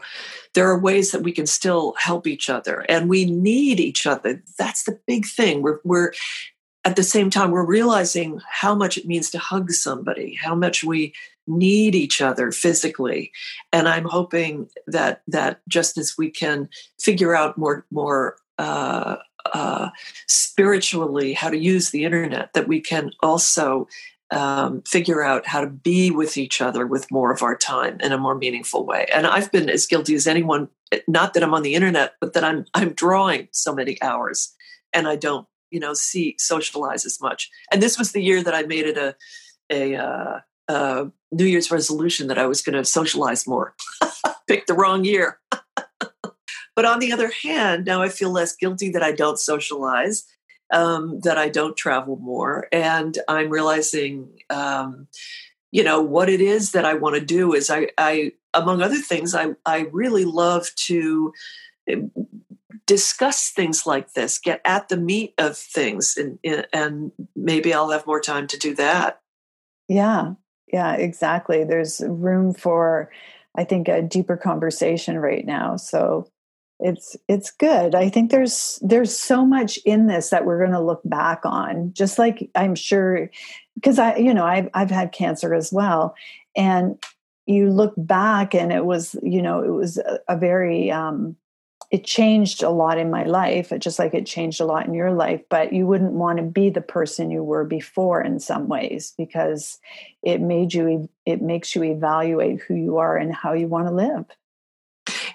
there 0.54 0.70
are 0.70 0.80
ways 0.80 1.12
that 1.12 1.22
we 1.22 1.32
can 1.32 1.46
still 1.46 1.94
help 1.98 2.26
each 2.26 2.50
other 2.50 2.86
and 2.88 3.10
we 3.10 3.26
need 3.26 3.80
each 3.80 4.08
other 4.08 4.42
that's 4.58 4.84
the 4.84 4.98
big 5.06 5.26
thing 5.26 5.62
we're, 5.62 5.80
we're 5.84 6.14
at 6.86 6.96
the 6.96 7.04
same 7.04 7.30
time 7.30 7.52
we're 7.52 7.66
realizing 7.66 8.40
how 8.50 8.74
much 8.74 8.98
it 8.98 9.06
means 9.06 9.30
to 9.30 9.38
hug 9.38 9.72
somebody 9.72 10.36
how 10.36 10.56
much 10.56 10.84
we 10.84 11.14
need 11.50 11.96
each 11.96 12.22
other 12.22 12.52
physically. 12.52 13.32
And 13.74 13.90
i'm 13.90 14.06
hoping 14.06 14.70
that 14.88 15.24
that 15.28 15.62
just 15.68 15.98
as 15.98 16.16
we 16.18 16.30
can 16.30 16.70
figure 17.00 17.36
out 17.36 17.58
more 17.58 17.86
more 17.92 18.38
uh, 18.58 19.18
uh, 19.54 19.90
spiritually 20.28 21.34
how 21.34 21.50
to 21.50 21.58
use 21.58 21.90
the 21.90 22.04
internet 22.04 22.54
that 22.54 22.68
we 22.68 22.82
can 22.82 23.12
also 23.22 23.88
um, 24.32 24.84
figure 24.84 25.24
out 25.24 25.48
how 25.48 25.62
to 25.62 25.68
be 25.68 26.12
with 26.12 26.38
each 26.38 26.62
other 26.62 26.86
with 26.86 27.10
more 27.10 27.32
of 27.32 27.42
our 27.42 27.56
time 27.56 27.98
in 28.02 28.12
a 28.12 28.18
more 28.18 28.36
meaningful 28.36 28.86
way. 28.86 29.08
And 29.14 29.26
i've 29.26 29.52
been 29.52 29.70
as 29.70 29.88
guilty 29.88 30.16
as 30.16 30.28
anyone 30.28 30.70
not 31.08 31.34
that 31.34 31.44
i'm 31.44 31.54
on 31.54 31.64
the 31.64 31.76
internet 31.76 32.14
but 32.22 32.34
that 32.34 32.44
i'm 32.44 32.66
i'm 32.74 32.94
drawing 32.94 33.48
so 33.52 33.74
many 33.74 34.00
hours 34.02 34.54
and 34.94 35.08
i 35.08 35.16
don't 35.16 35.48
you 35.72 35.80
know 35.80 35.94
see 35.94 36.36
socialize 36.38 37.06
as 37.06 37.20
much 37.22 37.50
and 37.72 37.82
this 37.82 37.98
was 37.98 38.12
the 38.12 38.22
year 38.22 38.44
that 38.44 38.56
i 38.56 38.64
made 38.64 38.86
it 38.86 38.98
a 38.98 39.16
a 39.72 39.96
uh, 39.96 40.40
uh, 40.68 41.06
New 41.32 41.46
Year's 41.46 41.72
resolution 41.72 42.28
that 42.28 42.38
I 42.38 42.46
was 42.46 42.62
going 42.62 42.76
to 42.76 42.86
socialize 42.86 43.48
more. 43.48 43.76
Picked 44.48 44.68
the 44.68 44.74
wrong 44.74 45.04
year. 45.04 45.40
but 46.76 46.86
on 46.86 47.00
the 47.00 47.12
other 47.12 47.32
hand, 47.44 47.86
now 47.86 48.02
I 48.02 48.10
feel 48.10 48.32
less 48.32 48.56
guilty 48.56 48.90
that 48.92 49.04
I 49.04 49.12
don't 49.12 49.40
socialize, 49.40 50.26
um, 50.72 51.20
that 51.22 51.38
I 51.38 51.50
don't 51.50 51.76
travel 51.76 52.18
more. 52.18 52.68
And 52.72 53.18
I'm 53.28 53.50
realizing, 53.50 54.30
um, 54.50 55.08
you 55.72 55.84
know, 55.84 56.02
what 56.02 56.30
it 56.30 56.42
is 56.42 56.72
that 56.72 56.86
I 56.86 56.96
want 56.96 57.16
to 57.16 57.26
do 57.26 57.54
is 57.54 57.70
I, 57.70 57.90
I, 57.98 58.34
among 58.54 58.82
other 58.82 58.98
things, 58.98 59.36
I, 59.36 59.56
I 59.66 59.88
really 59.92 60.26
love 60.26 60.68
to 60.88 61.34
eh, 61.88 61.96
discuss 62.90 63.52
things 63.52 63.86
like 63.86 64.14
this, 64.14 64.40
get 64.40 64.62
at 64.66 64.90
the 64.90 64.98
meat 64.98 65.36
of 65.38 65.56
things, 65.56 66.18
and, 66.18 66.40
and 66.74 67.12
maybe 67.36 67.72
I'll 67.72 67.92
have 67.92 68.08
more 68.08 68.20
time 68.20 68.48
to 68.48 68.58
do 68.58 68.74
that. 68.76 69.22
Yeah, 69.88 70.34
yeah, 70.74 70.96
exactly. 70.96 71.64
There's 71.64 72.02
room 72.04 72.52
for, 72.52 73.12
I 73.56 73.64
think, 73.64 73.90
a 73.90 74.02
deeper 74.02 74.36
conversation 74.36 75.20
right 75.20 75.46
now. 75.46 75.76
So 75.76 76.32
it's 76.80 77.16
it's 77.28 77.52
good. 77.52 77.94
I 77.94 78.10
think 78.10 78.32
there's 78.32 78.80
there's 78.82 79.16
so 79.16 79.46
much 79.46 79.78
in 79.86 80.08
this 80.08 80.32
that 80.32 80.46
we're 80.46 80.58
going 80.58 80.72
to 80.72 80.82
look 80.82 81.02
back 81.06 81.42
on. 81.44 81.94
Just 81.94 82.18
like 82.18 82.50
I'm 82.56 82.74
sure, 82.74 83.30
because 83.76 84.00
I 84.00 84.16
you 84.16 84.34
know 84.34 84.46
I've 84.46 84.70
I've 84.74 84.90
had 84.90 85.12
cancer 85.12 85.54
as 85.54 85.72
well, 85.72 86.16
and 86.56 86.98
you 87.46 87.70
look 87.70 87.94
back 87.98 88.56
and 88.56 88.74
it 88.74 88.86
was 88.86 89.16
you 89.22 89.44
know 89.44 89.62
it 89.62 89.74
was 89.74 90.00
a, 90.00 90.20
a 90.28 90.36
very 90.36 90.90
um, 90.90 91.36
it 91.92 92.04
changed 92.04 92.62
a 92.62 92.70
lot 92.70 93.00
in 93.00 93.10
my 93.10 93.24
life, 93.24 93.74
just 93.80 93.98
like 93.98 94.14
it 94.14 94.28
changed 94.28 94.62
a 94.62 94.66
lot 94.66 94.86
in 94.86 94.94
your 94.94 95.12
life. 95.12 95.42
But 95.50 95.74
you 95.74 95.88
wouldn't 95.88 96.12
want 96.12 96.38
to 96.38 96.44
be 96.44 96.70
the 96.70 96.82
person 96.82 97.32
you 97.32 97.44
were 97.44 97.64
before 97.64 98.22
in 98.22 98.40
some 98.40 98.68
ways 98.68 99.14
because 99.18 99.80
it 100.22 100.40
made 100.40 100.74
you, 100.74 101.10
it 101.26 101.42
makes 101.42 101.76
you 101.76 101.84
evaluate 101.84 102.62
who 102.62 102.76
you 102.76 102.98
are 102.98 103.18
and 103.18 103.34
how 103.34 103.54
you 103.54 103.68
want 103.68 103.88
to 103.88 103.94
live. 103.94 104.26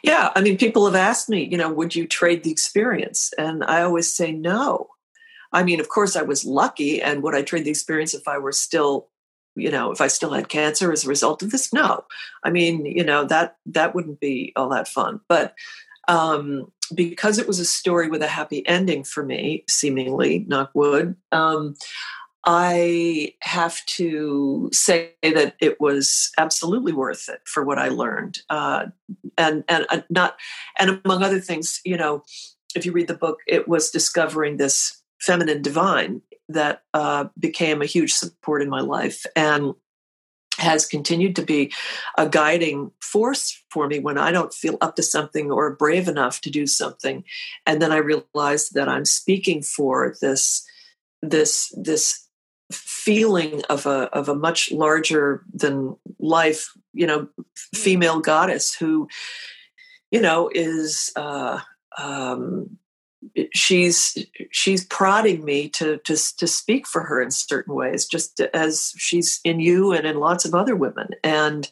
Yeah. 0.05 0.31
I 0.37 0.43
mean, 0.43 0.57
people 0.57 0.85
have 0.85 0.95
asked 0.95 1.29
me, 1.29 1.43
you 1.45 1.57
know, 1.57 1.73
would 1.73 1.97
you 1.97 2.07
trade 2.07 2.45
the 2.45 2.53
experience? 2.53 3.33
And 3.37 3.65
I 3.65 3.83
always 3.83 4.13
say 4.13 4.31
no. 4.31 4.91
I 5.53 5.65
mean, 5.65 5.81
of 5.81 5.89
course, 5.89 6.15
I 6.15 6.23
was 6.23 6.45
lucky. 6.45 7.03
And 7.03 7.23
would 7.23 7.35
I 7.35 7.43
trade 7.43 7.65
the 7.65 7.71
experience 7.71 8.15
if 8.15 8.29
I 8.29 8.39
were 8.39 8.53
still 8.53 9.09
you 9.57 9.71
know 9.71 9.93
if 9.93 10.01
i 10.01 10.09
still 10.09 10.33
had 10.33 10.49
cancer 10.49 10.91
as 10.91 11.05
a 11.05 11.09
result 11.09 11.41
of 11.41 11.53
this 11.53 11.73
no 11.73 12.05
i 12.43 12.51
mean 12.51 12.85
you 12.85 13.05
know 13.05 13.25
that 13.25 13.57
that 13.65 13.95
wouldn't 13.95 14.19
be 14.19 14.53
all 14.57 14.69
that 14.69 14.89
fun 14.89 15.21
but 15.29 15.55
um, 16.09 16.71
because 16.95 17.39
it 17.39 17.47
was 17.47 17.59
a 17.59 17.65
story 17.65 18.09
with 18.09 18.23
a 18.23 18.29
happy 18.29 18.67
ending 18.67 19.05
for 19.05 19.25
me, 19.25 19.65
seemingly, 19.69 20.45
knock 20.49 20.71
wood, 20.75 21.17
um, 21.33 21.75
I 22.47 23.35
have 23.41 23.85
to 23.87 24.69
say 24.73 25.13
that 25.23 25.55
it 25.61 25.81
was 25.81 26.31
absolutely 26.37 26.93
worth 26.93 27.29
it 27.29 27.41
for 27.47 27.65
what 27.65 27.79
I 27.79 27.89
learned, 27.89 28.39
uh, 28.51 28.87
and 29.39 29.65
and 29.69 29.87
uh, 29.89 30.03
not 30.11 30.37
and 30.79 31.01
among 31.05 31.23
other 31.23 31.41
things, 31.41 31.81
you 31.85 31.97
know, 31.97 32.23
if 32.75 32.85
you 32.85 32.93
read 32.93 33.09
the 33.09 33.15
book, 33.15 33.39
it 33.47 33.67
was 33.67 33.91
discovering 33.91 34.57
this 34.57 35.03
feminine 35.21 35.63
divine 35.63 36.21
that 36.51 36.83
uh, 36.93 37.27
became 37.39 37.81
a 37.81 37.87
huge 37.87 38.13
support 38.13 38.61
in 38.61 38.69
my 38.69 38.81
life, 38.81 39.25
and 39.35 39.75
has 40.59 40.87
continued 40.87 41.37
to 41.37 41.43
be 41.43 41.73
a 42.17 42.29
guiding 42.29 42.91
force 43.01 43.63
for 43.71 43.87
me 43.87 43.99
when 43.99 44.19
I 44.19 44.31
don't 44.31 44.55
feel 44.55 44.79
up 44.81 44.97
to 44.97 45.03
something 45.03 45.51
or 45.51 45.75
brave 45.75 46.09
enough 46.09 46.41
to 46.43 46.51
do 46.51 46.67
something. 46.67 47.25
And 47.67 47.81
then 47.83 47.93
I 47.93 47.97
realize 47.97 48.69
that 48.71 48.89
I'm 48.89 49.05
speaking 49.05 49.63
for 49.63 50.15
this 50.21 50.67
this 51.23 51.73
this 51.77 52.29
feeling 52.73 53.63
of 53.69 53.87
a 53.87 54.09
of 54.13 54.29
a 54.29 54.35
much 54.35 54.71
larger 54.73 55.45
than 55.53 55.97
life, 56.19 56.73
you 56.93 57.07
know, 57.07 57.29
female 57.75 58.21
goddess 58.21 58.75
who, 58.75 59.09
you 60.11 60.21
know, 60.21 60.51
is 60.55 61.13
uh, 61.17 61.61
um, 61.99 62.79
she's 63.53 64.19
she's 64.51 64.85
prodding 64.85 65.45
me 65.45 65.69
to 65.71 65.99
to 65.99 66.17
to 66.37 66.47
speak 66.47 66.87
for 66.87 67.03
her 67.03 67.21
in 67.23 67.31
certain 67.31 67.75
ways 67.75 68.07
just 68.07 68.41
as 68.53 68.93
she's 68.97 69.41
in 69.45 69.61
you 69.61 69.93
and 69.93 70.07
in 70.07 70.19
lots 70.19 70.45
of 70.45 70.55
other 70.55 70.77
women. 70.77 71.09
And 71.23 71.71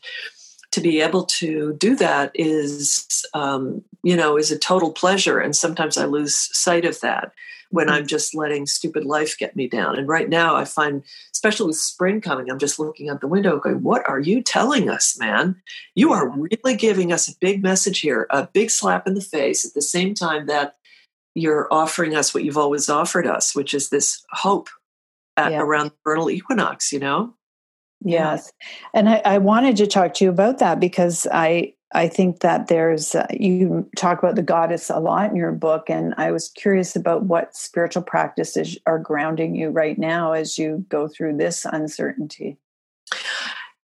to 0.72 0.80
be 0.80 1.00
able 1.00 1.24
to 1.24 1.74
do 1.74 1.94
that 1.96 2.32
is 2.34 3.24
um, 3.34 3.82
you 4.02 4.16
know 4.16 4.36
is 4.36 4.50
a 4.50 4.58
total 4.58 4.92
pleasure 4.92 5.38
and 5.38 5.54
sometimes 5.54 5.96
i 5.96 6.04
lose 6.04 6.48
sight 6.56 6.84
of 6.84 7.00
that 7.00 7.32
when 7.70 7.88
i'm 7.88 8.06
just 8.06 8.34
letting 8.34 8.66
stupid 8.66 9.04
life 9.04 9.38
get 9.38 9.56
me 9.56 9.68
down. 9.68 9.96
And 9.98 10.08
right 10.08 10.28
now 10.28 10.56
i 10.56 10.64
find 10.64 11.02
especially 11.32 11.66
with 11.66 11.76
spring 11.76 12.20
coming 12.20 12.50
i'm 12.50 12.58
just 12.58 12.78
looking 12.78 13.10
out 13.10 13.20
the 13.20 13.28
window 13.28 13.58
going 13.58 13.82
what 13.82 14.08
are 14.08 14.20
you 14.20 14.42
telling 14.42 14.88
us 14.88 15.18
man? 15.18 15.60
You 15.94 16.12
are 16.12 16.28
really 16.28 16.76
giving 16.76 17.12
us 17.12 17.28
a 17.28 17.38
big 17.40 17.62
message 17.62 18.00
here 18.00 18.26
a 18.30 18.46
big 18.46 18.70
slap 18.70 19.06
in 19.06 19.14
the 19.14 19.20
face 19.20 19.66
at 19.66 19.74
the 19.74 19.82
same 19.82 20.14
time 20.14 20.46
that 20.46 20.76
you're 21.34 21.68
offering 21.72 22.14
us 22.14 22.34
what 22.34 22.44
you've 22.44 22.58
always 22.58 22.88
offered 22.88 23.26
us, 23.26 23.54
which 23.54 23.74
is 23.74 23.88
this 23.88 24.22
hope 24.30 24.68
at, 25.36 25.52
yeah. 25.52 25.60
around 25.60 25.90
the 25.90 25.96
vernal 26.04 26.30
equinox, 26.30 26.92
you 26.92 26.98
know? 26.98 27.34
Yes. 28.04 28.52
And 28.94 29.08
I, 29.08 29.22
I, 29.24 29.38
wanted 29.38 29.76
to 29.76 29.86
talk 29.86 30.14
to 30.14 30.24
you 30.24 30.30
about 30.30 30.58
that 30.58 30.80
because 30.80 31.26
I 31.32 31.74
I 31.94 32.08
think 32.08 32.40
that 32.40 32.68
there's 32.68 33.14
uh, 33.14 33.26
you 33.30 33.88
talk 33.96 34.18
about 34.18 34.34
the 34.34 34.42
goddess 34.42 34.90
a 34.90 34.98
lot 34.98 35.30
in 35.30 35.36
your 35.36 35.52
book 35.52 35.88
and 35.88 36.14
I 36.16 36.32
was 36.32 36.48
curious 36.48 36.96
about 36.96 37.24
what 37.24 37.54
spiritual 37.54 38.02
practices 38.02 38.78
are 38.86 38.98
grounding 38.98 39.54
you 39.54 39.68
right 39.70 39.98
now 39.98 40.32
as 40.32 40.58
you 40.58 40.84
go 40.88 41.06
through 41.06 41.36
this 41.36 41.64
uncertainty. 41.64 42.58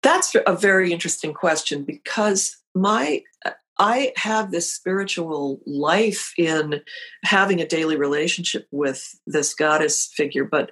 That's 0.02 0.36
a 0.48 0.56
very 0.56 0.92
interesting 0.92 1.34
question 1.34 1.84
because 1.84 2.58
my 2.74 3.22
uh, 3.46 3.52
I 3.80 4.12
have 4.18 4.52
this 4.52 4.72
spiritual 4.72 5.62
life 5.66 6.34
in 6.38 6.82
having 7.24 7.62
a 7.62 7.68
daily 7.68 7.96
relationship 7.96 8.68
with 8.72 9.18
this 9.26 9.54
goddess 9.54 10.12
figure, 10.14 10.44
but 10.44 10.72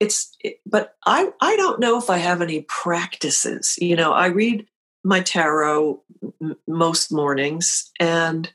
it's 0.00 0.34
but 0.64 0.96
I 1.06 1.30
I 1.40 1.56
don't 1.56 1.80
know 1.80 1.98
if 1.98 2.08
I 2.08 2.16
have 2.16 2.40
any 2.40 2.62
practices. 2.62 3.76
You 3.78 3.94
know, 3.94 4.12
I 4.12 4.26
read 4.26 4.66
my 5.04 5.20
tarot 5.20 6.02
most 6.66 7.12
mornings 7.12 7.90
and 8.00 8.50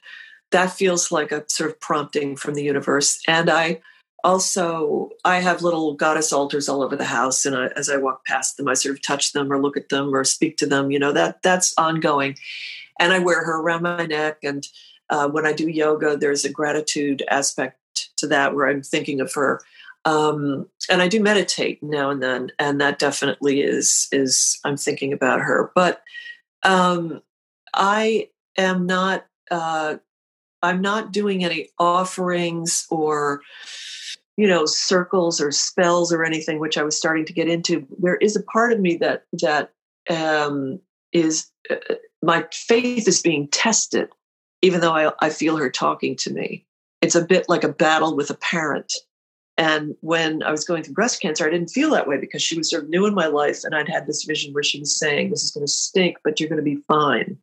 that 0.51 0.71
feels 0.71 1.11
like 1.11 1.31
a 1.31 1.43
sort 1.47 1.69
of 1.69 1.79
prompting 1.79 2.35
from 2.35 2.53
the 2.53 2.63
universe 2.63 3.19
and 3.27 3.49
I 3.49 3.81
also 4.23 5.11
i 5.23 5.37
have 5.37 5.61
little 5.61 5.93
goddess 5.93 6.33
altars 6.33 6.67
all 6.67 6.81
over 6.81 6.95
the 6.95 7.05
house 7.05 7.45
and 7.45 7.55
I, 7.55 7.67
as 7.75 7.91
i 7.91 7.95
walk 7.95 8.25
past 8.25 8.57
them 8.57 8.67
i 8.67 8.73
sort 8.73 8.95
of 8.95 9.03
touch 9.03 9.33
them 9.33 9.53
or 9.53 9.61
look 9.61 9.77
at 9.77 9.89
them 9.89 10.13
or 10.13 10.23
speak 10.23 10.57
to 10.57 10.65
them 10.65 10.89
you 10.89 10.97
know 10.97 11.11
that 11.11 11.43
that's 11.43 11.75
ongoing 11.77 12.35
and 12.99 13.13
I 13.13 13.19
wear 13.19 13.43
her 13.43 13.59
around 13.59 13.83
my 13.83 14.05
neck. 14.05 14.39
And 14.43 14.67
uh, 15.09 15.29
when 15.29 15.45
I 15.45 15.53
do 15.53 15.67
yoga, 15.67 16.17
there's 16.17 16.45
a 16.45 16.51
gratitude 16.51 17.23
aspect 17.29 17.79
to 18.17 18.27
that 18.27 18.55
where 18.55 18.67
I'm 18.67 18.81
thinking 18.81 19.21
of 19.21 19.33
her. 19.33 19.61
Um, 20.05 20.67
and 20.89 21.01
I 21.01 21.07
do 21.07 21.21
meditate 21.21 21.81
now 21.81 22.11
and 22.11 22.21
then, 22.21 22.51
and 22.59 22.79
that 22.79 22.99
definitely 22.99 23.61
is 23.61 24.07
is 24.11 24.59
I'm 24.63 24.77
thinking 24.77 25.11
about 25.11 25.41
her. 25.41 25.71
But 25.73 26.03
um, 26.63 27.21
I 27.73 28.29
am 28.57 28.85
not 28.85 29.25
uh, 29.49 29.97
I'm 30.61 30.81
not 30.81 31.11
doing 31.11 31.43
any 31.43 31.69
offerings 31.79 32.85
or 32.89 33.41
you 34.37 34.47
know 34.47 34.65
circles 34.65 35.41
or 35.41 35.51
spells 35.51 36.13
or 36.13 36.23
anything, 36.23 36.59
which 36.59 36.77
I 36.77 36.83
was 36.83 36.97
starting 36.97 37.25
to 37.25 37.33
get 37.33 37.47
into. 37.47 37.87
There 37.99 38.17
is 38.17 38.35
a 38.35 38.43
part 38.43 38.73
of 38.73 38.79
me 38.79 38.97
that 38.97 39.25
that 39.41 39.71
um, 40.09 40.79
is 41.13 41.47
uh, 41.69 41.95
my 42.25 42.45
faith 42.51 43.07
is 43.07 43.21
being 43.21 43.47
tested 43.49 44.09
even 44.65 44.81
though 44.81 44.93
I, 44.93 45.11
I 45.19 45.29
feel 45.29 45.57
her 45.57 45.69
talking 45.69 46.15
to 46.17 46.33
me. 46.33 46.65
It's 47.01 47.13
a 47.13 47.23
bit 47.23 47.47
like 47.47 47.63
a 47.63 47.71
battle 47.71 48.15
with 48.15 48.31
a 48.31 48.35
parent. 48.35 48.91
And 49.57 49.95
when 50.01 50.41
I 50.41 50.49
was 50.49 50.65
going 50.65 50.81
through 50.83 50.95
breast 50.95 51.21
cancer, 51.21 51.45
I 51.45 51.51
didn't 51.51 51.69
feel 51.69 51.91
that 51.91 52.07
way 52.07 52.17
because 52.17 52.41
she 52.41 52.57
was 52.57 52.69
sort 52.69 52.83
of 52.83 52.89
new 52.89 53.05
in 53.05 53.13
my 53.13 53.27
life. 53.27 53.63
And 53.63 53.75
I'd 53.75 53.87
had 53.87 54.07
this 54.07 54.23
vision 54.23 54.53
where 54.53 54.63
she 54.63 54.79
was 54.79 54.97
saying, 54.97 55.29
This 55.29 55.43
is 55.43 55.51
going 55.51 55.65
to 55.65 55.71
stink, 55.71 56.17
but 56.23 56.39
you're 56.39 56.49
going 56.49 56.57
to 56.57 56.63
be 56.63 56.81
fine. 56.87 57.37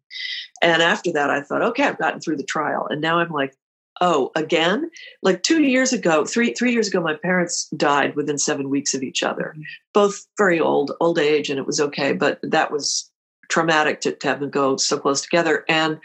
And 0.60 0.82
after 0.82 1.12
that, 1.12 1.30
I 1.30 1.42
thought, 1.42 1.62
Okay, 1.62 1.84
I've 1.84 1.98
gotten 1.98 2.20
through 2.20 2.38
the 2.38 2.42
trial. 2.42 2.88
And 2.90 3.00
now 3.00 3.18
I'm 3.18 3.30
like, 3.30 3.56
Oh, 4.00 4.32
again? 4.34 4.90
Like 5.22 5.44
two 5.44 5.62
years 5.62 5.92
ago, 5.92 6.24
three 6.24 6.54
three 6.54 6.72
years 6.72 6.88
ago, 6.88 7.00
my 7.00 7.14
parents 7.14 7.68
died 7.76 8.16
within 8.16 8.36
seven 8.36 8.68
weeks 8.68 8.94
of 8.94 9.02
each 9.04 9.22
other, 9.22 9.52
mm-hmm. 9.54 9.62
both 9.94 10.26
very 10.36 10.58
old, 10.58 10.92
old 11.00 11.20
age, 11.20 11.50
and 11.50 11.58
it 11.58 11.66
was 11.66 11.80
okay. 11.80 12.12
But 12.12 12.40
that 12.42 12.72
was 12.72 13.11
traumatic 13.52 14.00
to, 14.00 14.12
to 14.12 14.28
have 14.28 14.40
them 14.40 14.48
go 14.48 14.78
so 14.78 14.98
close 14.98 15.20
together. 15.20 15.64
And 15.68 15.98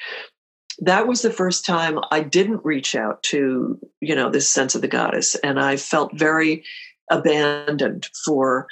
that 0.80 1.08
was 1.08 1.22
the 1.22 1.32
first 1.32 1.66
time 1.66 1.98
I 2.12 2.20
didn't 2.20 2.66
reach 2.66 2.94
out 2.94 3.24
to, 3.24 3.80
you 4.02 4.16
know, 4.16 4.30
this 4.30 4.50
sense 4.50 4.76
of 4.76 4.82
the 4.82 4.88
goddess. 4.90 5.36
And 5.36 5.58
I 5.58 5.78
felt 5.78 6.18
very 6.18 6.66
abandoned 7.10 8.10
for 8.26 8.68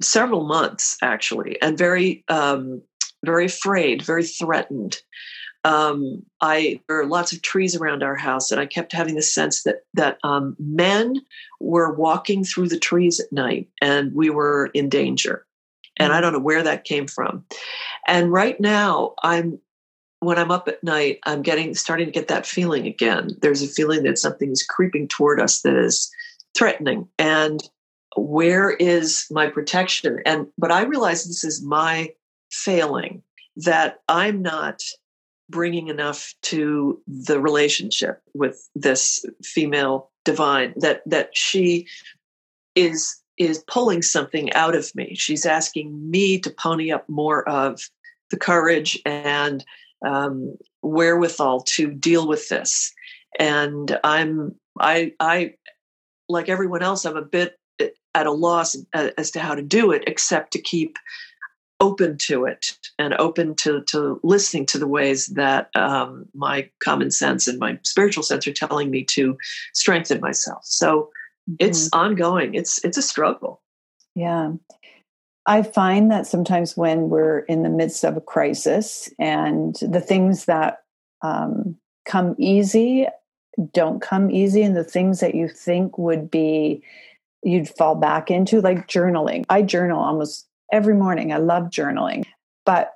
several 0.00 0.46
months, 0.46 0.96
actually, 1.02 1.60
and 1.60 1.76
very, 1.76 2.24
um, 2.28 2.80
very 3.24 3.46
afraid, 3.46 4.00
very 4.00 4.24
threatened. 4.24 4.98
Um, 5.64 6.22
I 6.40 6.80
there 6.86 7.00
are 7.00 7.06
lots 7.06 7.32
of 7.32 7.42
trees 7.42 7.74
around 7.74 8.02
our 8.02 8.16
house, 8.16 8.52
and 8.52 8.60
I 8.60 8.66
kept 8.66 8.92
having 8.92 9.14
the 9.14 9.22
sense 9.22 9.62
that 9.62 9.76
that 9.94 10.18
um, 10.22 10.56
men 10.58 11.22
were 11.58 11.94
walking 11.94 12.44
through 12.44 12.68
the 12.68 12.78
trees 12.78 13.18
at 13.18 13.32
night, 13.32 13.68
and 13.80 14.14
we 14.14 14.30
were 14.30 14.70
in 14.74 14.88
danger. 14.88 15.46
And 15.98 16.12
I 16.12 16.18
mm. 16.18 16.22
don't 16.22 16.32
know 16.32 16.38
where 16.40 16.62
that 16.62 16.84
came 16.84 17.06
from. 17.06 17.44
And 18.06 18.32
right 18.32 18.60
now, 18.60 19.14
I'm 19.22 19.58
when 20.20 20.38
I'm 20.38 20.50
up 20.50 20.68
at 20.68 20.82
night, 20.82 21.18
I'm 21.24 21.42
getting 21.42 21.74
starting 21.74 22.06
to 22.06 22.12
get 22.12 22.28
that 22.28 22.46
feeling 22.46 22.86
again. 22.86 23.36
There's 23.42 23.62
a 23.62 23.68
feeling 23.68 24.04
that 24.04 24.18
something 24.18 24.50
is 24.50 24.62
creeping 24.62 25.06
toward 25.06 25.38
us 25.38 25.60
that 25.62 25.76
is 25.76 26.10
threatening. 26.56 27.08
And 27.18 27.60
where 28.16 28.70
is 28.70 29.26
my 29.30 29.48
protection? 29.48 30.20
And 30.24 30.46
but 30.56 30.72
I 30.72 30.82
realize 30.84 31.24
this 31.24 31.44
is 31.44 31.62
my 31.62 32.12
failing 32.50 33.22
that 33.56 34.00
I'm 34.08 34.40
not 34.42 34.82
bringing 35.50 35.88
enough 35.88 36.34
to 36.42 37.00
the 37.06 37.38
relationship 37.40 38.22
with 38.32 38.68
this 38.74 39.24
female 39.42 40.10
divine 40.24 40.72
that 40.76 41.02
that 41.06 41.36
she 41.36 41.86
is 42.74 43.20
is 43.38 43.64
pulling 43.66 44.02
something 44.02 44.52
out 44.52 44.74
of 44.74 44.94
me. 44.94 45.14
She's 45.14 45.46
asking 45.46 46.10
me 46.10 46.38
to 46.40 46.50
pony 46.50 46.92
up 46.92 47.08
more 47.08 47.48
of 47.48 47.80
the 48.30 48.36
courage 48.36 49.00
and 49.04 49.64
um, 50.06 50.56
wherewithal 50.82 51.62
to 51.62 51.90
deal 51.90 52.28
with 52.28 52.48
this. 52.48 52.92
And 53.38 53.98
I'm, 54.04 54.54
I, 54.78 55.12
I, 55.20 55.54
like 56.28 56.48
everyone 56.48 56.82
else, 56.82 57.04
I'm 57.04 57.16
a 57.16 57.22
bit 57.22 57.58
at 58.14 58.26
a 58.26 58.32
loss 58.32 58.76
as 58.94 59.30
to 59.32 59.40
how 59.40 59.54
to 59.54 59.62
do 59.62 59.90
it, 59.90 60.04
except 60.06 60.52
to 60.52 60.60
keep 60.60 60.96
open 61.80 62.16
to 62.16 62.44
it 62.44 62.78
and 62.98 63.14
open 63.14 63.54
to, 63.56 63.82
to 63.88 64.20
listening 64.22 64.64
to 64.66 64.78
the 64.78 64.86
ways 64.86 65.26
that 65.28 65.68
um, 65.74 66.24
my 66.32 66.68
common 66.82 67.10
sense 67.10 67.48
and 67.48 67.58
my 67.58 67.78
spiritual 67.82 68.22
sense 68.22 68.46
are 68.46 68.52
telling 68.52 68.90
me 68.90 69.04
to 69.04 69.36
strengthen 69.74 70.20
myself. 70.20 70.60
So 70.64 71.10
mm-hmm. 71.48 71.56
it's 71.58 71.88
ongoing. 71.92 72.54
It's 72.54 72.84
it's 72.84 72.98
a 72.98 73.02
struggle. 73.02 73.60
Yeah. 74.14 74.52
I 75.46 75.62
find 75.62 76.10
that 76.10 76.26
sometimes 76.26 76.74
when 76.74 77.10
we're 77.10 77.40
in 77.40 77.64
the 77.64 77.68
midst 77.68 78.02
of 78.02 78.16
a 78.16 78.20
crisis 78.20 79.10
and 79.18 79.76
the 79.82 80.00
things 80.00 80.46
that 80.46 80.84
um, 81.20 81.76
come 82.06 82.34
easy 82.38 83.06
don't 83.72 84.00
come 84.00 84.30
easy, 84.30 84.62
and 84.62 84.76
the 84.76 84.84
things 84.84 85.20
that 85.20 85.34
you 85.34 85.48
think 85.48 85.98
would 85.98 86.30
be 86.30 86.82
you'd 87.42 87.68
fall 87.68 87.94
back 87.94 88.30
into, 88.30 88.60
like 88.60 88.88
journaling. 88.88 89.44
I 89.48 89.62
journal 89.62 90.00
almost 90.00 90.46
every 90.72 90.94
morning. 90.94 91.32
I 91.32 91.36
love 91.36 91.64
journaling. 91.64 92.24
But 92.64 92.92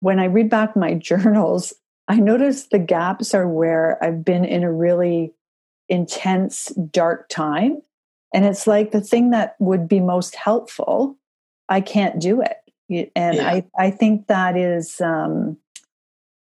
when 0.00 0.18
I 0.18 0.26
read 0.26 0.50
back 0.50 0.76
my 0.76 0.94
journals, 0.94 1.72
I 2.08 2.16
notice 2.16 2.66
the 2.66 2.78
gaps 2.78 3.34
are 3.34 3.48
where 3.48 4.02
I've 4.02 4.24
been 4.24 4.44
in 4.44 4.62
a 4.62 4.72
really 4.72 5.32
intense, 5.88 6.66
dark 6.90 7.28
time. 7.28 7.80
And 8.36 8.44
it's 8.44 8.66
like 8.66 8.92
the 8.92 9.00
thing 9.00 9.30
that 9.30 9.56
would 9.58 9.88
be 9.88 9.98
most 9.98 10.36
helpful 10.36 11.16
I 11.68 11.80
can't 11.80 12.20
do 12.20 12.42
it. 12.42 13.10
And 13.16 13.36
yeah. 13.36 13.48
I, 13.48 13.64
I 13.76 13.90
think 13.90 14.28
that 14.28 14.56
is, 14.56 15.00
um, 15.00 15.56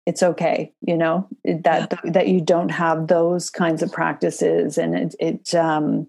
it's 0.06 0.22
okay, 0.22 0.72
you 0.80 0.96
know, 0.96 1.26
that, 1.44 1.98
yeah. 2.04 2.10
that 2.12 2.28
you 2.28 2.40
don't 2.40 2.68
have 2.68 3.08
those 3.08 3.50
kinds 3.50 3.82
of 3.82 3.92
practices. 3.92 4.78
And 4.78 4.94
it, 4.94 5.14
it, 5.18 5.54
um, 5.54 6.06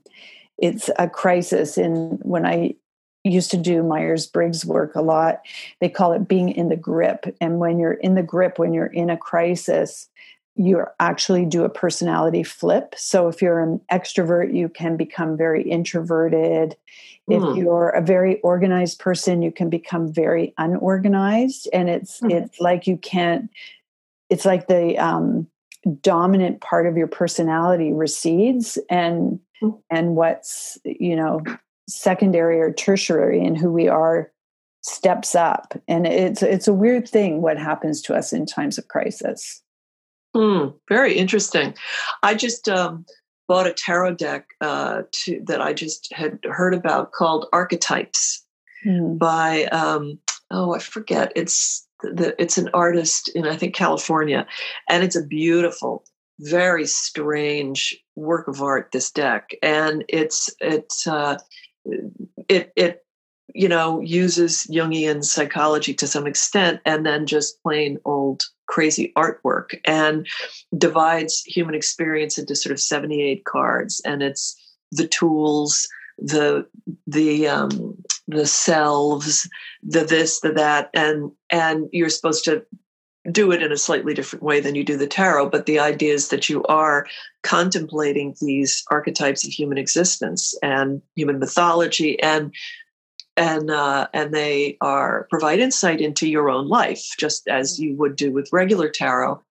it's 0.57 0.89
a 0.99 1.09
crisis 1.09 1.77
in 1.77 2.19
when 2.21 2.45
I 2.45 2.75
used 3.23 3.51
to 3.51 3.57
do 3.57 3.81
Myers 3.81 4.27
Briggs 4.27 4.65
work 4.65 4.95
a 4.95 5.01
lot. 5.01 5.41
They 5.79 5.89
call 5.89 6.13
it 6.13 6.27
being 6.27 6.49
in 6.49 6.69
the 6.69 6.75
grip. 6.75 7.35
And 7.41 7.59
when 7.59 7.79
you're 7.79 7.93
in 7.93 8.15
the 8.15 8.23
grip, 8.23 8.59
when 8.59 8.73
you're 8.73 8.85
in 8.85 9.09
a 9.09 9.17
crisis, 9.17 10.09
you 10.61 10.85
actually 10.99 11.45
do 11.45 11.63
a 11.63 11.69
personality 11.69 12.43
flip. 12.43 12.93
So 12.95 13.27
if 13.27 13.41
you're 13.41 13.59
an 13.59 13.81
extrovert, 13.91 14.53
you 14.53 14.69
can 14.69 14.95
become 14.95 15.35
very 15.35 15.63
introverted. 15.63 16.75
If 17.27 17.41
hmm. 17.41 17.55
you're 17.55 17.89
a 17.89 18.01
very 18.01 18.39
organized 18.41 18.99
person, 18.99 19.41
you 19.41 19.51
can 19.51 19.69
become 19.69 20.11
very 20.11 20.53
unorganized. 20.57 21.67
And 21.73 21.89
it's 21.89 22.21
mm. 22.21 22.31
it's 22.31 22.59
like 22.59 22.87
you 22.87 22.97
can't. 22.97 23.49
It's 24.29 24.45
like 24.45 24.67
the 24.67 24.97
um, 24.97 25.47
dominant 26.01 26.61
part 26.61 26.87
of 26.87 26.97
your 26.97 27.07
personality 27.07 27.91
recedes, 27.91 28.77
and 28.89 29.39
mm. 29.61 29.79
and 29.89 30.15
what's 30.15 30.77
you 30.83 31.15
know 31.15 31.41
secondary 31.87 32.59
or 32.59 32.71
tertiary 32.71 33.43
in 33.43 33.55
who 33.55 33.71
we 33.71 33.87
are 33.87 34.31
steps 34.81 35.35
up. 35.35 35.73
And 35.87 36.07
it's 36.07 36.41
it's 36.41 36.67
a 36.67 36.73
weird 36.73 37.07
thing 37.07 37.41
what 37.41 37.57
happens 37.57 38.01
to 38.03 38.15
us 38.15 38.33
in 38.33 38.45
times 38.45 38.77
of 38.77 38.87
crisis. 38.87 39.61
Hmm, 40.35 40.69
very 40.87 41.17
interesting. 41.17 41.73
I 42.23 42.35
just 42.35 42.69
um, 42.69 43.05
bought 43.47 43.67
a 43.67 43.73
tarot 43.73 44.15
deck 44.15 44.47
uh, 44.61 45.03
to, 45.11 45.41
that 45.45 45.61
I 45.61 45.73
just 45.73 46.11
had 46.13 46.39
heard 46.49 46.73
about 46.73 47.11
called 47.11 47.47
Archetypes 47.51 48.45
mm. 48.85 49.17
by 49.17 49.65
um, 49.65 50.19
oh 50.49 50.73
I 50.73 50.79
forget 50.79 51.33
it's 51.35 51.85
the 52.01 52.33
it's 52.41 52.57
an 52.57 52.69
artist 52.73 53.29
in 53.35 53.45
I 53.45 53.57
think 53.57 53.75
California, 53.75 54.47
and 54.89 55.03
it's 55.03 55.17
a 55.17 55.25
beautiful, 55.25 56.05
very 56.39 56.85
strange 56.87 57.97
work 58.15 58.47
of 58.47 58.61
art. 58.61 58.91
This 58.93 59.11
deck, 59.11 59.51
and 59.61 60.05
it's 60.07 60.49
it's 60.61 61.05
uh, 61.05 61.37
it 62.47 62.71
it 62.75 63.05
you 63.53 63.67
know 63.67 63.99
uses 63.99 64.65
Jungian 64.71 65.23
psychology 65.23 65.93
to 65.95 66.07
some 66.07 66.25
extent, 66.25 66.79
and 66.85 67.05
then 67.05 67.25
just 67.25 67.61
plain 67.63 67.99
old 68.05 68.43
crazy 68.71 69.11
artwork 69.17 69.77
and 69.85 70.25
divides 70.77 71.43
human 71.43 71.75
experience 71.75 72.37
into 72.37 72.55
sort 72.55 72.71
of 72.71 72.79
78 72.79 73.43
cards. 73.43 74.01
And 74.05 74.23
it's 74.23 74.55
the 74.91 75.07
tools 75.07 75.87
the 76.17 76.67
the 77.07 77.47
um 77.47 77.95
the 78.27 78.45
selves 78.45 79.49
the 79.81 80.03
this 80.03 80.41
the 80.41 80.51
that 80.51 80.89
and 80.93 81.31
and 81.49 81.89
you're 81.91 82.09
supposed 82.09 82.45
to 82.45 82.63
do 83.31 83.51
it 83.51 83.63
in 83.63 83.71
a 83.71 83.77
slightly 83.77 84.13
different 84.13 84.43
way 84.43 84.59
than 84.59 84.75
you 84.75 84.83
do 84.83 84.97
the 84.97 85.07
tarot 85.07 85.49
but 85.49 85.65
the 85.65 85.79
idea 85.79 86.13
is 86.13 86.27
that 86.27 86.47
you 86.47 86.63
are 86.65 87.07
contemplating 87.41 88.35
these 88.39 88.83
archetypes 88.91 89.43
of 89.43 89.51
human 89.51 89.79
existence 89.79 90.53
and 90.61 91.01
human 91.15 91.39
mythology 91.39 92.21
and 92.21 92.53
and 93.37 93.69
uh, 93.71 94.07
and 94.13 94.33
they 94.33 94.77
are 94.81 95.27
provide 95.29 95.59
insight 95.59 96.01
into 96.01 96.27
your 96.27 96.49
own 96.49 96.67
life, 96.67 97.03
just 97.17 97.47
as 97.47 97.79
you 97.79 97.95
would 97.95 98.15
do 98.15 98.31
with 98.31 98.49
regular 98.51 98.89
tarot. 98.89 99.41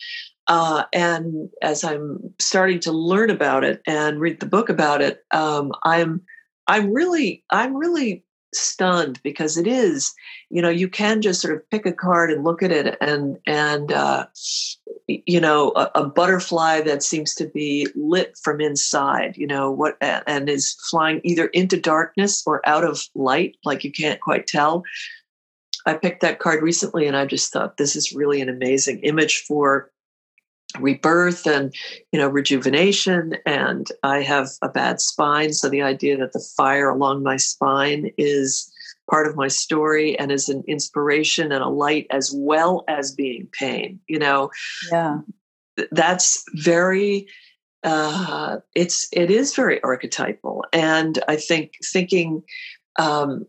Uh, 0.47 0.85
and 0.93 1.49
as 1.63 1.85
I'm 1.85 2.35
starting 2.41 2.81
to 2.81 2.93
learn 2.93 3.31
about 3.31 3.63
it 3.63 3.83
and 3.87 4.21
read 4.21 4.41
the 4.41 4.47
book 4.47 4.69
about 4.69 5.01
it, 5.01 5.25
um, 5.31 5.73
I'm 5.85 6.23
I'm 6.67 6.93
really 6.93 7.45
I'm 7.51 7.77
really 7.77 8.25
stunned 8.53 9.21
because 9.23 9.57
it 9.57 9.69
is 9.69 10.13
you 10.51 10.61
know 10.61 10.69
you 10.69 10.89
can 10.89 11.23
just 11.23 11.41
sort 11.41 11.55
of 11.55 11.71
pick 11.71 11.87
a 11.87 11.93
card 11.93 12.33
and 12.33 12.43
look 12.43 12.63
at 12.63 12.73
it 12.73 12.97
and 13.01 13.39
and 13.47 13.93
uh, 13.93 14.27
you 15.27 15.41
know 15.41 15.73
a, 15.77 15.91
a, 15.95 16.07
butterfly 16.07 16.81
that 16.81 17.03
seems 17.03 17.35
to 17.35 17.47
be 17.47 17.87
lit 17.95 18.37
from 18.43 18.61
inside 18.61 19.37
you 19.37 19.47
know 19.47 19.71
what 19.71 19.97
and 20.01 20.49
is 20.49 20.77
flying 20.91 21.21
either 21.25 21.47
into 21.49 21.81
darkness 21.81 22.43
or 22.47 22.67
out 22.69 22.85
of 22.85 23.03
light 23.15 23.57
like 23.65 23.85
you 23.85 23.93
can't 23.93 24.21
quite 24.21 24.47
tell. 24.47 24.83
I 25.87 25.95
picked 25.95 26.21
that 26.21 26.39
card 26.39 26.63
recently 26.63 27.07
and 27.07 27.17
i 27.17 27.25
just 27.25 27.53
thought 27.53 27.77
this 27.77 27.97
is 27.97 28.13
really 28.13 28.41
an 28.41 28.49
amazing 28.49 29.01
image 29.01 29.43
for 29.47 29.91
rebirth 30.79 31.47
and 31.47 31.75
you 32.13 32.19
know 32.19 32.29
rejuvenation. 32.29 33.37
And 33.47 33.89
i 34.03 34.23
have 34.23 34.51
a 34.63 34.69
bad 34.69 35.01
spine 35.01 35.53
so 35.53 35.69
the 35.69 35.83
idea 35.83 36.17
that 36.19 36.33
the 36.33 36.47
fire 36.57 36.91
along 36.91 37.23
my 37.23 37.37
spine 37.37 38.11
is 38.19 38.71
part 39.11 39.27
of 39.27 39.37
my 39.37 39.49
story 39.49 40.19
and 40.19 40.31
is 40.31 40.49
an 40.49 40.63
inspiration 40.69 41.53
and 41.53 41.63
a 41.63 41.69
light 41.69 42.07
as 42.11 42.33
well 42.35 42.85
as 42.89 43.13
being 43.13 43.49
pain 43.53 43.99
you 44.07 44.19
know 44.19 44.51
yeah 44.91 45.19
that's 45.91 46.45
very 46.55 47.27
uh, 47.83 48.59
it's 48.75 49.09
it 49.13 49.31
is 49.31 49.55
very 49.55 49.83
archetypal, 49.83 50.65
and 50.73 51.19
I 51.29 51.37
think 51.37 51.75
thinking. 51.85 52.43
Um, 52.99 53.47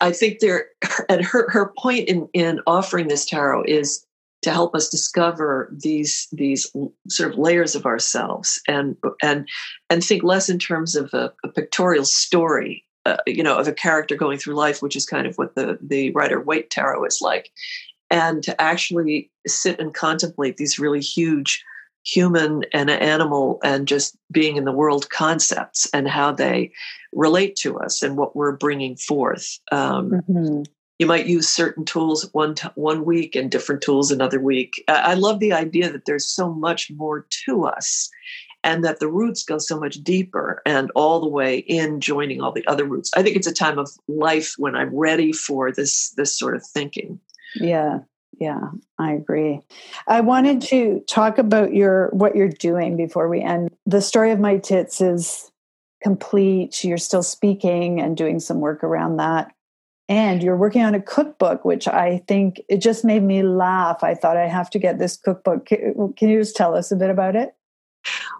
I 0.00 0.12
think 0.12 0.40
there, 0.40 0.66
and 1.08 1.24
her 1.24 1.48
her 1.50 1.72
point 1.78 2.08
in 2.08 2.28
in 2.34 2.60
offering 2.66 3.08
this 3.08 3.24
tarot 3.24 3.64
is 3.64 4.04
to 4.42 4.50
help 4.50 4.74
us 4.74 4.90
discover 4.90 5.72
these 5.72 6.28
these 6.32 6.70
sort 7.08 7.32
of 7.32 7.38
layers 7.38 7.74
of 7.74 7.86
ourselves 7.86 8.60
and 8.68 8.96
and 9.22 9.48
and 9.88 10.04
think 10.04 10.22
less 10.22 10.50
in 10.50 10.58
terms 10.58 10.94
of 10.94 11.14
a, 11.14 11.32
a 11.44 11.48
pictorial 11.48 12.04
story 12.04 12.83
uh, 13.06 13.16
you 13.26 13.42
know 13.42 13.56
of 13.56 13.68
a 13.68 13.72
character 13.72 14.16
going 14.16 14.38
through 14.38 14.54
life 14.54 14.82
which 14.82 14.96
is 14.96 15.06
kind 15.06 15.26
of 15.26 15.36
what 15.36 15.54
the 15.54 15.78
the 15.80 16.10
rider 16.12 16.40
waite 16.40 16.70
tarot 16.70 17.04
is 17.04 17.20
like. 17.20 17.50
And 18.10 18.42
to 18.44 18.60
actually 18.60 19.30
sit 19.46 19.80
and 19.80 19.92
contemplate 19.92 20.56
these 20.56 20.78
really 20.78 21.00
huge 21.00 21.64
human 22.04 22.64
and 22.72 22.90
animal 22.90 23.58
and 23.64 23.88
just 23.88 24.16
being 24.30 24.56
in 24.56 24.64
the 24.64 24.72
world 24.72 25.08
concepts 25.10 25.88
and 25.92 26.06
how 26.06 26.30
they 26.30 26.70
relate 27.12 27.56
to 27.56 27.78
us 27.78 28.02
and 28.02 28.16
what 28.16 28.36
we're 28.36 28.52
bringing 28.52 28.96
forth. 28.96 29.58
Um, 29.72 30.10
mm-hmm. 30.10 30.62
you 30.98 31.06
might 31.06 31.26
use 31.26 31.48
certain 31.48 31.84
tools 31.84 32.28
one 32.32 32.54
t- 32.54 32.68
one 32.74 33.04
week 33.04 33.34
and 33.34 33.50
different 33.50 33.80
tools 33.80 34.10
another 34.10 34.38
week. 34.38 34.84
I 34.86 35.14
love 35.14 35.40
the 35.40 35.54
idea 35.54 35.90
that 35.90 36.04
there's 36.04 36.26
so 36.26 36.52
much 36.52 36.90
more 36.90 37.26
to 37.46 37.64
us 37.64 38.10
and 38.64 38.82
that 38.84 38.98
the 38.98 39.08
roots 39.08 39.44
go 39.44 39.58
so 39.58 39.78
much 39.78 40.02
deeper 40.02 40.62
and 40.66 40.90
all 40.94 41.20
the 41.20 41.28
way 41.28 41.58
in 41.58 42.00
joining 42.00 42.40
all 42.40 42.50
the 42.50 42.66
other 42.66 42.84
roots. 42.84 43.12
I 43.16 43.22
think 43.22 43.36
it's 43.36 43.46
a 43.46 43.54
time 43.54 43.78
of 43.78 43.90
life 44.08 44.54
when 44.58 44.74
I'm 44.74 44.94
ready 44.94 45.32
for 45.32 45.70
this 45.70 46.10
this 46.12 46.36
sort 46.36 46.56
of 46.56 46.66
thinking. 46.66 47.20
Yeah. 47.54 48.00
Yeah, 48.40 48.70
I 48.98 49.12
agree. 49.12 49.60
I 50.08 50.20
wanted 50.20 50.60
to 50.62 51.04
talk 51.08 51.38
about 51.38 51.72
your 51.72 52.08
what 52.08 52.34
you're 52.34 52.48
doing 52.48 52.96
before 52.96 53.28
we 53.28 53.40
end. 53.40 53.70
The 53.86 54.02
story 54.02 54.32
of 54.32 54.40
my 54.40 54.58
tits 54.58 55.00
is 55.00 55.52
complete. 56.02 56.82
You're 56.82 56.98
still 56.98 57.22
speaking 57.22 58.00
and 58.00 58.16
doing 58.16 58.40
some 58.40 58.58
work 58.58 58.82
around 58.82 59.18
that 59.18 59.54
and 60.08 60.42
you're 60.42 60.56
working 60.56 60.82
on 60.82 60.94
a 60.94 61.00
cookbook 61.00 61.64
which 61.64 61.88
i 61.88 62.22
think 62.28 62.60
it 62.68 62.78
just 62.78 63.04
made 63.04 63.22
me 63.22 63.42
laugh 63.42 64.02
i 64.02 64.14
thought 64.14 64.36
i 64.36 64.46
have 64.46 64.68
to 64.68 64.78
get 64.78 64.98
this 64.98 65.16
cookbook 65.16 65.64
can 65.66 66.28
you 66.28 66.38
just 66.38 66.56
tell 66.56 66.74
us 66.76 66.92
a 66.92 66.96
bit 66.96 67.08
about 67.08 67.34
it 67.34 67.54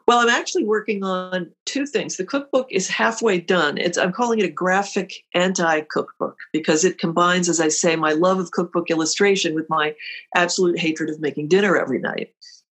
well 0.06 0.18
i'm 0.18 0.28
actually 0.28 0.64
working 0.64 1.02
on 1.02 1.50
two 1.64 1.86
things. 1.86 2.16
The 2.16 2.24
cookbook 2.24 2.68
is 2.70 2.88
halfway 2.88 3.40
done. 3.40 3.78
It's 3.78 3.98
i'm 3.98 4.12
calling 4.12 4.38
it 4.38 4.44
a 4.44 4.50
graphic 4.50 5.12
anti-cookbook 5.34 6.36
because 6.52 6.84
it 6.84 6.98
combines 6.98 7.48
as 7.48 7.60
i 7.60 7.68
say 7.68 7.96
my 7.96 8.12
love 8.12 8.38
of 8.38 8.50
cookbook 8.50 8.90
illustration 8.90 9.54
with 9.54 9.68
my 9.68 9.94
absolute 10.34 10.78
hatred 10.78 11.10
of 11.10 11.20
making 11.20 11.48
dinner 11.48 11.76
every 11.76 11.98
night 11.98 12.32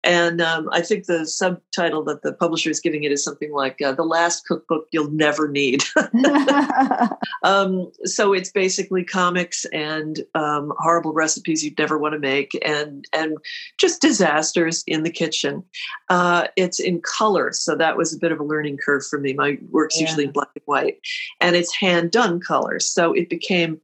and 0.05 0.39
um, 0.39 0.69
I 0.71 0.81
think 0.81 1.07
the 1.07 1.25
subtitle 1.25 2.03
that 2.03 2.21
the 2.21 2.31
publisher 2.31 2.69
is 2.69 2.79
giving 2.79 3.03
it 3.03 3.11
is 3.11 3.23
something 3.23 3.51
like 3.51 3.81
uh, 3.81 3.91
"The 3.91 4.03
Last 4.03 4.45
Cookbook 4.45 4.87
You'll 4.91 5.11
Never 5.11 5.47
Need." 5.47 5.83
um, 7.43 7.91
so 8.03 8.31
it's 8.31 8.51
basically 8.51 9.03
comics 9.03 9.65
and 9.73 10.21
um, 10.35 10.71
horrible 10.77 11.11
recipes 11.11 11.63
you'd 11.63 11.77
never 11.77 11.97
want 11.97 12.13
to 12.13 12.19
make, 12.19 12.51
and 12.63 13.05
and 13.13 13.37
just 13.79 13.99
disasters 14.01 14.83
in 14.85 15.03
the 15.03 15.11
kitchen. 15.11 15.63
Uh, 16.09 16.47
it's 16.55 16.79
in 16.79 17.01
color, 17.01 17.51
so 17.51 17.75
that 17.75 17.97
was 17.97 18.13
a 18.13 18.19
bit 18.19 18.31
of 18.31 18.39
a 18.39 18.43
learning 18.43 18.77
curve 18.77 19.05
for 19.05 19.19
me. 19.19 19.33
My 19.33 19.57
work's 19.71 19.99
yeah. 19.99 20.03
usually 20.03 20.25
in 20.25 20.31
black 20.31 20.49
and 20.55 20.63
white, 20.65 20.99
and 21.41 21.55
it's 21.55 21.75
hand 21.75 22.11
done 22.11 22.39
colors, 22.39 22.87
so 22.87 23.11
it 23.11 23.27
became 23.27 23.81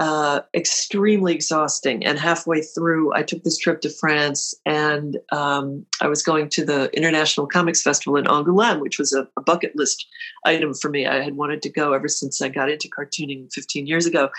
uh, 0.00 0.40
extremely 0.54 1.34
exhausting. 1.34 2.06
And 2.06 2.18
halfway 2.18 2.62
through, 2.62 3.14
I 3.14 3.22
took 3.22 3.44
this 3.44 3.58
trip 3.58 3.82
to 3.82 3.90
France 3.90 4.54
and 4.64 5.18
um, 5.30 5.84
I 6.00 6.08
was 6.08 6.22
going 6.22 6.48
to 6.48 6.64
the 6.64 6.90
International 6.96 7.46
Comics 7.46 7.82
Festival 7.82 8.16
in 8.16 8.24
Angoulême, 8.24 8.80
which 8.80 8.98
was 8.98 9.12
a, 9.12 9.28
a, 9.36 9.42
bucket 9.42 9.76
list 9.76 10.06
item 10.46 10.72
for 10.72 10.88
me. 10.88 11.06
I 11.06 11.20
had 11.20 11.36
wanted 11.36 11.60
to 11.62 11.68
go 11.68 11.92
ever 11.92 12.08
since 12.08 12.40
I 12.40 12.48
got 12.48 12.70
into 12.70 12.88
cartooning 12.88 13.52
15 13.52 13.86
years 13.86 14.06
ago. 14.06 14.30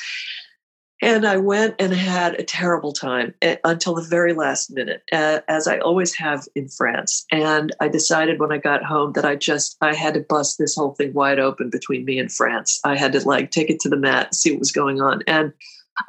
And 1.01 1.25
I 1.25 1.37
went 1.37 1.75
and 1.79 1.93
had 1.93 2.39
a 2.39 2.43
terrible 2.43 2.93
time 2.93 3.33
eh, 3.41 3.57
until 3.63 3.95
the 3.95 4.07
very 4.07 4.33
last 4.33 4.69
minute, 4.69 5.01
as 5.11 5.67
I 5.67 5.79
always 5.79 6.13
have 6.15 6.47
in 6.55 6.67
France. 6.67 7.25
And 7.31 7.75
I 7.79 7.87
decided 7.87 8.39
when 8.39 8.51
I 8.51 8.59
got 8.59 8.83
home 8.83 9.13
that 9.13 9.25
I 9.25 9.35
just 9.35 9.77
I 9.81 9.95
had 9.95 10.13
to 10.13 10.19
bust 10.19 10.57
this 10.59 10.75
whole 10.75 10.93
thing 10.93 11.13
wide 11.13 11.39
open 11.39 11.71
between 11.71 12.05
me 12.05 12.19
and 12.19 12.31
France. 12.31 12.79
I 12.83 12.95
had 12.95 13.13
to 13.13 13.27
like 13.27 13.49
take 13.49 13.69
it 13.71 13.79
to 13.81 13.89
the 13.89 13.97
mat, 13.97 14.35
see 14.35 14.51
what 14.51 14.59
was 14.59 14.71
going 14.71 15.01
on, 15.01 15.23
and 15.25 15.53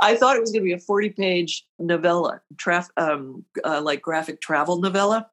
I 0.00 0.14
thought 0.14 0.36
it 0.36 0.40
was 0.40 0.52
going 0.52 0.62
to 0.62 0.66
be 0.66 0.72
a 0.72 0.78
forty-page 0.78 1.66
novella, 1.78 2.42
traf- 2.56 2.90
um, 2.96 3.44
uh, 3.64 3.80
like 3.82 4.02
graphic 4.02 4.40
travel 4.40 4.78
novella. 4.80 5.28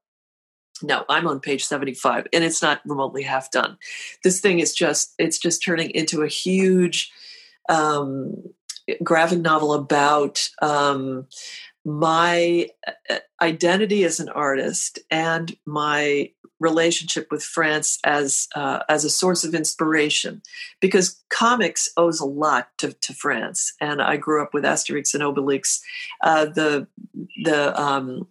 No, 0.82 1.04
I'm 1.10 1.28
on 1.28 1.42
page 1.42 1.66
75 1.66 2.28
and 2.32 2.42
it's 2.42 2.62
not 2.62 2.80
remotely 2.86 3.24
half 3.24 3.52
done. 3.52 3.78
This 4.24 4.40
thing 4.40 4.60
is 4.60 4.74
just, 4.74 5.14
it's 5.20 5.38
just 5.38 5.62
turning 5.62 5.90
into 5.90 6.22
a 6.22 6.28
huge 6.30 7.12
um, 7.68 8.36
graphic 9.04 9.40
novel 9.40 9.74
about 9.74 10.50
um, 10.62 11.28
my 11.86 12.68
uh, 13.10 13.18
identity 13.42 14.04
as 14.04 14.20
an 14.20 14.30
artist 14.30 15.00
and 15.10 15.56
my 15.66 16.32
relationship 16.60 17.32
with 17.32 17.42
France 17.42 18.00
as 18.04 18.48
uh, 18.54 18.80
as 18.90 19.06
a 19.06 19.10
source 19.10 19.44
of 19.44 19.56
inspiration, 19.56 20.42
because 20.82 21.22
comics 21.30 21.90
owes 21.96 22.20
a 22.20 22.26
lot 22.26 22.68
to, 22.78 22.94
to 22.94 23.14
France, 23.14 23.74
and 23.80 24.02
I 24.02 24.18
grew 24.18 24.42
up 24.44 24.54
with 24.54 24.66
Asterix 24.66 25.14
and 25.14 25.24
Obelix. 25.24 25.80
Uh, 26.22 26.46
the 26.46 26.88
the 27.44 27.80
um, 27.82 28.28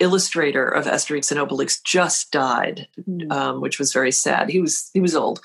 illustrator 0.00 0.66
of 0.66 0.86
Asterix 0.86 1.30
and 1.30 1.38
Obelix 1.38 1.80
just 1.84 2.32
died, 2.32 2.88
mm. 2.98 3.30
um, 3.30 3.60
which 3.60 3.78
was 3.78 3.92
very 3.92 4.10
sad. 4.10 4.48
He 4.48 4.60
was 4.60 4.90
he 4.92 5.00
was 5.00 5.14
old, 5.14 5.40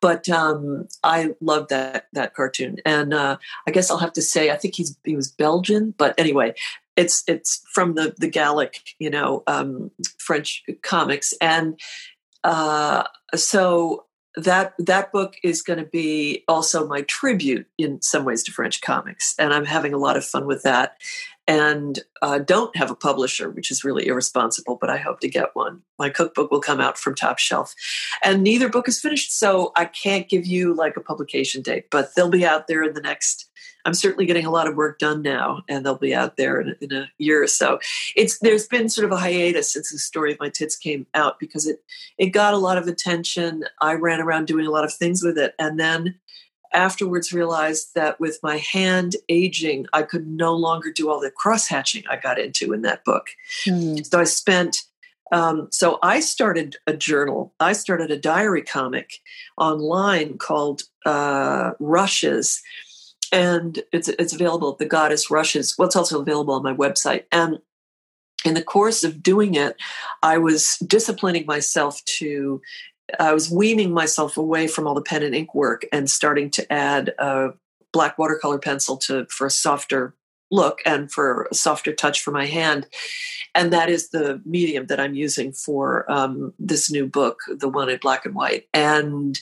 but 0.00 0.28
um, 0.28 0.88
I 1.02 1.34
loved 1.40 1.70
that 1.70 2.06
that 2.12 2.34
cartoon. 2.34 2.76
And 2.86 3.12
uh, 3.12 3.36
I 3.66 3.70
guess 3.70 3.90
I'll 3.90 3.98
have 3.98 4.12
to 4.14 4.22
say 4.22 4.50
I 4.50 4.56
think 4.56 4.76
he's 4.76 4.96
he 5.04 5.16
was 5.16 5.30
Belgian, 5.30 5.94
but 5.98 6.14
anyway, 6.16 6.54
it's 6.96 7.24
it's 7.26 7.62
from 7.74 7.94
the 7.94 8.14
the 8.16 8.28
Gallic, 8.28 8.80
you 8.98 9.10
know, 9.10 9.42
um, 9.46 9.90
French 10.18 10.64
comics, 10.82 11.34
and 11.40 11.78
uh, 12.44 13.04
so 13.34 14.06
that 14.36 14.74
that 14.78 15.12
book 15.12 15.36
is 15.42 15.62
going 15.62 15.78
to 15.78 15.86
be 15.86 16.44
also 16.46 16.86
my 16.86 17.02
tribute 17.02 17.66
in 17.78 18.00
some 18.02 18.24
ways 18.24 18.42
to 18.44 18.52
French 18.52 18.80
comics, 18.80 19.34
and 19.38 19.52
I'm 19.52 19.64
having 19.64 19.92
a 19.92 19.98
lot 19.98 20.16
of 20.16 20.24
fun 20.24 20.46
with 20.46 20.62
that 20.62 20.96
and 21.48 22.00
uh, 22.22 22.38
don't 22.38 22.76
have 22.76 22.90
a 22.90 22.96
publisher, 22.96 23.50
which 23.50 23.70
is 23.70 23.84
really 23.84 24.06
irresponsible, 24.06 24.76
but 24.80 24.90
I 24.90 24.96
hope 24.96 25.20
to 25.20 25.28
get 25.28 25.54
one. 25.54 25.82
My 25.98 26.10
cookbook 26.10 26.50
will 26.50 26.60
come 26.60 26.80
out 26.80 26.98
from 26.98 27.14
Top 27.14 27.38
Shelf. 27.38 27.74
And 28.22 28.42
neither 28.42 28.68
book 28.68 28.88
is 28.88 29.00
finished, 29.00 29.38
so 29.38 29.72
I 29.76 29.84
can't 29.84 30.28
give 30.28 30.46
you 30.46 30.74
like 30.74 30.96
a 30.96 31.00
publication 31.00 31.62
date, 31.62 31.86
but 31.90 32.14
they'll 32.14 32.30
be 32.30 32.44
out 32.44 32.66
there 32.66 32.82
in 32.82 32.94
the 32.94 33.00
next. 33.00 33.48
I'm 33.84 33.94
certainly 33.94 34.26
getting 34.26 34.44
a 34.44 34.50
lot 34.50 34.66
of 34.66 34.74
work 34.74 34.98
done 34.98 35.22
now, 35.22 35.62
and 35.68 35.86
they'll 35.86 35.96
be 35.96 36.14
out 36.14 36.36
there 36.36 36.60
in, 36.60 36.74
in 36.80 36.92
a 36.92 37.08
year 37.18 37.44
or 37.44 37.46
so. 37.46 37.78
It's 38.16 38.40
there's 38.40 38.66
been 38.66 38.88
sort 38.88 39.04
of 39.04 39.12
a 39.12 39.16
hiatus 39.16 39.72
since 39.72 39.92
the 39.92 39.98
story 39.98 40.32
of 40.32 40.40
my 40.40 40.48
tits 40.48 40.74
came 40.74 41.06
out 41.14 41.38
because 41.38 41.68
it 41.68 41.84
it 42.18 42.30
got 42.30 42.54
a 42.54 42.58
lot 42.58 42.78
of 42.78 42.88
attention. 42.88 43.64
I 43.80 43.92
ran 43.92 44.20
around 44.20 44.48
doing 44.48 44.66
a 44.66 44.72
lot 44.72 44.84
of 44.84 44.92
things 44.92 45.22
with 45.22 45.38
it, 45.38 45.54
and 45.60 45.78
then 45.78 46.18
afterwards 46.72 47.32
realized 47.32 47.94
that 47.94 48.18
with 48.20 48.38
my 48.42 48.58
hand 48.58 49.16
aging, 49.28 49.86
I 49.92 50.02
could 50.02 50.26
no 50.26 50.54
longer 50.54 50.90
do 50.92 51.10
all 51.10 51.20
the 51.20 51.30
cross 51.30 51.68
hatching 51.68 52.04
I 52.08 52.16
got 52.16 52.38
into 52.38 52.72
in 52.72 52.82
that 52.82 53.04
book. 53.04 53.28
Mm. 53.64 54.04
So 54.06 54.20
I 54.20 54.24
spent, 54.24 54.84
um, 55.32 55.68
so 55.70 55.98
I 56.02 56.20
started 56.20 56.76
a 56.86 56.96
journal. 56.96 57.54
I 57.60 57.72
started 57.72 58.10
a 58.10 58.18
diary 58.18 58.62
comic 58.62 59.20
online 59.56 60.38
called 60.38 60.82
uh, 61.04 61.72
Rushes. 61.80 62.62
And 63.32 63.82
it's 63.92 64.08
it's 64.08 64.32
available 64.32 64.70
at 64.72 64.78
the 64.78 64.86
Goddess 64.86 65.30
Rushes. 65.30 65.74
Well, 65.76 65.88
it's 65.88 65.96
also 65.96 66.20
available 66.20 66.54
on 66.54 66.62
my 66.62 66.72
website. 66.72 67.24
And 67.32 67.58
in 68.44 68.54
the 68.54 68.62
course 68.62 69.02
of 69.02 69.22
doing 69.22 69.54
it, 69.54 69.76
I 70.22 70.38
was 70.38 70.76
disciplining 70.86 71.44
myself 71.46 72.04
to 72.04 72.62
I 73.18 73.32
was 73.32 73.50
weaning 73.50 73.92
myself 73.92 74.36
away 74.36 74.66
from 74.66 74.86
all 74.86 74.94
the 74.94 75.02
pen 75.02 75.22
and 75.22 75.34
ink 75.34 75.54
work 75.54 75.86
and 75.92 76.10
starting 76.10 76.50
to 76.52 76.72
add 76.72 77.14
a 77.18 77.50
black 77.92 78.18
watercolor 78.18 78.58
pencil 78.58 78.96
to 78.96 79.26
for 79.26 79.46
a 79.46 79.50
softer 79.50 80.14
look 80.50 80.80
and 80.86 81.10
for 81.10 81.48
a 81.50 81.54
softer 81.54 81.92
touch 81.92 82.20
for 82.20 82.30
my 82.30 82.46
hand. 82.46 82.86
And 83.54 83.72
that 83.72 83.88
is 83.88 84.10
the 84.10 84.40
medium 84.44 84.86
that 84.86 85.00
I'm 85.00 85.14
using 85.14 85.52
for 85.52 86.10
um, 86.10 86.52
this 86.58 86.90
new 86.90 87.06
book, 87.06 87.40
the 87.48 87.68
one 87.68 87.88
in 87.88 87.98
black 87.98 88.24
and 88.26 88.34
white. 88.34 88.68
And 88.74 89.38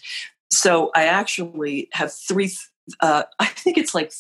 so 0.51 0.91
I 0.95 1.05
actually 1.05 1.89
have 1.93 2.13
three, 2.13 2.53
uh, 3.01 3.25
I 3.39 3.47
think 3.47 3.79
it's 3.79 3.95
like 3.95 4.13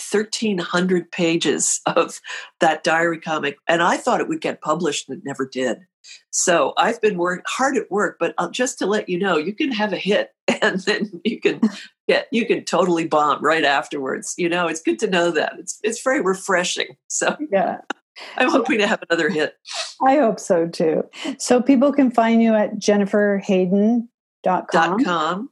1,300 0.00 1.10
pages 1.10 1.80
of 1.86 2.20
that 2.60 2.82
diary 2.84 3.20
comic. 3.20 3.58
And 3.66 3.82
I 3.82 3.96
thought 3.96 4.20
it 4.20 4.28
would 4.28 4.40
get 4.40 4.60
published, 4.60 5.08
and 5.08 5.18
it 5.18 5.24
never 5.24 5.46
did. 5.46 5.86
So 6.30 6.72
I've 6.76 7.00
been 7.00 7.18
work, 7.18 7.44
hard 7.46 7.76
at 7.76 7.90
work, 7.90 8.16
but 8.18 8.34
uh, 8.38 8.50
just 8.50 8.78
to 8.78 8.86
let 8.86 9.08
you 9.08 9.18
know, 9.18 9.36
you 9.36 9.54
can 9.54 9.72
have 9.72 9.92
a 9.92 9.96
hit 9.96 10.32
and 10.62 10.80
then 10.80 11.20
you 11.24 11.40
can 11.40 11.60
get 12.08 12.28
you 12.30 12.46
can 12.46 12.64
totally 12.64 13.06
bomb 13.06 13.42
right 13.42 13.64
afterwards. 13.64 14.34
You 14.36 14.48
know, 14.48 14.66
it's 14.66 14.82
good 14.82 14.98
to 15.00 15.10
know 15.10 15.30
that. 15.32 15.54
It's 15.58 15.78
it's 15.82 16.02
very 16.02 16.20
refreshing. 16.20 16.96
So 17.08 17.36
yeah, 17.50 17.78
I'm 18.36 18.50
hoping 18.50 18.78
to 18.78 18.86
have 18.86 19.02
another 19.08 19.28
hit. 19.28 19.56
I 20.02 20.16
hope 20.16 20.40
so 20.40 20.66
too. 20.66 21.04
So 21.38 21.60
people 21.60 21.92
can 21.92 22.10
find 22.10 22.42
you 22.42 22.54
at 22.54 22.76
jenniferhayden.com. 22.76 24.08
Dot 24.42 24.68
com. 25.04 25.50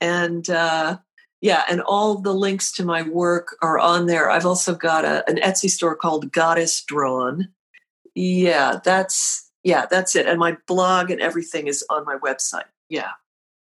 And 0.00 0.48
uh, 0.48 0.98
yeah, 1.44 1.64
and 1.68 1.82
all 1.82 2.22
the 2.22 2.32
links 2.32 2.72
to 2.72 2.86
my 2.86 3.02
work 3.02 3.58
are 3.60 3.78
on 3.78 4.06
there. 4.06 4.30
I've 4.30 4.46
also 4.46 4.74
got 4.74 5.04
a, 5.04 5.28
an 5.28 5.36
Etsy 5.36 5.68
store 5.68 5.94
called 5.94 6.32
Goddess 6.32 6.82
Drawn. 6.82 7.48
Yeah, 8.14 8.80
that's 8.82 9.50
yeah, 9.62 9.84
that's 9.90 10.16
it. 10.16 10.26
And 10.26 10.38
my 10.38 10.56
blog 10.66 11.10
and 11.10 11.20
everything 11.20 11.66
is 11.66 11.84
on 11.90 12.06
my 12.06 12.16
website. 12.16 12.64
Yeah. 12.88 13.10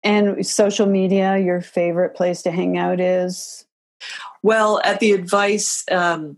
And 0.04 0.46
social 0.46 0.84
media, 0.84 1.38
your 1.38 1.62
favorite 1.62 2.14
place 2.14 2.42
to 2.42 2.50
hang 2.50 2.76
out 2.76 3.00
is? 3.00 3.64
Well, 4.42 4.82
at 4.84 5.00
the 5.00 5.12
advice 5.12 5.82
um, 5.90 6.36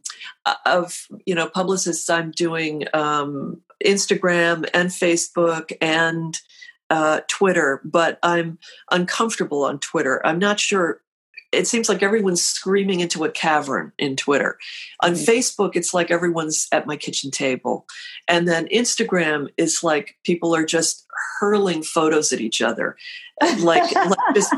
of 0.64 1.08
you 1.26 1.34
know 1.34 1.48
publicists, 1.48 2.08
I'm 2.08 2.30
doing 2.30 2.84
um, 2.94 3.60
Instagram 3.84 4.70
and 4.72 4.90
Facebook 4.90 5.72
and 5.80 6.40
uh, 6.88 7.22
Twitter, 7.26 7.80
but 7.84 8.20
I'm 8.22 8.60
uncomfortable 8.92 9.64
on 9.64 9.80
Twitter. 9.80 10.24
I'm 10.24 10.38
not 10.38 10.60
sure. 10.60 11.00
It 11.52 11.66
seems 11.66 11.88
like 11.88 12.02
everyone's 12.02 12.42
screaming 12.42 13.00
into 13.00 13.24
a 13.24 13.30
cavern 13.30 13.92
in 13.98 14.16
Twitter. 14.16 14.58
On 15.02 15.12
mm-hmm. 15.12 15.30
Facebook, 15.30 15.72
it's 15.74 15.92
like 15.92 16.10
everyone's 16.10 16.66
at 16.72 16.86
my 16.86 16.96
kitchen 16.96 17.30
table. 17.30 17.86
And 18.26 18.48
then 18.48 18.66
Instagram 18.68 19.48
is 19.56 19.82
like 19.82 20.16
people 20.24 20.54
are 20.54 20.64
just 20.64 21.06
hurling 21.38 21.82
photos 21.82 22.32
at 22.32 22.40
each 22.40 22.62
other. 22.62 22.96
Like, 23.58 23.94
like 23.94 24.18
just 24.34 24.54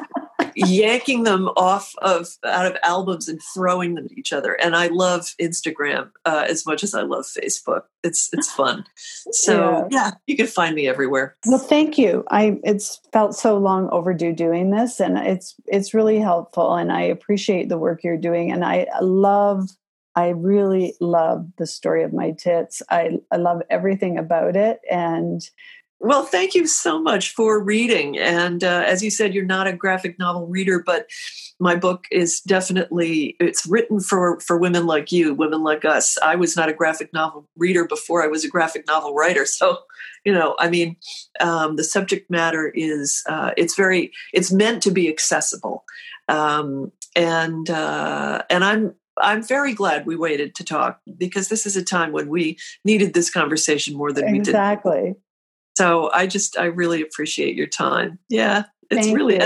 yanking 0.54 1.24
them 1.24 1.48
off 1.56 1.94
of 1.98 2.28
out 2.44 2.66
of 2.66 2.76
albums 2.82 3.28
and 3.28 3.40
throwing 3.54 3.94
them 3.94 4.06
at 4.06 4.18
each 4.18 4.32
other. 4.32 4.54
And 4.54 4.76
I 4.76 4.88
love 4.88 5.34
Instagram 5.40 6.10
uh, 6.24 6.46
as 6.48 6.66
much 6.66 6.82
as 6.82 6.94
I 6.94 7.02
love 7.02 7.24
Facebook. 7.24 7.82
It's 8.02 8.28
it's 8.32 8.50
fun. 8.50 8.84
So 9.30 9.86
yeah. 9.90 10.04
yeah, 10.06 10.10
you 10.26 10.36
can 10.36 10.46
find 10.46 10.74
me 10.74 10.88
everywhere. 10.88 11.36
Well, 11.46 11.58
thank 11.58 11.98
you. 11.98 12.24
I 12.30 12.58
it's 12.64 13.00
felt 13.12 13.34
so 13.34 13.58
long 13.58 13.88
overdue 13.90 14.32
doing 14.32 14.70
this, 14.70 15.00
and 15.00 15.18
it's 15.18 15.54
it's 15.66 15.94
really 15.94 16.18
helpful. 16.18 16.74
And 16.74 16.92
I 16.92 17.02
appreciate 17.02 17.68
the 17.68 17.78
work 17.78 18.04
you're 18.04 18.16
doing. 18.16 18.52
And 18.52 18.64
I 18.64 18.86
love 19.00 19.68
I 20.16 20.28
really 20.28 20.94
love 21.00 21.46
the 21.58 21.66
story 21.66 22.04
of 22.04 22.12
my 22.12 22.30
tits. 22.32 22.82
I, 22.88 23.18
I 23.32 23.36
love 23.36 23.62
everything 23.68 24.16
about 24.16 24.56
it. 24.56 24.80
And 24.88 25.40
well, 26.04 26.24
thank 26.24 26.54
you 26.54 26.66
so 26.66 27.00
much 27.00 27.32
for 27.32 27.58
reading. 27.58 28.18
And 28.18 28.62
uh, 28.62 28.84
as 28.86 29.02
you 29.02 29.10
said, 29.10 29.32
you're 29.32 29.42
not 29.42 29.66
a 29.66 29.72
graphic 29.72 30.18
novel 30.18 30.46
reader, 30.46 30.82
but 30.84 31.08
my 31.58 31.76
book 31.76 32.04
is 32.10 32.40
definitely 32.40 33.36
it's 33.40 33.64
written 33.64 34.00
for 34.00 34.38
for 34.40 34.58
women 34.58 34.86
like 34.86 35.10
you, 35.10 35.32
women 35.32 35.62
like 35.62 35.86
us. 35.86 36.18
I 36.18 36.36
was 36.36 36.56
not 36.56 36.68
a 36.68 36.74
graphic 36.74 37.10
novel 37.14 37.48
reader 37.56 37.86
before 37.86 38.22
I 38.22 38.26
was 38.26 38.44
a 38.44 38.50
graphic 38.50 38.86
novel 38.86 39.14
writer, 39.14 39.46
so 39.46 39.78
you 40.26 40.32
know, 40.32 40.56
I 40.58 40.68
mean, 40.68 40.96
um, 41.40 41.76
the 41.76 41.84
subject 41.84 42.30
matter 42.30 42.70
is 42.74 43.22
uh, 43.26 43.52
it's 43.56 43.74
very 43.74 44.12
it's 44.34 44.52
meant 44.52 44.82
to 44.82 44.90
be 44.90 45.08
accessible, 45.08 45.84
um, 46.28 46.92
and 47.16 47.70
uh, 47.70 48.42
and 48.50 48.62
I'm 48.62 48.94
I'm 49.22 49.42
very 49.42 49.72
glad 49.72 50.04
we 50.04 50.16
waited 50.16 50.54
to 50.56 50.64
talk 50.64 51.00
because 51.16 51.48
this 51.48 51.64
is 51.64 51.76
a 51.76 51.84
time 51.84 52.12
when 52.12 52.28
we 52.28 52.58
needed 52.84 53.14
this 53.14 53.30
conversation 53.30 53.96
more 53.96 54.12
than 54.12 54.24
exactly. 54.24 54.32
we 54.32 54.44
did. 54.44 54.50
Exactly. 54.50 55.23
So 55.76 56.10
I 56.12 56.26
just 56.26 56.58
I 56.58 56.66
really 56.66 57.02
appreciate 57.02 57.56
your 57.56 57.66
time. 57.66 58.18
Yeah, 58.28 58.64
it's 58.90 59.06
Thank 59.06 59.16
really 59.16 59.38